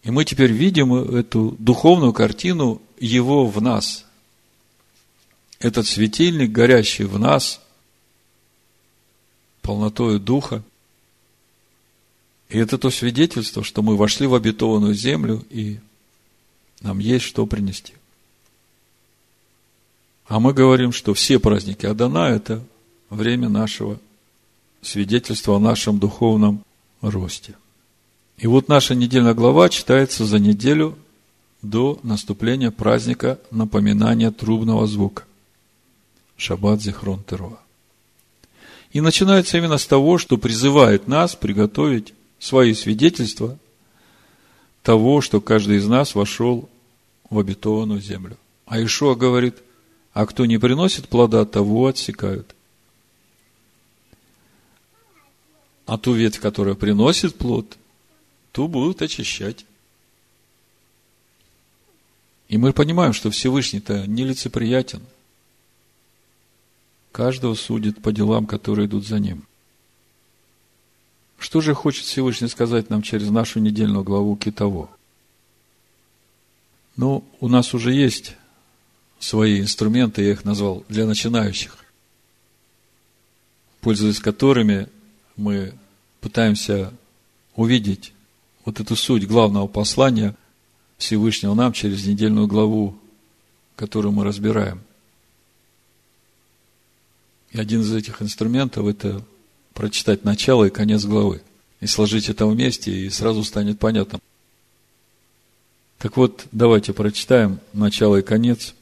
И 0.04 0.12
мы 0.12 0.26
теперь 0.26 0.52
видим 0.52 0.93
эту 0.96 1.56
духовную 1.60 2.13
картину 2.13 2.82
Его 3.00 3.46
в 3.46 3.62
нас. 3.62 4.06
Этот 5.60 5.88
светильник, 5.88 6.52
горящий 6.52 7.06
в 7.06 7.17
нас, 7.19 7.62
полнотою 9.62 10.19
Духа. 10.19 10.62
И 12.50 12.58
это 12.58 12.78
то 12.78 12.89
свидетельство, 12.89 13.63
что 13.63 13.82
мы 13.82 13.96
вошли 13.96 14.28
в 14.28 14.36
обетованную 14.36 14.93
землю, 14.93 15.43
и 15.50 15.80
нам 16.82 17.00
есть 17.00 17.26
что 17.26 17.46
принести. 17.46 17.93
А 20.28 20.39
мы 20.39 20.54
говорим, 20.54 20.91
что 20.91 21.13
все 21.13 21.39
праздники 21.39 21.86
Адана– 21.86 22.30
это 22.30 22.63
время 23.10 23.48
нашего 23.48 24.00
свидетельства 24.84 25.56
о 25.56 25.60
нашем 25.60 26.00
духовном 26.00 26.63
росте. 27.02 27.56
И 28.38 28.48
вот 28.48 28.67
наша 28.67 28.96
недельная 28.96 29.34
глава 29.34 29.69
читается 29.69 30.26
за 30.26 30.39
неделю 30.39 30.98
до 31.62 32.00
наступления 32.04 32.72
праздника 32.72 33.39
напоминания 33.52 34.32
трубного 34.32 34.88
звука. 34.88 35.24
Шаббат 36.38 36.82
Зихрон 36.82 37.24
Теруа. 37.24 37.60
И 38.91 39.02
начинается 39.02 39.58
именно 39.58 39.78
с 39.78 39.86
того, 39.86 40.17
что 40.17 40.38
призывает 40.38 41.08
нас 41.08 41.36
приготовить 41.36 42.13
свои 42.39 42.74
свидетельства 42.74 43.58
того, 44.82 45.22
что 45.22 45.41
каждый 45.41 45.78
из 45.78 45.88
нас 45.88 46.15
вошел 46.15 46.69
в 47.30 47.39
обетованную 47.39 48.02
землю. 48.02 48.38
А 48.65 48.84
Ишуа 48.84 49.15
говорит– 49.15 49.58
а 50.13 50.28
кто 50.28 50.46
не 50.46 50.60
приносит 50.60 51.10
плода, 51.10 51.43
того 51.46 51.88
отсекают. 51.88 52.56
А 55.86 55.98
ту 55.98 56.13
ветвь, 56.13 56.39
которая 56.39 56.76
приносит 56.76 57.36
плод, 57.36 57.78
ту 58.52 58.67
будут 58.67 59.02
очищать. 59.02 59.65
И 62.48 62.58
мы 62.58 62.72
понимаем, 62.72 63.13
что 63.13 63.32
Всевышний-то 63.32 64.08
нелицеприятен. 64.08 65.02
Каждого 67.12 67.56
судит 67.56 68.02
по 68.02 68.12
делам, 68.12 68.46
которые 68.46 68.88
идут 68.88 69.06
за 69.06 69.19
ним. 69.19 69.43
Что 71.38 71.62
же 71.62 71.74
хочет 71.74 72.06
Всевышний 72.06 72.48
сказать 72.48 72.89
нам 72.89 73.02
через 73.02 73.30
нашу 73.30 73.60
недельную 73.60 74.04
главу 74.04 74.36
Китово? 74.38 74.89
Ну, 76.96 77.24
у 77.39 77.48
нас 77.50 77.74
уже 77.74 77.91
есть 77.91 78.36
свои 79.19 79.60
инструменты, 79.60 80.24
я 80.24 80.32
их 80.32 80.46
назвал, 80.46 80.86
для 80.89 81.06
начинающих, 81.06 81.78
пользуясь 83.82 84.19
которыми 84.19 84.88
мы 85.36 85.74
пытаемся 86.22 86.93
увидеть 87.56 88.13
вот 88.65 88.80
эту 88.80 88.96
суть 88.96 89.28
главного 89.28 89.67
послания 89.67 90.36
Всевышнего 90.98 91.54
нам 91.54 91.74
через 91.74 92.06
недельную 92.06 92.48
главу, 92.48 92.98
которую 93.76 94.12
мы 94.13 94.24
разбираем. 94.24 94.82
И 97.52 97.60
один 97.60 97.82
из 97.82 97.93
этих 97.93 98.22
инструментов– 98.22 98.88
это 98.88 99.24
прочитать 99.74 100.24
начало 100.24 100.65
и 100.65 100.69
конец 100.69 101.06
главы. 101.06 101.41
И 101.82 101.88
сложить 101.88 102.30
это 102.30 102.48
вместе, 102.48 102.91
и 102.91 103.10
сразу 103.10 103.43
станет 103.43 103.80
понятно. 103.80 104.19
Так 106.00 106.17
вот, 106.17 106.46
давайте 106.52 106.93
прочитаем 106.93 107.60
начало 107.74 108.17
и 108.17 108.22
конец, 108.22 108.74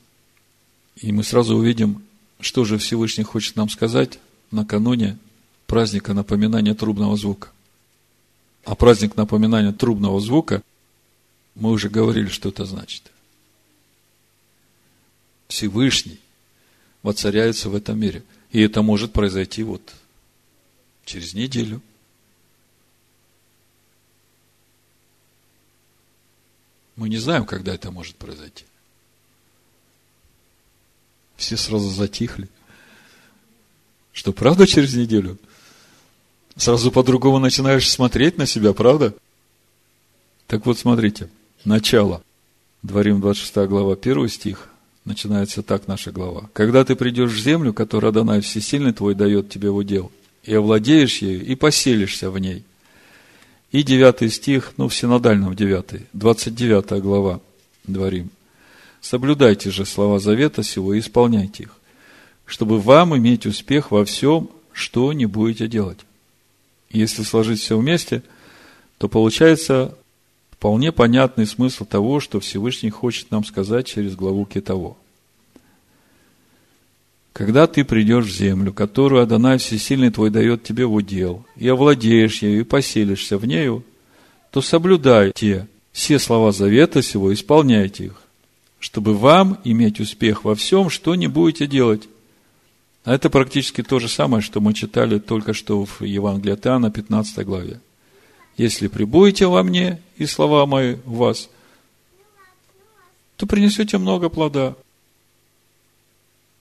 и 0.96 1.12
мы 1.12 1.24
сразу 1.24 1.56
увидим, 1.56 2.04
что 2.40 2.64
же 2.64 2.78
Всевышний 2.78 3.24
хочет 3.24 3.56
нам 3.56 3.70
сказать 3.70 4.20
накануне 4.52 5.18
праздника 5.72 6.14
напоминания 6.14 6.74
трубного 6.74 7.16
звука. 7.16 7.50
А 8.66 8.76
праздник 8.76 9.16
напоминания 9.16 9.72
трубного 9.72 10.20
звука, 10.20 10.62
мы 11.56 11.72
уже 11.72 11.88
говорили, 11.88 12.28
что 12.28 12.50
это 12.50 12.66
значит. 12.66 13.10
Всевышний 15.48 16.20
воцаряется 17.04 17.70
в 17.70 17.76
этом 17.76 17.98
мире. 17.98 18.22
И 18.52 18.60
это 18.60 18.82
может 18.82 19.14
произойти 19.14 19.64
вот 19.64 19.94
через 21.06 21.34
неделю. 21.34 21.82
Мы 26.98 27.08
не 27.08 27.18
знаем, 27.18 27.46
когда 27.46 27.74
это 27.74 27.92
может 27.92 28.18
произойти. 28.18 28.66
Все 31.38 31.56
сразу 31.56 31.90
затихли. 31.90 32.50
Что, 34.12 34.34
правда, 34.34 34.68
через 34.68 34.96
неделю? 34.96 35.40
Сразу 36.56 36.92
по-другому 36.92 37.40
начинаешь 37.40 37.90
смотреть 37.90 38.38
на 38.38 38.46
себя, 38.46 38.74
правда? 38.74 39.14
Так 40.48 40.66
вот, 40.66 40.78
смотрите. 40.78 41.30
Начало. 41.64 42.24
Дворим 42.84 43.22
26 43.22 43.56
глава, 43.70 43.94
1 43.94 44.28
стих. 44.30 44.68
Начинается 45.06 45.64
так 45.64 45.88
наша 45.88 46.12
глава. 46.12 46.50
«Когда 46.54 46.86
ты 46.86 46.96
придешь 46.96 47.32
в 47.32 47.40
землю, 47.40 47.74
которую 47.74 48.10
Адонай 48.10 48.42
Всесильный 48.42 48.94
твой 48.94 49.16
дает 49.16 49.50
тебе 49.50 49.72
в 49.72 49.78
удел, 49.78 50.12
и 50.44 50.54
овладеешь 50.54 51.20
ею, 51.20 51.44
и 51.44 51.56
поселишься 51.56 52.30
в 52.30 52.38
ней». 52.38 52.64
И 53.72 53.84
девятый 53.84 54.30
стих, 54.30 54.74
ну, 54.78 54.90
в 54.90 54.96
синодальном 54.96 55.56
девятый, 55.56 56.06
29 56.14 57.02
глава, 57.02 57.40
Дворим. 57.86 58.30
«Соблюдайте 59.00 59.72
же 59.72 59.86
слова 59.86 60.20
завета 60.20 60.62
сего 60.62 60.94
и 60.94 61.00
исполняйте 61.00 61.64
их, 61.64 61.76
чтобы 62.46 62.80
вам 62.80 63.18
иметь 63.18 63.48
успех 63.48 63.90
во 63.90 64.06
всем, 64.06 64.52
что 64.72 65.14
не 65.14 65.26
будете 65.26 65.68
делать». 65.68 66.00
Если 66.92 67.24
сложить 67.24 67.62
все 67.62 67.78
вместе, 67.78 68.24
то 68.98 69.08
получается 69.08 69.98
вполне 70.52 70.92
понятный 70.92 71.48
смысл 71.48 71.86
того, 71.86 72.20
что 72.20 72.40
Всевышний 72.40 72.90
хочет 72.90 73.32
нам 73.32 73.44
сказать 73.44 73.88
через 73.88 74.16
главу 74.16 74.46
Китово. 74.46 74.96
Когда 77.34 77.66
ты 77.66 77.86
придешь 77.86 78.26
в 78.26 78.36
землю, 78.36 78.74
которую 78.74 79.24
Адонай 79.24 79.58
Всесильный 79.58 80.12
твой 80.12 80.30
дает 80.30 80.64
тебе 80.64 80.86
в 80.86 80.94
удел, 80.94 81.46
и 81.56 81.68
овладеешь 81.68 82.42
ею, 82.42 82.62
и 82.62 82.66
поселишься 82.66 83.38
в 83.38 83.46
нею, 83.46 83.84
то 84.52 84.62
соблюдайте 84.62 85.68
все 85.94 86.20
слова 86.20 86.52
завета 86.52 87.02
сего, 87.02 87.34
исполняйте 87.34 88.06
их, 88.06 88.22
чтобы 88.80 89.16
вам 89.16 89.60
иметь 89.64 90.02
успех 90.02 90.44
во 90.44 90.56
всем, 90.56 90.90
что 90.90 91.16
не 91.16 91.28
будете 91.28 91.68
делать. 91.68 92.08
А 93.04 93.16
это 93.16 93.30
практически 93.30 93.82
то 93.82 94.00
же 94.00 94.08
самое, 94.08 94.44
что 94.44 94.62
мы 94.62 94.74
читали 94.74 95.18
только 95.18 95.54
что 95.54 95.86
в 95.86 96.02
Евангелии 96.02 96.54
от 96.54 96.68
Иоанна, 96.68 96.92
15 96.92 97.46
главе. 97.46 97.80
Если 98.58 98.88
прибудете 98.88 99.48
во 99.48 99.64
мне, 99.64 100.00
и 100.18 100.26
слова 100.26 100.66
мои 100.66 100.96
в 101.06 101.16
вас, 101.16 101.50
то 103.38 103.48
принесете 103.48 103.98
много 103.98 104.30
плода. 104.30 104.76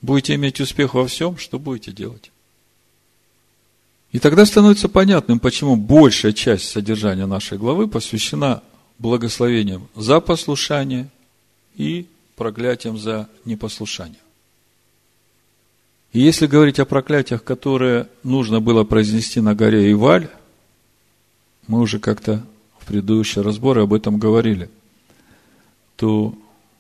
Будете 0.01 0.35
иметь 0.35 0.61
успех 0.61 0.95
во 0.95 1.07
всем, 1.07 1.37
что 1.37 1.59
будете 1.59 1.93
делать. 1.93 2.31
И 4.13 4.19
тогда 4.19 4.47
становится 4.47 4.89
понятным, 4.89 5.39
почему 5.41 5.77
большая 5.77 6.33
часть 6.33 6.71
содержания 6.71 7.27
нашей 7.27 7.59
главы 7.59 7.87
посвящена 7.87 8.63
благословениям 8.99 9.89
за 9.95 10.21
послушание 10.21 11.09
и 11.77 12.07
проклятиям 12.35 12.99
за 12.99 13.29
непослушание. 13.45 14.19
И 16.13 16.21
если 16.21 16.47
говорить 16.47 16.81
о 16.81 16.85
проклятиях, 16.87 17.45
которые 17.45 18.09
нужно 18.25 18.61
было 18.61 18.85
произнести 18.85 19.41
на 19.41 19.55
горе 19.55 19.93
Иваль, 19.93 20.29
мы 21.69 21.81
уже 21.81 22.01
как-то 22.01 22.45
в 22.79 22.87
предыдущие 22.87 23.45
разборы 23.45 23.83
об 23.83 23.93
этом 23.93 24.19
говорили, 24.19 24.71
то 25.95 26.35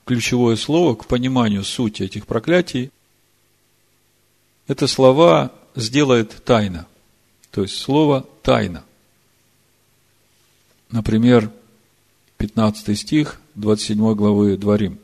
ключевое 0.04 0.56
слово 0.56 0.96
к 0.96 1.06
пониманию 1.06 1.62
сути 1.62 2.02
этих 2.02 2.26
проклятий– 2.26 2.90
это 4.66 4.86
слова 4.86 5.52
«сделает 5.74 6.44
тайна». 6.44 6.86
То 7.50 7.62
есть 7.62 7.76
слово 7.76 8.26
«тайна». 8.42 8.84
Например, 10.90 11.50
15 12.38 12.98
стих 12.98 13.40
27 13.54 14.14
главы 14.14 14.56
Дворим. 14.56 14.98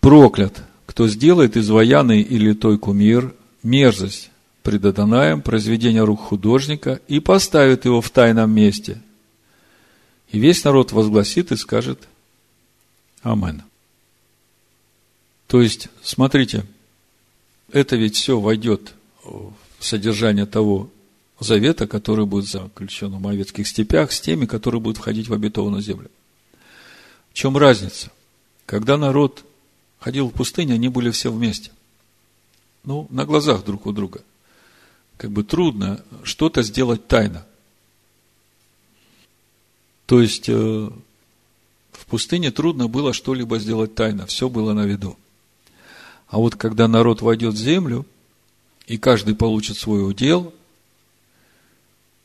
«Проклят 0.00 0.62
кто 0.86 1.08
сделает 1.08 1.56
из 1.56 1.68
вояны 1.70 2.20
или 2.20 2.52
той 2.52 2.78
кумир 2.78 3.34
мерзость 3.62 4.30
пред 4.62 4.84
Адонаем, 4.84 5.42
произведение 5.42 6.04
рук 6.04 6.20
художника, 6.20 7.00
и 7.08 7.20
поставит 7.20 7.84
его 7.84 8.00
в 8.00 8.10
тайном 8.10 8.50
месте. 8.52 9.00
И 10.30 10.38
весь 10.38 10.64
народ 10.64 10.92
возгласит 10.92 11.52
и 11.52 11.56
скажет 11.56 12.08
Амен. 13.22 13.62
То 15.46 15.60
есть, 15.60 15.88
смотрите, 16.02 16.64
это 17.70 17.96
ведь 17.96 18.16
все 18.16 18.40
войдет 18.40 18.94
в 19.24 19.52
содержание 19.80 20.46
того 20.46 20.90
завета, 21.40 21.86
который 21.86 22.24
будет 22.24 22.46
заключен 22.46 23.10
в 23.10 23.20
Моавецких 23.20 23.66
степях, 23.66 24.12
с 24.12 24.20
теми, 24.20 24.46
которые 24.46 24.80
будут 24.80 24.98
входить 24.98 25.28
в 25.28 25.34
обетованную 25.34 25.82
землю. 25.82 26.10
В 27.32 27.34
чем 27.34 27.56
разница? 27.56 28.10
Когда 28.66 28.96
народ 28.96 29.44
ходил 30.02 30.28
в 30.28 30.32
пустыне, 30.32 30.74
они 30.74 30.88
были 30.88 31.10
все 31.10 31.30
вместе. 31.30 31.70
Ну, 32.84 33.06
на 33.10 33.24
глазах 33.24 33.64
друг 33.64 33.86
у 33.86 33.92
друга. 33.92 34.22
Как 35.16 35.30
бы 35.30 35.44
трудно 35.44 36.04
что-то 36.24 36.62
сделать 36.62 37.06
тайно. 37.06 37.46
То 40.06 40.20
есть, 40.20 40.48
э, 40.48 40.90
в 41.92 42.06
пустыне 42.06 42.50
трудно 42.50 42.88
было 42.88 43.12
что-либо 43.12 43.60
сделать 43.60 43.94
тайно. 43.94 44.26
Все 44.26 44.48
было 44.48 44.72
на 44.72 44.84
виду. 44.84 45.16
А 46.26 46.38
вот 46.38 46.56
когда 46.56 46.88
народ 46.88 47.22
войдет 47.22 47.54
в 47.54 47.58
землю, 47.58 48.04
и 48.88 48.98
каждый 48.98 49.36
получит 49.36 49.76
свой 49.76 50.04
удел, 50.04 50.52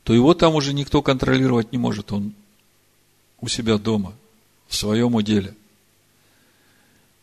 то 0.02 0.12
его 0.12 0.34
там 0.34 0.56
уже 0.56 0.74
никто 0.74 1.00
контролировать 1.00 1.70
не 1.70 1.78
может. 1.78 2.10
Он 2.10 2.34
у 3.40 3.46
себя 3.46 3.78
дома, 3.78 4.14
в 4.66 4.74
своем 4.74 5.14
уделе– 5.14 5.54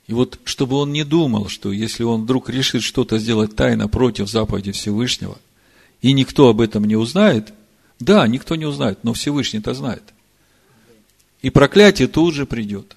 и 0.07 0.13
вот, 0.13 0.39
чтобы 0.43 0.75
он 0.75 0.91
не 0.91 1.03
думал, 1.03 1.47
что 1.47 1.71
если 1.71 2.03
он 2.03 2.23
вдруг 2.23 2.49
решит 2.49 2.83
что-то 2.83 3.17
сделать 3.17 3.55
тайно 3.55 3.87
против 3.87 4.29
заповеди 4.29 4.71
Всевышнего, 4.71 5.37
и 6.01 6.13
никто 6.13 6.49
об 6.49 6.61
этом 6.61 6.85
не 6.85 6.95
узнает, 6.95 7.53
да, 7.99 8.27
никто 8.27 8.55
не 8.55 8.65
узнает, 8.65 8.99
но 9.03 9.13
Всевышний-то 9.13 9.73
знает. 9.73 10.03
И 11.41 11.49
проклятие 11.49 12.07
тут 12.07 12.35
же 12.35 12.45
придет. 12.45 12.95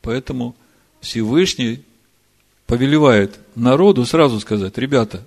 Поэтому 0.00 0.54
Всевышний 1.00 1.82
повелевает 2.66 3.38
народу 3.56 4.04
сразу 4.04 4.38
сказать, 4.38 4.78
ребята, 4.78 5.26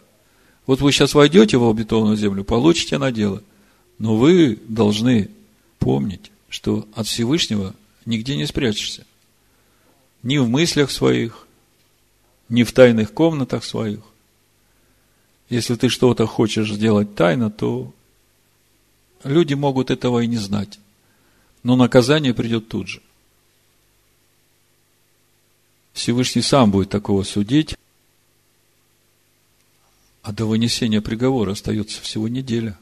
вот 0.66 0.80
вы 0.80 0.92
сейчас 0.92 1.14
войдете 1.14 1.58
в 1.58 1.70
обетованную 1.70 2.16
землю, 2.16 2.44
получите 2.44 2.98
на 2.98 3.12
дело, 3.12 3.44
но 4.00 4.16
вы 4.16 4.60
должны 4.68 5.30
помнить, 5.78 6.32
что 6.48 6.88
от 6.96 7.08
Всевышнего 7.08 7.76
нигде 8.06 8.38
не 8.38 8.46
спрячешься 8.46 9.06
ни 10.26 10.40
в 10.40 10.50
мыслях 10.50 10.90
своих, 10.90 11.48
ни 12.50 12.64
в 12.64 12.74
тайных 12.74 13.14
комнатах 13.14 13.64
своих. 13.64 14.00
Если 15.50 15.76
ты 15.76 15.88
что-то 15.88 16.26
хочешь 16.26 16.74
сделать 16.74 17.14
тайно, 17.14 17.52
то 17.52 17.94
люди 19.24 19.54
могут 19.54 19.92
этого 19.92 20.22
и 20.22 20.28
не 20.28 20.38
знать. 20.38 20.80
Но 21.62 21.76
наказание 21.76 22.34
придет 22.34 22.68
тут 22.68 22.88
же. 22.88 23.02
Всевышний 25.94 26.42
сам 26.42 26.72
будет 26.72 26.90
такого 26.90 27.22
судить, 27.22 27.76
а 30.24 30.32
до 30.32 30.48
вынесения 30.48 31.02
приговора 31.02 31.52
остается 31.52 32.02
всего 32.02 32.28
неделя. 32.28 32.80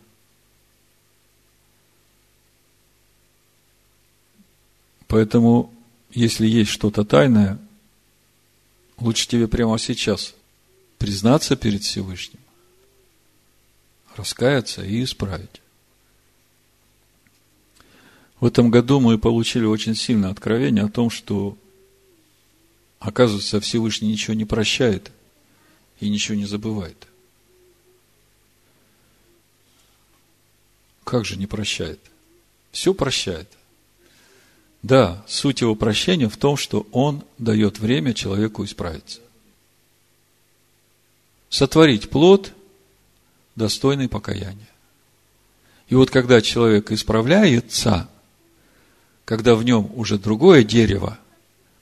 Поэтому, 5.07 5.73
если 6.13 6.45
есть 6.45 6.69
что-то 6.69 7.03
тайное, 7.03 7.59
лучше 8.97 9.27
тебе 9.27 9.47
прямо 9.47 9.79
сейчас 9.79 10.35
признаться 10.97 11.55
перед 11.55 11.83
Всевышним, 11.83 12.39
раскаяться 14.15 14.83
и 14.83 15.03
исправить. 15.03 15.61
В 18.39 18.45
этом 18.45 18.69
году 18.69 18.99
мы 18.99 19.17
получили 19.17 19.65
очень 19.65 19.95
сильное 19.95 20.29
откровение 20.29 20.83
о 20.83 20.89
том, 20.89 21.09
что, 21.09 21.57
оказывается, 22.99 23.59
Всевышний 23.59 24.09
ничего 24.09 24.33
не 24.33 24.45
прощает 24.45 25.11
и 25.99 26.09
ничего 26.09 26.35
не 26.35 26.45
забывает. 26.45 27.07
Как 31.03 31.25
же 31.25 31.37
не 31.37 31.47
прощает? 31.47 31.99
Все 32.71 32.93
прощает. 32.93 33.49
Да, 34.83 35.23
суть 35.27 35.61
его 35.61 35.75
прощения 35.75 36.27
в 36.27 36.35
том, 36.35 36.57
что 36.57 36.85
он 36.91 37.23
дает 37.37 37.79
время 37.79 38.13
человеку 38.13 38.65
исправиться. 38.65 39.21
Сотворить 41.49 42.09
плод, 42.09 42.51
достойный 43.55 44.09
покаяния. 44.09 44.67
И 45.87 45.95
вот 45.95 46.09
когда 46.09 46.41
человек 46.41 46.91
исправляется, 46.91 48.09
когда 49.23 49.55
в 49.55 49.63
нем 49.63 49.89
уже 49.95 50.17
другое 50.17 50.63
дерево, 50.63 51.17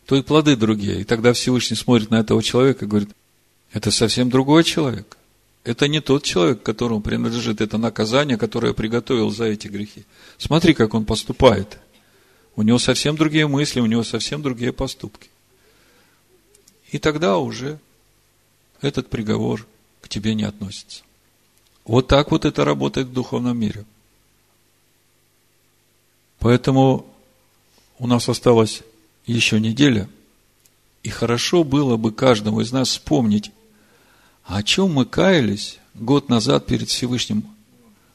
то 0.06 0.16
и 0.16 0.22
плоды 0.22 0.56
другие. 0.56 1.02
И 1.02 1.04
тогда 1.04 1.34
Всевышний 1.34 1.78
смотрит 1.78 2.12
на 2.12 2.20
этого 2.20 2.44
человека 2.44 2.86
и 2.86 2.88
говорит, 2.88 3.10
это 3.72 3.90
совсем 3.90 4.30
другой 4.30 4.64
человек. 4.64 5.18
Это 5.64 5.88
не 5.88 6.02
тот 6.02 6.24
человек, 6.24 6.62
которому 6.62 7.02
принадлежит 7.02 7.62
это 7.62 7.78
наказание, 7.80 8.38
которое 8.38 8.74
приготовил 8.74 9.32
за 9.32 9.46
эти 9.46 9.68
грехи. 9.68 10.06
Смотри, 10.38 10.76
как 10.76 10.94
он 10.94 11.06
поступает– 11.06 11.80
у 12.62 12.64
него 12.64 12.78
совсем 12.78 13.16
другие 13.16 13.48
мысли, 13.48 13.80
у 13.80 13.88
него 13.88 14.04
совсем 14.04 14.44
другие 14.44 14.72
поступки. 14.72 15.30
И 16.92 17.00
тогда 17.00 17.40
уже 17.40 17.80
этот 18.82 19.10
приговор 19.10 19.66
к 20.00 20.08
тебе 20.08 20.36
не 20.36 20.44
относится. 20.44 21.02
Вот 21.86 22.08
так 22.08 22.30
вот 22.30 22.46
это 22.46 22.64
работает 22.64 23.08
в 23.08 23.14
духовном 23.14 23.58
мире. 23.58 23.84
Поэтому 26.38 27.08
у 27.98 28.06
нас 28.06 28.30
осталась 28.30 28.84
еще 29.26 29.60
неделя, 29.60 30.08
и 31.02 31.10
хорошо 31.10 31.64
было 31.64 31.98
бы 31.98 32.12
каждому 32.12 32.62
из 32.62 32.72
нас 32.72 32.90
вспомнить, 32.90 33.50
о 34.44 34.62
чем 34.62 34.94
мы 34.94 35.06
каялись 35.06 35.80
год 35.96 36.30
назад 36.30 36.68
перед 36.68 36.90
Всевышним, 36.90 37.44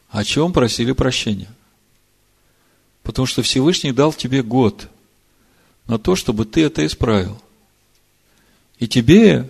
о 0.09 0.22
чем 0.22 0.53
просили 0.53 0.92
прощения. 0.92 1.49
Потому 3.07 3.26
что 3.26 3.42
Всевышний 3.42 3.92
дал 3.92 4.12
тебе 4.12 4.42
год 4.42 4.88
на 5.86 5.96
то, 5.96 6.16
чтобы 6.16 6.44
ты 6.44 6.64
это 6.64 6.84
исправил. 6.84 7.40
И 8.80 8.88
тебе 8.88 9.48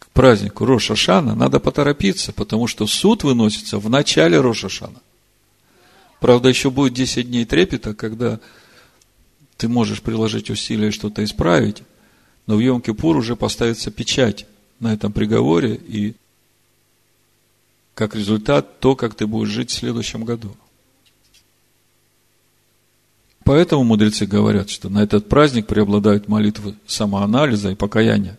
к 0.00 0.08
празднику 0.08 0.64
Роша 0.64 0.96
Шана 0.96 1.36
надо 1.36 1.60
поторопиться, 1.60 2.32
потому 2.32 2.66
что 2.66 2.88
суд 2.88 3.22
выносится 3.22 3.78
в 3.78 3.88
начале 3.88 4.40
Роша 4.40 4.68
Шана. 4.68 5.00
Правда, 6.18 6.48
еще 6.48 6.70
будет 6.72 6.92
10 6.94 7.28
дней 7.28 7.44
трепета, 7.44 7.94
когда 7.94 8.40
ты 9.56 9.68
можешь 9.68 10.02
приложить 10.02 10.50
усилия 10.50 10.90
что-то 10.90 11.22
исправить, 11.22 11.84
но 12.48 12.56
в 12.56 12.60
Йом-Кипур 12.60 13.16
уже 13.16 13.36
поставится 13.36 13.92
печать 13.92 14.44
на 14.80 14.92
этом 14.92 15.12
приговоре, 15.12 15.76
и 15.76 16.16
как 17.94 18.16
результат 18.16 18.80
то, 18.80 18.96
как 18.96 19.14
ты 19.14 19.28
будешь 19.28 19.50
жить 19.50 19.70
в 19.70 19.74
следующем 19.74 20.24
году– 20.24 20.56
Поэтому 23.48 23.82
мудрецы 23.82 24.26
говорят, 24.26 24.68
что 24.68 24.90
на 24.90 25.02
этот 25.02 25.26
праздник 25.26 25.66
преобладают 25.66 26.28
молитвы 26.28 26.74
самоанализа 26.86 27.70
и 27.70 27.74
покаяния. 27.74 28.38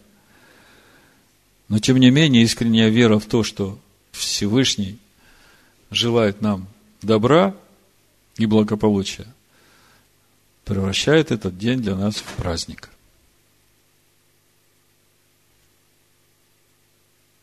Но 1.67 1.79
тем 1.79 1.97
не 1.97 2.11
менее, 2.11 2.43
искренняя 2.43 2.89
вера 2.89 3.17
в 3.17 3.25
то, 3.25 3.41
что 3.41 3.79
Всевышний 4.11 4.99
желает 5.89 6.41
нам 6.41 6.67
добра 7.01 7.55
и 8.37 8.45
благополучия, 8.45 9.25
превращает 10.63 11.31
этот 11.31 11.57
день 11.57 11.81
для 11.81 11.95
нас 11.95 12.17
в 12.17 12.35
праздник. 12.35 12.91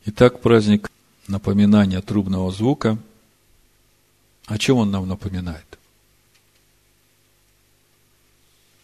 Итак, 0.05 0.41
праздник 0.41 0.89
напоминания 1.27 2.01
трубного 2.01 2.53
звука. 2.53 2.97
О 4.45 4.57
чем 4.57 4.77
он 4.77 4.93
нам 4.93 5.09
напоминает? 5.09 5.76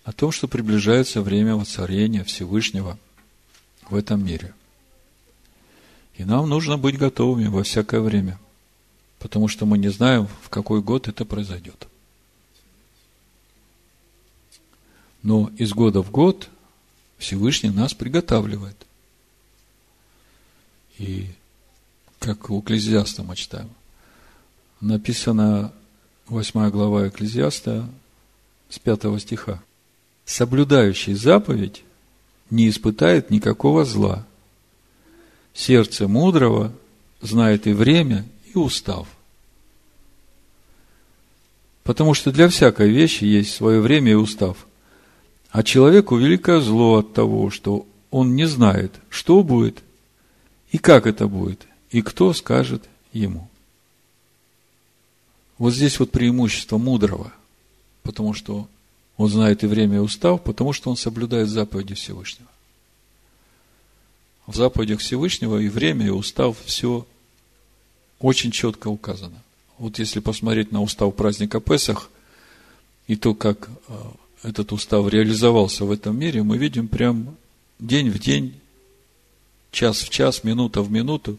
О 0.04 0.12
том, 0.12 0.32
что 0.32 0.48
приближается 0.48 1.22
время 1.22 1.56
воцарения 1.56 2.24
Всевышнего 2.24 2.98
в 3.88 3.94
этом 3.94 4.24
мире. 4.24 4.54
И 6.16 6.24
нам 6.24 6.48
нужно 6.48 6.76
быть 6.76 6.98
готовыми 6.98 7.46
во 7.46 7.62
всякое 7.62 8.00
время, 8.00 8.38
потому 9.18 9.48
что 9.48 9.64
мы 9.64 9.78
не 9.78 9.88
знаем, 9.88 10.28
в 10.42 10.48
какой 10.48 10.82
год 10.82 11.08
это 11.08 11.24
произойдет. 11.24 11.86
Но 15.22 15.50
из 15.56 15.72
года 15.72 16.02
в 16.02 16.10
год 16.10 16.48
Всевышний 17.18 17.70
нас 17.70 17.94
приготавливает. 17.94 18.76
И 20.98 21.28
как 22.18 22.50
у 22.50 22.60
Экклезиаста 22.60 23.22
мы 23.22 23.36
читаем, 23.36 23.70
написано 24.80 25.72
8 26.26 26.70
глава 26.70 27.08
Экклезиаста 27.08 27.88
с 28.68 28.78
5 28.80 29.20
стиха 29.20 29.62
соблюдающий 30.24 31.14
заповедь 31.14 31.82
не 32.50 32.68
испытает 32.68 33.30
никакого 33.30 33.84
зла. 33.84 34.26
Сердце 35.54 36.08
мудрого 36.08 36.72
знает 37.20 37.66
и 37.66 37.72
время, 37.72 38.26
и 38.52 38.58
устав. 38.58 39.08
Потому 41.84 42.14
что 42.14 42.30
для 42.30 42.48
всякой 42.48 42.90
вещи 42.90 43.24
есть 43.24 43.54
свое 43.54 43.80
время 43.80 44.12
и 44.12 44.14
устав. 44.14 44.66
А 45.50 45.62
человеку 45.62 46.16
великое 46.16 46.60
зло 46.60 46.98
от 46.98 47.12
того, 47.12 47.50
что 47.50 47.86
он 48.10 48.36
не 48.36 48.46
знает, 48.46 48.92
что 49.08 49.42
будет 49.42 49.82
и 50.70 50.78
как 50.78 51.06
это 51.06 51.26
будет, 51.26 51.66
и 51.90 52.00
кто 52.02 52.32
скажет 52.32 52.84
ему. 53.12 53.48
Вот 55.58 55.74
здесь 55.74 55.98
вот 55.98 56.10
преимущество 56.10 56.78
мудрого, 56.78 57.32
потому 58.02 58.34
что 58.34 58.66
он 59.22 59.28
знает 59.28 59.62
и 59.62 59.66
время, 59.66 59.96
и 59.96 60.00
устав, 60.00 60.42
потому 60.42 60.72
что 60.72 60.90
он 60.90 60.96
соблюдает 60.96 61.48
заповеди 61.48 61.94
Всевышнего. 61.94 62.48
В 64.48 64.56
заповедях 64.56 64.98
Всевышнего 64.98 65.58
и 65.58 65.68
время, 65.68 66.06
и 66.06 66.10
устав 66.10 66.56
все 66.64 67.06
очень 68.18 68.50
четко 68.50 68.88
указано. 68.88 69.40
Вот 69.78 70.00
если 70.00 70.18
посмотреть 70.18 70.72
на 70.72 70.82
устав 70.82 71.14
праздника 71.14 71.60
Песах 71.60 72.10
и 73.06 73.14
то, 73.14 73.32
как 73.34 73.68
э, 73.68 73.94
этот 74.42 74.72
устав 74.72 75.08
реализовался 75.08 75.84
в 75.84 75.92
этом 75.92 76.18
мире, 76.18 76.42
мы 76.42 76.58
видим 76.58 76.88
прям 76.88 77.36
день 77.78 78.10
в 78.10 78.18
день, 78.18 78.54
час 79.70 80.00
в 80.00 80.08
час, 80.10 80.42
минута 80.42 80.82
в 80.82 80.90
минуту, 80.90 81.38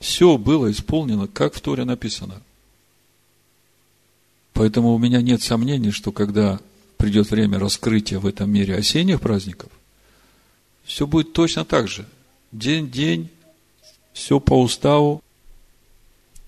все 0.00 0.36
было 0.36 0.68
исполнено, 0.72 1.28
как 1.28 1.54
в 1.54 1.60
Торе 1.60 1.84
написано. 1.84 2.42
Поэтому 4.52 4.94
у 4.94 4.98
меня 4.98 5.22
нет 5.22 5.42
сомнений, 5.42 5.92
что 5.92 6.10
когда 6.10 6.58
придет 6.96 7.30
время 7.30 7.58
раскрытия 7.58 8.18
в 8.18 8.26
этом 8.26 8.50
мире 8.50 8.76
осенних 8.76 9.20
праздников, 9.20 9.70
все 10.84 11.06
будет 11.06 11.32
точно 11.32 11.64
так 11.64 11.88
же. 11.88 12.06
День-день, 12.52 13.30
все 14.12 14.38
по 14.40 14.60
уставу. 14.60 15.22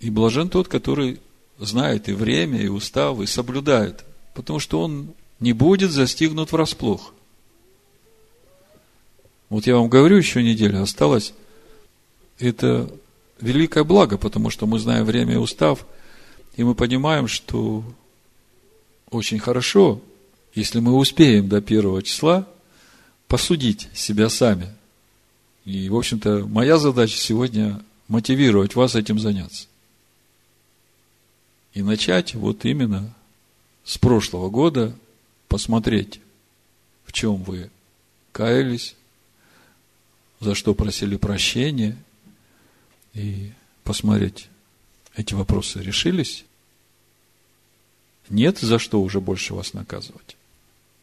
И 0.00 0.10
блажен 0.10 0.48
тот, 0.48 0.68
который 0.68 1.20
знает 1.58 2.08
и 2.08 2.12
время, 2.12 2.60
и 2.60 2.68
устав, 2.68 3.20
и 3.20 3.26
соблюдает. 3.26 4.04
Потому 4.34 4.60
что 4.60 4.82
он 4.82 5.14
не 5.40 5.52
будет 5.52 5.90
застигнут 5.90 6.52
врасплох. 6.52 7.14
Вот 9.48 9.66
я 9.66 9.76
вам 9.76 9.88
говорю, 9.88 10.16
еще 10.16 10.42
неделя 10.42 10.82
осталось. 10.82 11.32
Это 12.38 12.90
великое 13.40 13.84
благо, 13.84 14.18
потому 14.18 14.50
что 14.50 14.66
мы 14.66 14.78
знаем 14.78 15.04
время 15.04 15.34
и 15.34 15.38
устав, 15.38 15.86
и 16.56 16.64
мы 16.64 16.74
понимаем, 16.74 17.28
что 17.28 17.84
очень 19.10 19.38
хорошо 19.38 20.00
если 20.56 20.80
мы 20.80 20.94
успеем 20.94 21.48
до 21.48 21.60
первого 21.60 22.02
числа, 22.02 22.48
посудить 23.28 23.88
себя 23.94 24.30
сами. 24.30 24.74
И, 25.66 25.88
в 25.90 25.96
общем-то, 25.96 26.46
моя 26.46 26.78
задача 26.78 27.18
сегодня 27.18 27.84
мотивировать 28.08 28.74
вас 28.74 28.94
этим 28.94 29.20
заняться. 29.20 29.66
И 31.74 31.82
начать 31.82 32.34
вот 32.34 32.64
именно 32.64 33.14
с 33.84 33.98
прошлого 33.98 34.48
года 34.48 34.96
посмотреть, 35.48 36.20
в 37.04 37.12
чем 37.12 37.42
вы 37.42 37.70
каялись, 38.32 38.96
за 40.40 40.54
что 40.54 40.74
просили 40.74 41.16
прощения, 41.16 41.98
и 43.12 43.52
посмотреть, 43.84 44.48
эти 45.14 45.34
вопросы 45.34 45.82
решились. 45.82 46.46
Нет, 48.30 48.58
за 48.58 48.78
что 48.78 49.02
уже 49.02 49.20
больше 49.20 49.52
вас 49.52 49.74
наказывать. 49.74 50.35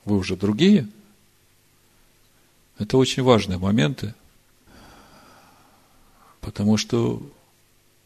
Вы 0.05 0.17
уже 0.17 0.35
другие. 0.35 0.87
Это 2.77 2.97
очень 2.97 3.23
важные 3.23 3.57
моменты, 3.59 4.13
потому 6.41 6.77
что, 6.77 7.21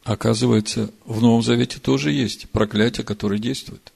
оказывается, 0.04 0.92
в 1.06 1.22
Новом 1.22 1.42
Завете 1.42 1.80
тоже 1.80 2.12
есть 2.12 2.50
проклятие, 2.50 3.06
которое 3.06 3.40
действует. 3.40 3.94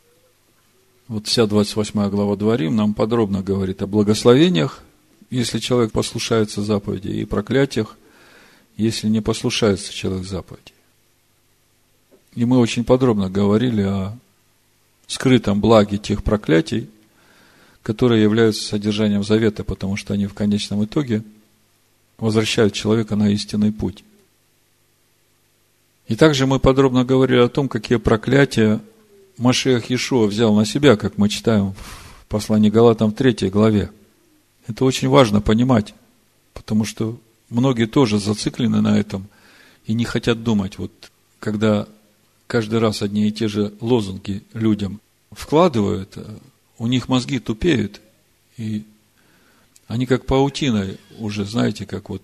Вот 1.08 1.28
вся 1.28 1.46
28 1.46 2.10
глава 2.10 2.38
Дворим 2.38 2.76
нам 2.76 2.94
подробно 2.94 3.42
говорит 3.42 3.82
о 3.82 3.88
благословениях, 3.88 4.82
если 5.30 5.60
человек 5.60 5.92
послушается 5.92 6.62
заповеди, 6.62 7.10
и 7.10 7.26
проклятиях, 7.26 7.98
если 8.78 9.08
не 9.08 9.22
послушается 9.22 9.94
человек 9.94 10.26
заповеди. 10.26 10.72
И 12.34 12.46
мы 12.46 12.60
очень 12.60 12.86
подробно 12.86 13.30
говорили 13.30 13.82
о 13.82 14.18
скрытом 15.08 15.60
благе 15.60 15.98
тех 15.98 16.24
проклятий, 16.24 16.90
которые 17.84 18.22
являются 18.22 18.64
содержанием 18.64 19.24
завета, 19.24 19.64
потому 19.64 19.96
что 19.96 20.14
они 20.14 20.28
в 20.28 20.34
конечном 20.34 20.84
итоге 20.84 21.24
возвращают 22.18 22.74
человека 22.74 23.16
на 23.16 23.30
истинный 23.32 23.72
путь. 23.72 24.04
И 26.08 26.16
также 26.16 26.46
мы 26.46 26.60
подробно 26.60 27.06
говорили 27.06 27.40
о 27.40 27.50
том, 27.50 27.70
какие 27.70 27.98
проклятия 27.98 28.80
Машех 29.38 29.90
Иешуа 29.90 30.28
взял 30.28 30.54
на 30.54 30.66
себя, 30.66 30.98
как 30.98 31.18
мы 31.18 31.30
читаем 31.30 31.74
в 31.74 32.26
послании 32.28 32.70
Галатам 32.70 33.12
в 33.12 33.16
3 33.16 33.50
главе. 33.50 33.90
Это 34.68 34.86
очень 34.86 35.08
важно 35.08 35.42
понимать, 35.42 35.94
потому 36.54 36.86
что 36.86 37.18
многие 37.50 37.86
тоже 37.86 38.20
зациклены 38.20 38.82
на 38.82 39.00
этом 39.00 39.28
и 39.88 39.94
не 39.94 40.06
хотят 40.06 40.44
думать. 40.44 40.78
Вот 40.78 40.92
когда 41.40 41.88
каждый 42.46 42.80
раз 42.80 43.02
одни 43.02 43.28
и 43.28 43.32
те 43.32 43.48
же 43.48 43.74
лозунги 43.80 44.44
людям 44.54 45.00
вкладывают, 45.32 46.18
у 46.82 46.88
них 46.88 47.08
мозги 47.08 47.38
тупеют, 47.38 48.02
и 48.58 48.84
они 49.86 50.08
как 50.08 50.26
паутина 50.26 50.98
уже, 51.20 51.46
знаете, 51.46 51.86
как 51.86 52.10
вот 52.10 52.24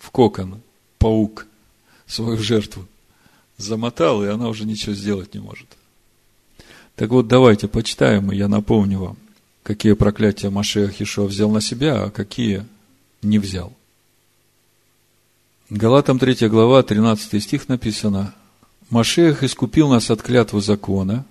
в 0.00 0.10
кокон 0.10 0.60
паук 0.98 1.46
свою 2.08 2.36
жертву 2.38 2.88
замотал, 3.58 4.24
и 4.24 4.26
она 4.26 4.48
уже 4.48 4.64
ничего 4.64 4.92
сделать 4.92 5.34
не 5.34 5.40
может. 5.40 5.68
Так 6.96 7.10
вот, 7.10 7.28
давайте 7.28 7.68
почитаем, 7.68 8.32
и 8.32 8.36
я 8.36 8.48
напомню 8.48 8.98
вам, 8.98 9.16
какие 9.62 9.92
проклятия 9.92 10.50
Машех 10.50 11.00
Ишуа 11.00 11.26
взял 11.26 11.52
на 11.52 11.60
себя, 11.60 12.02
а 12.02 12.10
какие 12.10 12.66
не 13.22 13.38
взял. 13.38 13.72
Галатам 15.70 16.18
3 16.18 16.48
глава, 16.48 16.82
13 16.82 17.40
стих 17.40 17.68
написано, 17.68 18.34
Машех 18.90 19.44
искупил 19.44 19.88
нас 19.88 20.10
от 20.10 20.22
клятвы 20.22 20.60
закона. 20.60 21.24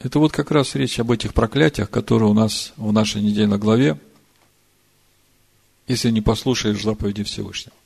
Это 0.00 0.18
вот 0.18 0.32
как 0.32 0.50
раз 0.50 0.74
речь 0.74 0.98
об 0.98 1.12
этих 1.12 1.32
проклятиях, 1.32 1.88
которые 1.90 2.28
у 2.28 2.34
нас 2.34 2.72
в 2.76 2.92
нашей 2.92 3.22
недельной 3.22 3.58
главе, 3.58 4.00
если 5.86 6.10
не 6.10 6.20
послушаешь 6.20 6.82
заповеди 6.82 7.22
Всевышнего. 7.22 7.76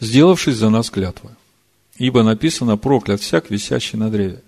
Сделавшись 0.00 0.56
за 0.56 0.70
нас 0.70 0.90
клятвы 0.90 1.30
ибо 2.00 2.22
написано 2.22 2.78
«проклят 2.78 3.20
всяк, 3.20 3.50
висящий 3.50 3.98
на 3.98 4.10
древе». 4.10 4.42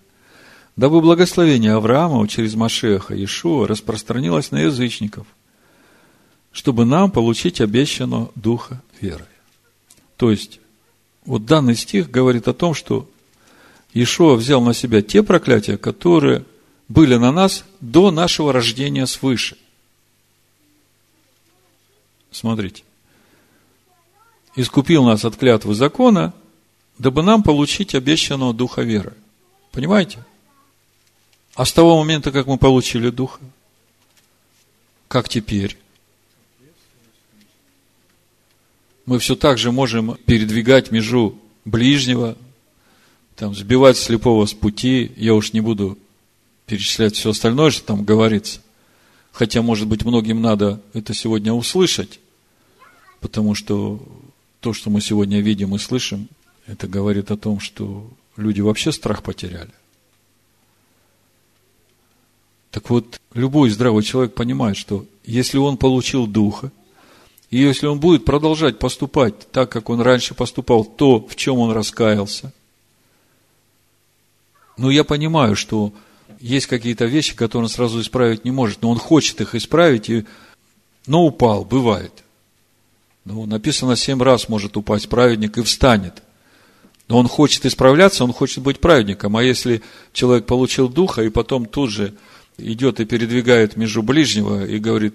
Дабы 0.75 1.03
благословение 1.03 1.75
Авраама 1.75 2.27
через 2.27 2.55
Машеха 2.55 3.15
Иешуа 3.15 3.69
распространилось 3.69 4.51
на 4.51 4.63
язычников, 4.63 5.27
чтобы 6.51 6.87
нам 6.87 7.11
получить 7.11 7.61
обещанного 7.61 8.31
Духа 8.35 8.81
веры. 9.03 9.27
То 10.17 10.31
есть, 10.31 10.61
вот 11.27 11.45
данный 11.45 11.77
стих 11.77 12.11
говорит 12.11 12.49
о 12.49 12.55
том, 12.55 12.73
что 12.73 13.07
Иешуа 13.93 14.37
взял 14.37 14.63
на 14.63 14.73
себя 14.75 15.03
те 15.03 15.23
проклятия, 15.23 15.77
которые 15.77 16.45
были 16.89 17.17
на 17.17 17.31
нас 17.33 17.65
до 17.81 18.11
нашего 18.11 18.53
рождения 18.53 19.07
свыше. 19.07 19.57
Смотрите. 22.31 22.85
Искупил 24.57 25.05
нас 25.05 25.25
от 25.25 25.37
клятвы 25.37 25.75
закона, 25.75 26.35
дабы 26.99 27.23
нам 27.23 27.43
получить 27.43 27.95
обещанного 27.95 28.55
Духа 28.55 28.83
веры. 28.83 29.15
Понимаете? 29.71 30.25
А 31.55 31.65
с 31.65 31.73
того 31.73 31.99
момента, 31.99 32.33
как 32.33 32.47
мы 32.47 32.57
получили 32.59 33.11
Духа, 33.11 33.41
как 35.09 35.29
теперь? 35.29 35.77
Мы 39.05 39.19
все 39.19 39.35
так 39.35 39.59
же 39.59 39.73
можем 39.73 40.17
передвигать 40.27 40.91
межу 40.91 41.39
ближнего, 41.65 42.37
там, 43.37 43.55
сбивать 43.55 43.97
слепого 43.97 44.47
с 44.47 44.55
пути. 44.55 45.13
Я 45.17 45.35
уж 45.35 45.53
не 45.53 45.61
буду 45.61 45.99
перечислять 46.67 47.15
все 47.15 47.31
остальное, 47.31 47.71
что 47.71 47.85
там 47.85 48.05
говорится. 48.05 48.61
Хотя, 49.33 49.63
может 49.63 49.89
быть, 49.89 50.05
многим 50.05 50.43
надо 50.43 50.81
это 50.93 51.15
сегодня 51.15 51.53
услышать, 51.53 52.21
потому 53.21 53.55
что 53.55 54.03
то, 54.61 54.73
что 54.73 54.91
мы 54.91 55.01
сегодня 55.01 55.41
видим 55.41 55.75
и 55.75 55.79
слышим, 55.79 56.29
это 56.67 56.87
говорит 56.87 57.31
о 57.31 57.37
том, 57.37 57.59
что 57.59 58.09
люди 58.37 58.61
вообще 58.61 58.93
страх 58.93 59.23
потеряли. 59.23 59.73
Так 62.71 62.89
вот, 62.89 63.21
любой 63.35 63.71
здравый 63.71 64.03
человек 64.03 64.35
понимает, 64.35 64.77
что 64.77 65.05
если 65.25 65.59
он 65.59 65.77
получил 65.77 66.27
Духа, 66.27 66.71
и 67.51 67.59
если 67.59 67.87
он 67.87 68.01
будет 68.01 68.25
продолжать 68.25 68.79
поступать 68.79 69.51
так, 69.51 69.71
как 69.71 69.91
он 69.91 70.01
раньше 70.01 70.35
поступал, 70.35 70.85
то, 70.85 71.21
в 71.21 71.37
чем 71.37 71.59
он 71.59 71.73
раскаялся, 71.73 72.53
ну, 74.77 74.91
я 74.91 75.05
понимаю, 75.05 75.57
что 75.57 75.93
есть 76.41 76.67
какие-то 76.67 77.05
вещи, 77.05 77.37
которые 77.37 77.65
он 77.65 77.71
сразу 77.71 78.01
исправить 78.01 78.45
не 78.45 78.51
может, 78.51 78.83
но 78.83 78.91
он 78.91 78.99
хочет 78.99 79.41
их 79.41 79.55
исправить, 79.55 80.11
и, 80.11 80.25
но 81.07 81.25
упал, 81.25 81.65
бывает. 81.65 82.25
Ну, 83.25 83.47
написано, 83.47 83.97
семь 83.97 84.23
раз 84.23 84.49
может 84.49 84.77
упасть 84.77 85.09
праведник 85.09 85.59
и 85.59 85.63
встанет– 85.63 86.23
но 87.13 87.19
он 87.19 87.29
хочет 87.29 87.67
исправляться, 87.67 88.25
он 88.25 88.33
хочет 88.33 88.63
быть 88.63 88.81
праведником. 88.81 89.37
А 89.37 89.43
если 89.43 89.83
человек 90.15 90.47
получил 90.47 90.89
духа 90.89 91.23
и 91.23 91.29
потом 91.29 91.67
тут 91.67 91.91
же 91.91 92.15
идет 92.57 93.01
и 93.01 93.05
передвигает 93.05 93.77
между 93.77 94.03
ближнего 94.03 94.65
и 94.65 94.79
говорит, 94.79 95.15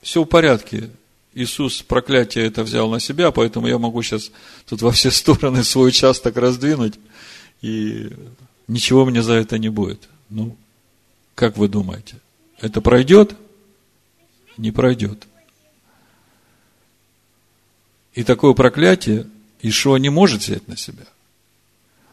все 0.00 0.22
в 0.22 0.26
порядке, 0.26 0.88
Иисус 1.34 1.82
проклятие 1.82 2.46
это 2.46 2.62
взял 2.62 2.88
на 2.88 3.00
себя, 3.00 3.32
поэтому 3.32 3.66
я 3.66 3.78
могу 3.78 4.02
сейчас 4.02 4.30
тут 4.66 4.80
во 4.80 4.92
все 4.92 5.10
стороны 5.10 5.62
свой 5.62 5.88
участок 5.88 6.38
раздвинуть, 6.38 6.94
и 7.60 8.08
ничего 8.68 9.04
мне 9.04 9.22
за 9.22 9.34
это 9.34 9.58
не 9.58 9.68
будет. 9.68 10.08
Ну, 10.30 10.56
как 11.34 11.56
вы 11.56 11.68
думаете, 11.68 12.16
это 12.60 12.80
пройдет? 12.80 13.34
Не 14.56 14.70
пройдет. 14.70 15.26
И 18.14 18.22
такое 18.22 18.54
проклятие 18.54 19.26
Ишуа 19.60 19.96
не 19.96 20.08
может 20.08 20.42
взять 20.42 20.68
на 20.68 20.76
себя. 20.76 21.04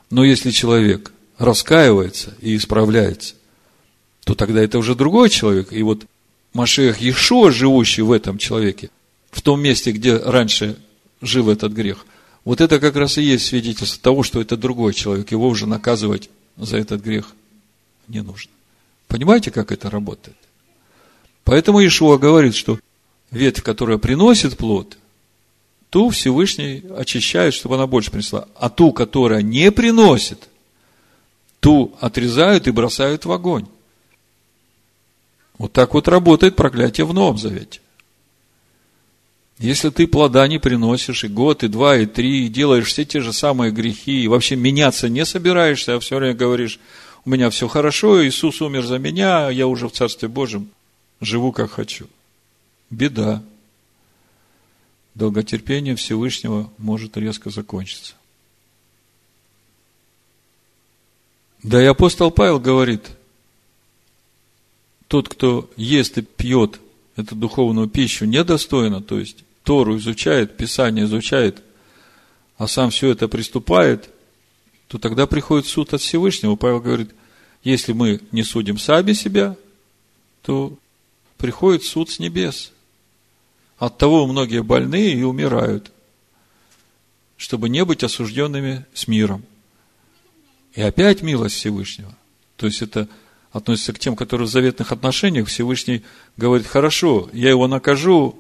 Но 0.09 0.23
если 0.23 0.51
человек 0.51 1.13
раскаивается 1.37 2.35
и 2.41 2.55
исправляется, 2.55 3.35
то 4.23 4.35
тогда 4.35 4.61
это 4.61 4.77
уже 4.79 4.95
другой 4.95 5.29
человек. 5.29 5.71
И 5.71 5.81
вот 5.83 6.05
Машех 6.53 7.01
Ишуа, 7.01 7.51
живущий 7.51 8.01
в 8.01 8.11
этом 8.11 8.37
человеке, 8.37 8.89
в 9.29 9.41
том 9.41 9.61
месте, 9.61 9.91
где 9.91 10.17
раньше 10.17 10.77
жил 11.21 11.49
этот 11.49 11.71
грех, 11.71 12.05
вот 12.43 12.59
это 12.59 12.79
как 12.79 12.95
раз 12.95 13.17
и 13.17 13.23
есть 13.23 13.45
свидетельство 13.45 14.01
того, 14.01 14.23
что 14.23 14.41
это 14.41 14.57
другой 14.57 14.93
человек. 14.93 15.31
Его 15.31 15.47
уже 15.47 15.67
наказывать 15.67 16.29
за 16.57 16.77
этот 16.77 17.01
грех 17.01 17.33
не 18.07 18.21
нужно. 18.21 18.51
Понимаете, 19.07 19.51
как 19.51 19.71
это 19.71 19.89
работает? 19.89 20.37
Поэтому 21.43 21.85
Ишуа 21.85 22.17
говорит, 22.17 22.55
что 22.55 22.79
ветвь, 23.31 23.63
которая 23.63 23.97
приносит 23.97 24.57
плод, 24.57 24.97
ту 25.89 26.09
Всевышний 26.09 26.83
очищает, 26.97 27.53
чтобы 27.53 27.75
она 27.75 27.87
больше 27.87 28.11
принесла. 28.11 28.47
А 28.55 28.69
ту, 28.69 28.93
которая 28.93 29.41
не 29.41 29.71
приносит, 29.71 30.47
ту 31.59 31.95
отрезают 31.99 32.67
и 32.67 32.71
бросают 32.71 33.25
в 33.25 33.31
огонь. 33.31 33.67
Вот 35.57 35.73
так 35.73 35.93
вот 35.93 36.07
работает 36.07 36.55
проклятие 36.55 37.05
в 37.05 37.13
Новом 37.13 37.37
Завете. 37.37 37.81
Если 39.62 39.91
ты 39.91 40.07
плода 40.07 40.47
не 40.47 40.57
приносишь 40.57 41.24
и 41.24 41.28
год, 41.28 41.64
и 41.64 41.68
два, 41.68 41.95
и 41.95 42.07
три, 42.07 42.47
и 42.47 42.49
делаешь 42.49 42.88
все 42.88 43.05
те 43.05 43.22
же 43.22 43.32
самые 43.32 43.72
грехи, 43.72 44.24
и 44.24 44.28
вообще 44.28 44.55
меняться 44.55 45.07
не 45.07 45.24
собираешься, 45.24 45.95
а 45.95 45.99
все 45.99 46.18
время 46.18 46.34
говоришь, 46.34 46.80
у 47.26 47.30
меня 47.30 47.51
все 47.51 47.68
хорошо, 47.68 48.26
Иисус 48.26 48.59
умер 48.64 48.88
за 48.88 48.97
меня, 48.97 49.51
я 49.51 49.68
уже 49.68 49.88
в 49.88 49.91
Царстве 49.91 50.28
Божьем 50.30 50.68
живу 51.22 51.51
как 51.51 51.70
хочу. 51.70 52.07
Беда 52.89 53.43
долготерпение 55.14 55.95
Всевышнего 55.95 56.72
может 56.80 57.16
резко 57.16 57.51
закончиться. 57.51 58.16
Да 61.62 61.80
и 61.80 61.86
апостол 61.86 62.32
Павел 62.32 62.59
говорит, 62.59 63.12
тот, 65.07 65.30
кто 65.30 65.70
ест 65.78 66.18
и 66.18 66.24
пьет 66.24 66.80
эту 67.16 67.36
духовную 67.36 67.88
пищу 67.88 68.26
недостойно, 68.26 69.03
то 69.03 69.20
есть 69.20 69.43
Тору 69.64 69.97
изучает, 69.97 70.57
Писание 70.57 71.05
изучает, 71.05 71.62
а 72.57 72.68
сам 72.68 72.89
все 72.89 73.09
это 73.09 73.28
приступает, 73.28 74.09
то 74.88 74.97
тогда 74.97 75.28
приходит 75.28 75.68
суд 75.68 75.93
от 75.93 76.01
Всевышнего. 76.01 76.55
Павел 76.55 76.80
говорит, 76.82 77.12
если 77.64 77.93
мы 77.93 78.22
не 78.32 78.43
судим 78.43 78.78
сами 78.78 79.14
себя, 79.14 79.55
то 80.41 80.78
приходит 81.38 81.84
суд 81.84 82.09
с 82.09 82.20
небес. 82.20 82.72
От 83.78 83.97
того 83.97 84.28
многие 84.28 84.62
больные 84.62 85.14
и 85.14 85.24
умирают, 85.24 85.91
чтобы 87.38 87.70
не 87.70 87.84
быть 87.86 88.03
осужденными 88.03 88.86
с 88.93 89.07
миром. 89.07 89.43
И 90.74 90.82
опять 90.82 91.22
милость 91.22 91.55
Всевышнего. 91.55 92.16
То 92.57 92.68
есть 92.68 92.82
это 92.82 93.07
относится 93.51 93.93
к 93.93 93.99
тем, 93.99 94.16
которые 94.16 94.47
в 94.47 94.51
заветных 94.51 94.91
отношениях. 94.91 95.47
Всевышний 95.47 96.03
говорит, 96.38 96.68
хорошо, 96.68 97.30
я 97.34 97.49
его 97.49 97.68
накажу, 97.68 98.38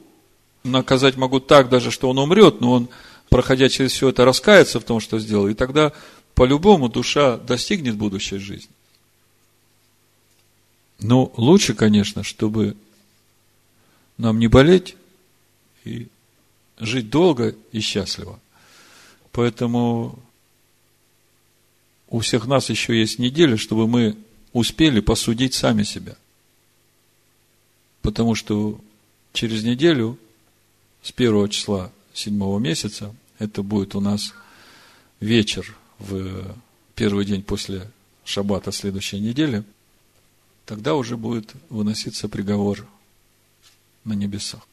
наказать 0.63 1.17
могу 1.17 1.39
так 1.39 1.69
даже, 1.69 1.91
что 1.91 2.09
он 2.09 2.19
умрет, 2.19 2.61
но 2.61 2.73
он, 2.73 2.89
проходя 3.29 3.69
через 3.69 3.91
все 3.91 4.09
это, 4.09 4.25
раскается 4.25 4.79
в 4.79 4.83
том, 4.83 4.99
что 4.99 5.19
сделал, 5.19 5.47
и 5.47 5.53
тогда 5.53 5.93
по-любому 6.35 6.89
душа 6.89 7.37
достигнет 7.37 7.95
будущей 7.95 8.37
жизни. 8.37 8.71
Но 10.99 11.31
лучше, 11.35 11.73
конечно, 11.73 12.23
чтобы 12.23 12.75
нам 14.17 14.39
не 14.39 14.47
болеть 14.47 14.95
и 15.83 16.07
жить 16.79 17.09
долго 17.09 17.55
и 17.71 17.79
счастливо. 17.79 18.39
Поэтому 19.31 20.19
у 22.07 22.19
всех 22.19 22.45
нас 22.45 22.69
еще 22.69 22.99
есть 22.99 23.19
неделя, 23.19 23.57
чтобы 23.57 23.87
мы 23.87 24.15
успели 24.53 24.99
посудить 24.99 25.53
сами 25.53 25.83
себя. 25.83 26.15
Потому 28.01 28.35
что 28.35 28.79
через 29.33 29.63
неделю, 29.63 30.17
с 31.01 31.11
первого 31.11 31.49
числа 31.49 31.91
седьмого 32.13 32.59
месяца, 32.59 33.15
это 33.39 33.63
будет 33.63 33.95
у 33.95 34.01
нас 34.01 34.33
вечер 35.19 35.75
в 35.99 36.55
первый 36.95 37.25
день 37.25 37.43
после 37.43 37.89
шаббата 38.23 38.71
следующей 38.71 39.19
недели, 39.19 39.63
тогда 40.65 40.95
уже 40.95 41.17
будет 41.17 41.53
выноситься 41.69 42.29
приговор 42.29 42.87
на 44.03 44.13
небесах. 44.13 44.67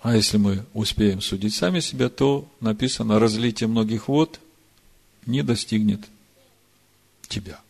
А 0.00 0.14
если 0.14 0.36
мы 0.36 0.64
успеем 0.74 1.20
судить 1.20 1.54
сами 1.54 1.80
себя, 1.80 2.08
то 2.08 2.48
написано, 2.60 3.18
разлитие 3.18 3.68
многих 3.68 4.08
вод 4.08 4.40
не 5.24 5.42
достигнет 5.42 6.00
тебя. 7.28 7.60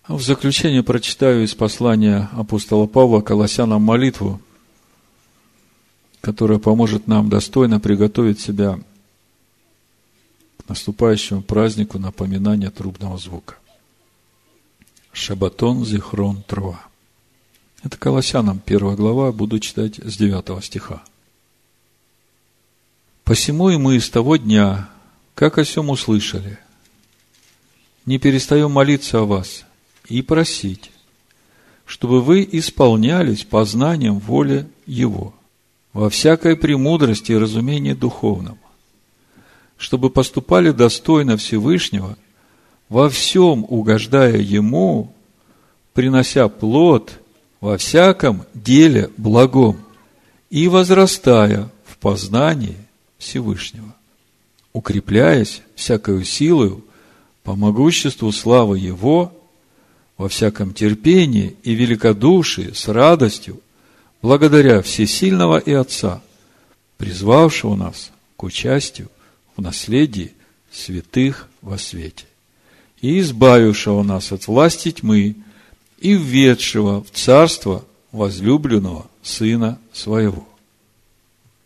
в 0.17 0.21
заключение 0.21 0.83
прочитаю 0.83 1.43
из 1.43 1.53
послания 1.55 2.29
апостола 2.33 2.85
Павла 2.85 3.21
Колоссянам 3.21 3.81
молитву, 3.81 4.41
которая 6.19 6.59
поможет 6.59 7.07
нам 7.07 7.29
достойно 7.29 7.79
приготовить 7.79 8.39
себя 8.39 8.79
к 10.57 10.69
наступающему 10.69 11.41
празднику 11.41 11.97
напоминания 11.97 12.69
трубного 12.69 13.17
звука. 13.17 13.55
Шабатон 15.13 15.85
Зихрон 15.85 16.43
Трова. 16.43 16.81
Это 17.83 17.97
Колоссянам, 17.97 18.59
первая 18.59 18.95
глава, 18.95 19.31
буду 19.31 19.59
читать 19.59 19.95
с 19.95 20.17
9 20.17 20.63
стиха. 20.63 21.01
«Посему 23.23 23.69
и 23.69 23.77
мы 23.77 23.99
с 23.99 24.09
того 24.09 24.35
дня, 24.35 24.89
как 25.35 25.57
о 25.57 25.65
сем 25.65 25.89
услышали, 25.89 26.59
не 28.05 28.19
перестаем 28.19 28.71
молиться 28.71 29.19
о 29.19 29.25
вас 29.25 29.63
и 30.07 30.21
просить, 30.21 30.91
чтобы 31.85 32.21
вы 32.21 32.47
исполнялись 32.51 33.43
познанием 33.43 34.19
воли 34.19 34.67
Его 34.85 35.33
во 35.93 36.09
всякой 36.09 36.55
премудрости 36.55 37.33
и 37.33 37.37
разумении 37.37 37.93
духовном, 37.93 38.57
чтобы 39.77 40.09
поступали 40.09 40.71
достойно 40.71 41.37
Всевышнего, 41.37 42.17
во 42.89 43.09
всем 43.09 43.65
угождая 43.67 44.37
Ему, 44.37 45.13
принося 45.93 46.47
плод 46.49 47.19
во 47.59 47.77
всяком 47.77 48.43
деле 48.53 49.09
благом 49.17 49.77
и 50.49 50.67
возрастая 50.67 51.69
в 51.85 51.97
познании 51.97 52.77
Всевышнего 53.17 53.93
укрепляясь 54.73 55.61
всякою 55.75 56.23
силою 56.23 56.83
по 57.43 57.55
могуществу 57.55 58.31
славы 58.31 58.79
Его, 58.79 59.33
во 60.21 60.29
всяком 60.29 60.71
терпении 60.71 61.55
и 61.63 61.73
великодушии 61.73 62.73
с 62.75 62.87
радостью, 62.87 63.59
благодаря 64.21 64.83
Всесильного 64.83 65.57
и 65.57 65.73
Отца, 65.73 66.21
призвавшего 66.97 67.75
нас 67.75 68.11
к 68.37 68.43
участию 68.43 69.09
в 69.57 69.61
наследии 69.63 70.33
святых 70.71 71.49
во 71.63 71.79
свете, 71.79 72.25
и 73.01 73.19
избавившего 73.19 74.03
нас 74.03 74.31
от 74.31 74.45
власти 74.45 74.91
тьмы 74.91 75.35
и 75.99 76.13
введшего 76.13 77.03
в 77.03 77.09
царство 77.09 77.83
возлюбленного 78.11 79.07
Сына 79.23 79.79
Своего, 79.91 80.47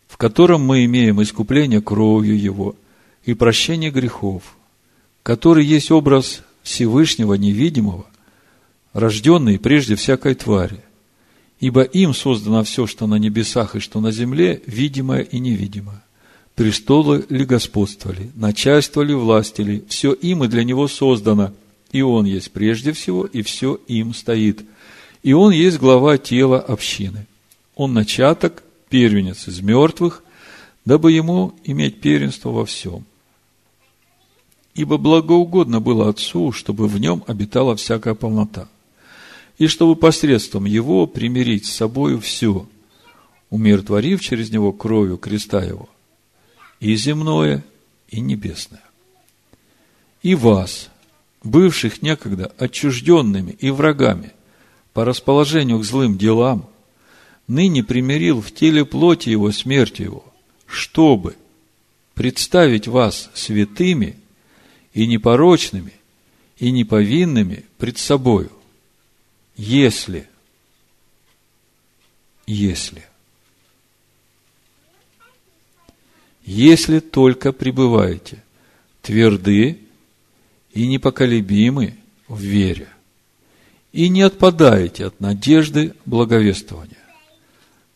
в 0.08 0.16
котором 0.16 0.62
мы 0.62 0.86
имеем 0.86 1.22
искупление 1.22 1.82
кровью 1.82 2.40
Его– 2.40 2.74
и 3.26 3.34
прощение 3.34 3.90
грехов, 3.90 4.56
который 5.24 5.66
есть 5.66 5.90
образ 5.90 6.42
Всевышнего 6.62 7.34
невидимого, 7.34 8.06
рожденный 8.96 9.58
прежде 9.58 9.94
всякой 9.94 10.34
твари, 10.34 10.80
ибо 11.60 11.82
им 11.82 12.14
создано 12.14 12.64
все, 12.64 12.86
что 12.86 13.06
на 13.06 13.16
небесах 13.16 13.76
и 13.76 13.78
что 13.78 14.00
на 14.00 14.10
земле, 14.10 14.62
видимое 14.66 15.20
и 15.20 15.38
невидимое. 15.38 16.02
Престолы 16.54 17.26
ли 17.28 17.44
господствовали, 17.44 18.30
начальство 18.34 19.02
ли 19.02 19.14
власти 19.14 19.84
все 19.88 20.14
им 20.14 20.44
и 20.44 20.48
для 20.48 20.64
него 20.64 20.88
создано, 20.88 21.52
и 21.92 22.00
он 22.00 22.24
есть 22.24 22.50
прежде 22.52 22.92
всего, 22.92 23.26
и 23.26 23.42
все 23.42 23.78
им 23.86 24.14
стоит. 24.14 24.64
И 25.22 25.34
он 25.34 25.52
есть 25.52 25.78
глава 25.78 26.16
тела 26.16 26.58
общины. 26.58 27.26
Он 27.74 27.92
начаток, 27.92 28.62
первенец 28.88 29.46
из 29.46 29.60
мертвых, 29.60 30.24
дабы 30.86 31.12
ему 31.12 31.54
иметь 31.64 32.00
первенство 32.00 32.48
во 32.48 32.64
всем– 32.64 33.04
ибо 34.76 34.98
благоугодно 34.98 35.80
было 35.80 36.10
Отцу, 36.10 36.52
чтобы 36.52 36.86
в 36.86 37.00
нем 37.00 37.24
обитала 37.26 37.74
всякая 37.76 38.14
полнота, 38.14 38.68
и 39.58 39.66
чтобы 39.66 39.96
посредством 39.96 40.64
его 40.64 41.06
примирить 41.06 41.66
с 41.66 41.72
собою 41.72 42.20
все, 42.20 42.66
умиротворив 43.50 44.20
через 44.20 44.50
него 44.50 44.72
кровью 44.72 45.16
креста 45.16 45.62
его, 45.62 45.88
и 46.80 46.94
земное, 46.96 47.64
и 48.08 48.20
небесное. 48.20 48.82
И 50.22 50.34
вас, 50.34 50.90
бывших 51.42 52.02
некогда 52.02 52.52
отчужденными 52.58 53.52
и 53.52 53.70
врагами 53.70 54.32
по 54.92 55.04
расположению 55.04 55.78
к 55.78 55.84
злым 55.84 56.18
делам, 56.18 56.68
ныне 57.46 57.84
примирил 57.84 58.40
в 58.40 58.52
теле 58.52 58.84
плоти 58.84 59.30
его 59.30 59.52
смертью 59.52 60.06
его, 60.06 60.24
чтобы 60.66 61.36
представить 62.14 62.88
вас 62.88 63.30
святыми– 63.34 64.16
и 64.96 65.06
непорочными, 65.06 65.92
и 66.58 66.70
неповинными 66.70 67.66
пред 67.76 67.98
собою, 67.98 68.50
если, 69.56 70.28
если, 72.46 73.04
если 76.44 77.00
только 77.00 77.52
пребываете 77.52 78.42
тверды 79.02 79.80
и 80.72 80.86
непоколебимы 80.86 81.96
в 82.28 82.40
вере, 82.40 82.88
и 83.92 84.10
не 84.10 84.22
отпадаете 84.22 85.06
от 85.06 85.20
надежды 85.20 85.94
благовествования, 86.04 86.98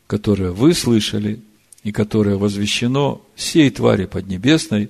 которое 0.06 0.50
вы 0.50 0.72
слышали 0.72 1.42
и 1.82 1.92
которое 1.92 2.36
возвещено 2.36 3.22
всей 3.34 3.70
твари 3.70 4.06
поднебесной, 4.06 4.88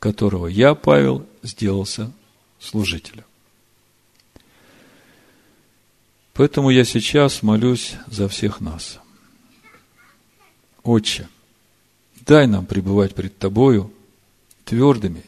которого 0.00 0.48
я, 0.48 0.74
Павел, 0.74 1.24
сделался 1.42 2.12
служителем. 2.58 3.24
Поэтому 6.40 6.70
я 6.70 6.86
сейчас 6.86 7.42
молюсь 7.42 7.96
за 8.06 8.26
всех 8.26 8.62
нас. 8.62 8.98
Отче, 10.82 11.28
дай 12.24 12.46
нам 12.46 12.64
пребывать 12.64 13.14
пред 13.14 13.36
Тобою 13.36 13.92
твердыми 14.64 15.22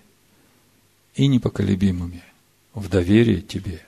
и 1.14 1.26
непоколебимыми 1.26 2.22
в 2.72 2.88
доверии 2.88 3.42
Тебе, 3.42 3.84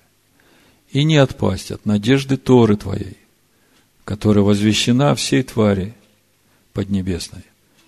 и 0.90 1.02
не 1.02 1.16
отпасть 1.16 1.70
от 1.70 1.86
надежды 1.86 2.36
Торы 2.36 2.76
Твоей, 2.76 3.16
которая 4.04 4.44
возвещена 4.44 5.14
всей 5.14 5.44
твари 5.44 5.94
поднебесной, 6.74 7.44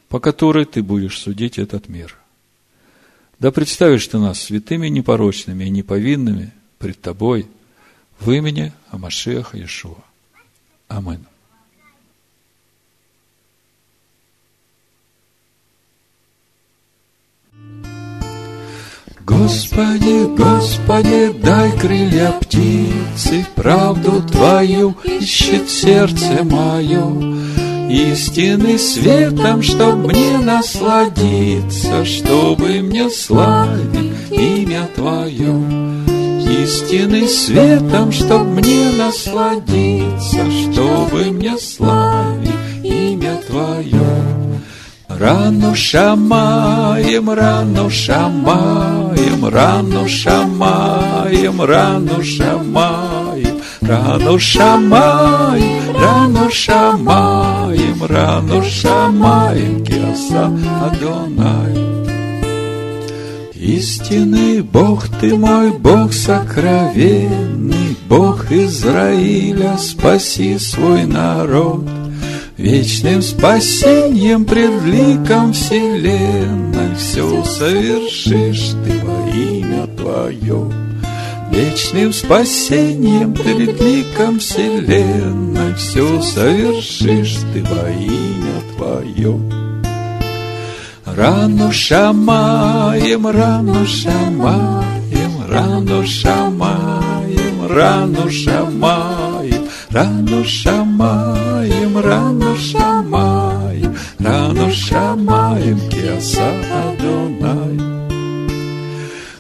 по 0.09 0.19
которой 0.19 0.65
Ты 0.65 0.83
будешь 0.83 1.19
судить 1.19 1.59
этот 1.59 1.91
мир– 1.91 2.17
Да 3.39 3.53
представишь 3.53 4.07
ты 4.07 4.17
нас 4.17 4.41
святыми, 4.41 4.89
непорочными 4.89 5.65
и 5.65 5.69
неповинными 5.69 6.55
пред 6.79 7.03
тобой 7.03 7.51
в 8.19 8.31
имени 8.31 8.73
Амашеха 8.91 9.57
Иешуа. 9.57 10.03
Аминь. 10.89 11.25
Господи, 19.27 20.37
Господи, 20.37 21.33
дай 21.43 21.73
крылья 21.77 22.31
птицы, 22.41 23.45
правду 23.57 24.23
Твою 24.23 24.95
ищет 25.03 25.69
сердце 25.69 26.45
мое, 26.45 27.09
истины 27.91 28.79
светом, 28.79 29.63
чтоб 29.63 29.97
мне 29.97 30.39
насладиться, 30.39 32.05
чтобы 32.05 32.81
мне 32.83 33.11
славить 33.11 34.31
имя 34.31 34.89
Твое. 34.95 36.06
Истины 36.63 37.29
светом, 37.29 38.13
чтоб 38.13 38.43
мне 38.43 38.91
насладиться, 38.97 40.45
чтобы 40.51 41.25
мне 41.31 41.57
славить 41.59 42.51
имя 42.83 43.41
Твое. 43.47 44.37
Рану 45.09 45.75
шамаем, 45.75 47.31
рану 47.31 47.89
шамаем, 47.89 49.47
рану 49.47 50.07
шамаем, 50.09 51.63
рану 51.63 52.23
шамаем, 52.23 53.61
рану 53.81 54.39
шамаем, 54.39 55.97
рану 55.97 56.51
шамаем, 56.51 58.05
рану 58.05 58.63
шамаем, 58.63 59.85
киаса 59.85 60.53
Адонай. 60.85 61.86
Истинный 63.67 64.63
Бог 64.63 65.09
ты 65.21 65.37
мой, 65.37 65.73
Бог 65.73 66.13
сокровенный, 66.13 67.97
Бог 68.09 68.51
Израиля, 68.53 69.77
спаси 69.77 70.59
свой 70.59 71.05
народ– 71.05 71.85
Вечным 72.57 73.21
спасением 73.21 74.47
пред 74.47 74.83
ликом 74.85 75.53
вселенной 75.53 76.95
Все 76.97 77.45
совершишь 77.45 78.71
ты 78.83 78.99
во 79.05 79.29
имя 79.29 79.87
Твое. 79.89 80.73
Вечным 81.53 82.15
спасением 82.15 83.35
пред 83.35 83.79
ликом 83.79 84.39
вселенной 84.39 85.75
Все 85.75 86.23
совершишь 86.23 87.37
ты 87.53 87.63
во 87.63 87.91
имя 87.91 88.63
Твое. 88.75 89.66
Рану 91.17 91.73
шамаем, 91.73 93.27
рану 93.27 93.87
шамаем, 93.87 95.33
рану 95.49 96.05
шамаем, 96.07 97.67
рану 97.71 98.31
шамаем, 98.31 99.65
рану 99.89 100.45
шамаем, 100.45 101.99
рану 101.99 102.55
шамаем, 102.59 103.97
рану 104.19 104.71
шамаем, 104.71 105.81
киаса 105.89 106.53
Адонай. 106.85 107.81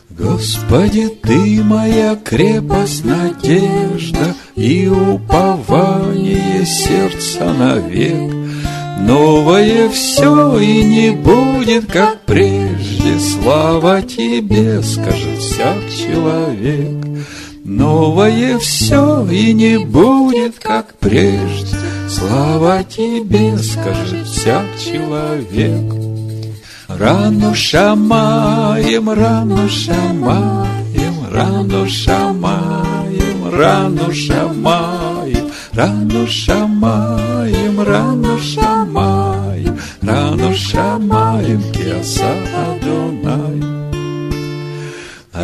Господи, 0.08 1.08
Ты 1.22 1.62
моя 1.62 2.16
крепость, 2.16 3.04
надежда 3.04 4.34
и 4.54 4.88
упование 4.88 6.64
сердца 6.64 7.52
навек. 7.52 8.45
Новое 8.98 9.88
все 9.90 10.58
и 10.58 10.82
не 10.82 11.10
будет, 11.10 11.86
как 11.90 12.20
прежде, 12.22 13.18
слава 13.18 14.02
Тебе, 14.02 14.82
скажет 14.82 15.38
всяк 15.38 15.78
человек. 15.90 17.06
Новое 17.64 18.58
все 18.58 19.26
и 19.28 19.52
не 19.52 19.78
будет, 19.78 20.58
как 20.60 20.94
прежде, 21.00 21.76
Слава 22.08 22.84
тебе, 22.84 23.58
скажет 23.58 24.26
всяк 24.26 24.64
человек. 24.78 25.92
Рану 26.88 27.54
шамаем, 27.54 29.10
рану 29.10 29.68
шамаем, 29.68 31.14
рану 31.32 31.88
шамаем, 31.88 32.75
рану 33.50 34.12
шамаем, 34.12 35.50
рану 35.72 36.26
шамаем, 36.26 37.80
рану 37.80 38.38
шамаем, 38.38 39.78
рану 40.02 40.54
шамаем, 40.54 41.62
киаса 41.72 42.32
Адонай. 42.66 43.76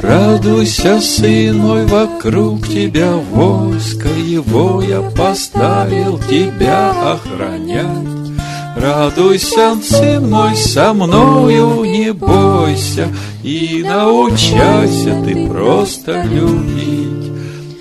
Радуйся, 0.01 1.01
сын 1.01 1.59
мой, 1.59 1.85
вокруг 1.85 2.67
тебя 2.67 3.13
войско 3.15 4.09
его 4.09 4.83
я 4.83 5.03
поставил 5.03 6.19
тебя 6.19 6.91
охранять. 7.13 8.23
Радуйся, 8.75 9.77
сын 9.83 10.31
мой, 10.31 10.57
со 10.57 10.95
мною 10.95 11.85
не 11.85 12.11
бойся, 12.13 13.09
И 13.43 13.85
научайся 13.87 15.23
ты 15.25 15.47
просто 15.47 16.23
любить. 16.23 16.92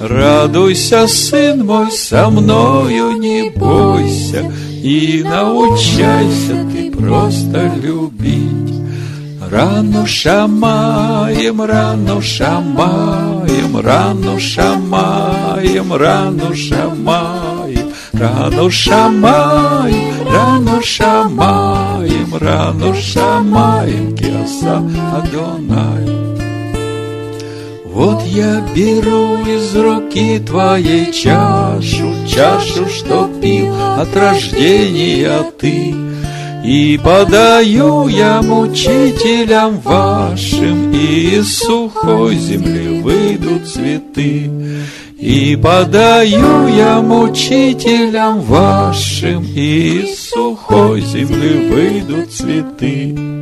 Радуйся, 0.02 1.08
сын 1.08 1.64
мой, 1.64 1.92
со 1.92 2.30
мною 2.32 3.12
не 3.20 3.52
бойся, 3.52 4.52
И 4.82 5.24
научайся 5.24 6.66
ты 6.74 6.90
просто 6.90 7.72
любить. 7.76 8.82
Рану 9.52 10.08
шамаем, 10.08 11.62
рану 11.62 12.20
шамаем, 12.20 13.78
рану 13.78 14.40
шамаем, 14.40 15.94
рану 15.94 16.56
шамаем, 16.56 17.94
рану 18.14 18.72
шамаем, 18.72 20.14
рану 20.28 20.82
шамаем, 20.82 22.36
рану 22.38 22.96
шамаем, 22.96 24.16
киаса 24.16 24.82
Адонай. 25.18 26.21
Вот 28.02 28.24
я 28.24 28.66
беру 28.76 29.38
из 29.46 29.76
руки 29.76 30.40
твоей 30.40 31.12
чашу, 31.12 32.16
чашу, 32.28 32.90
что 32.90 33.30
пил 33.40 33.72
от 33.96 34.18
рождения 34.18 35.44
ты, 35.60 35.94
и 36.66 37.00
подаю 37.04 38.08
я 38.08 38.42
мучителям 38.42 39.80
вашим, 39.82 40.92
И 40.92 41.36
из 41.36 41.60
сухой 41.60 42.38
земли 42.38 43.02
выйдут 43.02 43.70
цветы. 43.70 44.50
И 45.20 45.56
подаю 45.56 46.70
я 46.70 47.02
мучителям 47.02 48.42
вашим, 48.42 49.44
И 49.44 50.06
из 50.06 50.28
сухой 50.28 51.02
земли 51.02 51.70
выйдут 51.70 52.32
цветы. 52.32 53.41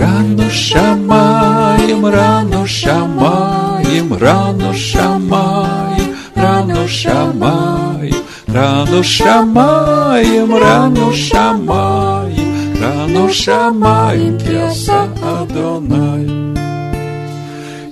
Рану 0.00 0.48
шамаем, 0.50 2.06
рану 2.06 2.66
шамаем, 2.66 4.14
рану 4.14 4.72
шамаем, 4.72 6.14
рану 6.36 6.88
шамаем, 6.88 8.14
Рану 8.46 9.02
шамаем, 9.02 10.56
рану 10.56 11.12
шамаем, 11.12 12.80
рану 12.80 13.28
шамаем, 13.28 14.38
киаса 14.38 15.08
Адонай. 15.22 16.26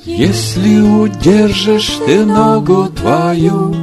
Если 0.05 0.79
удержишь 0.81 1.99
ты 2.07 2.25
ногу 2.25 2.89
твою, 2.89 3.75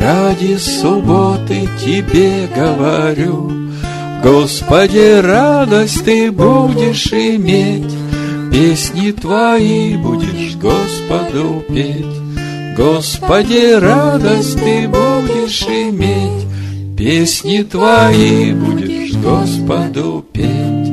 Ради 0.00 0.56
субботы 0.56 1.68
тебе 1.78 2.48
говорю, 2.56 3.59
Господи, 4.22 5.20
радость 5.20 6.04
ты 6.04 6.30
будешь 6.30 7.06
иметь, 7.12 7.90
Песни 8.52 9.12
твои 9.12 9.96
будешь 9.96 10.56
Господу 10.56 11.64
петь. 11.68 12.04
Господи, 12.76 13.74
радость 13.74 14.58
ты 14.60 14.88
будешь 14.88 15.62
иметь, 15.62 16.46
Песни 16.98 17.62
твои 17.62 18.52
будешь 18.52 19.14
Господу 19.14 20.24
петь. 20.32 20.92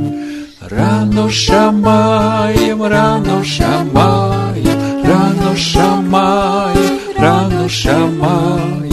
Рану 0.61 1.29
шамаем, 1.29 2.83
рану 2.83 3.43
шамаем, 3.43 5.03
рану 5.03 5.55
шамаем, 5.55 6.99
рану 7.17 7.69
шамаем, 7.69 8.86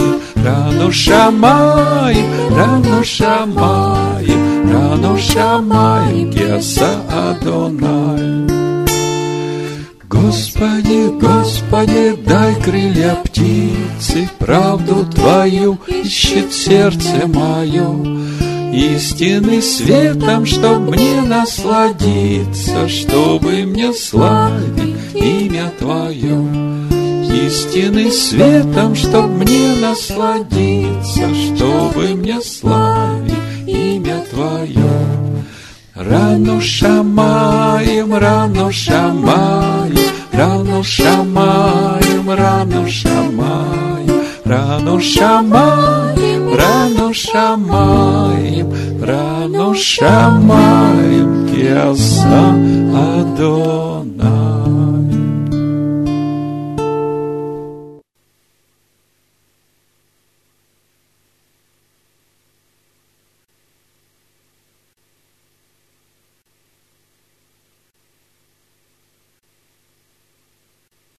рану 0.45 0.91
шамаем, 0.91 2.27
рану 2.55 3.03
шамаем, 3.03 4.71
рану 4.71 5.17
шамаем, 5.17 6.29
Геса 6.29 6.91
Адонай. 7.09 8.45
Господи, 10.07 11.09
Господи, 11.19 12.15
дай 12.25 12.55
крылья 12.61 13.15
птицы, 13.23 14.29
Правду 14.37 15.05
Твою 15.13 15.79
ищет 15.87 16.53
сердце 16.53 17.27
мое, 17.27 17.89
Истинный 18.71 19.61
светом, 19.61 20.45
чтоб 20.45 20.79
мне 20.79 21.21
насладиться, 21.21 22.87
чтобы 22.87 23.63
мне 23.65 23.93
славить 23.93 24.95
имя 25.13 25.71
Твое. 25.79 26.74
Истинный 27.43 28.11
светом, 28.11 28.95
чтоб 28.95 29.27
мне 29.27 29.75
насладиться, 29.81 31.27
чтобы 31.35 32.15
мне 32.15 32.39
славить 32.39 33.33
имя 33.67 34.23
Твое. 34.31 35.15
Рану 35.95 36.61
шамаем, 36.61 38.15
рану 38.15 38.71
шамаем, 38.71 39.97
рану 40.31 40.83
шамаем, 40.83 42.29
рану 42.29 42.87
шамаем, 42.87 44.15
рану 44.45 44.99
шамаем, 44.99 46.55
рану 46.55 47.13
шамаем, 47.13 48.73
рану 49.01 49.75
шамаем, 49.75 51.47
киаса 51.47 52.55
адон. 52.93 53.94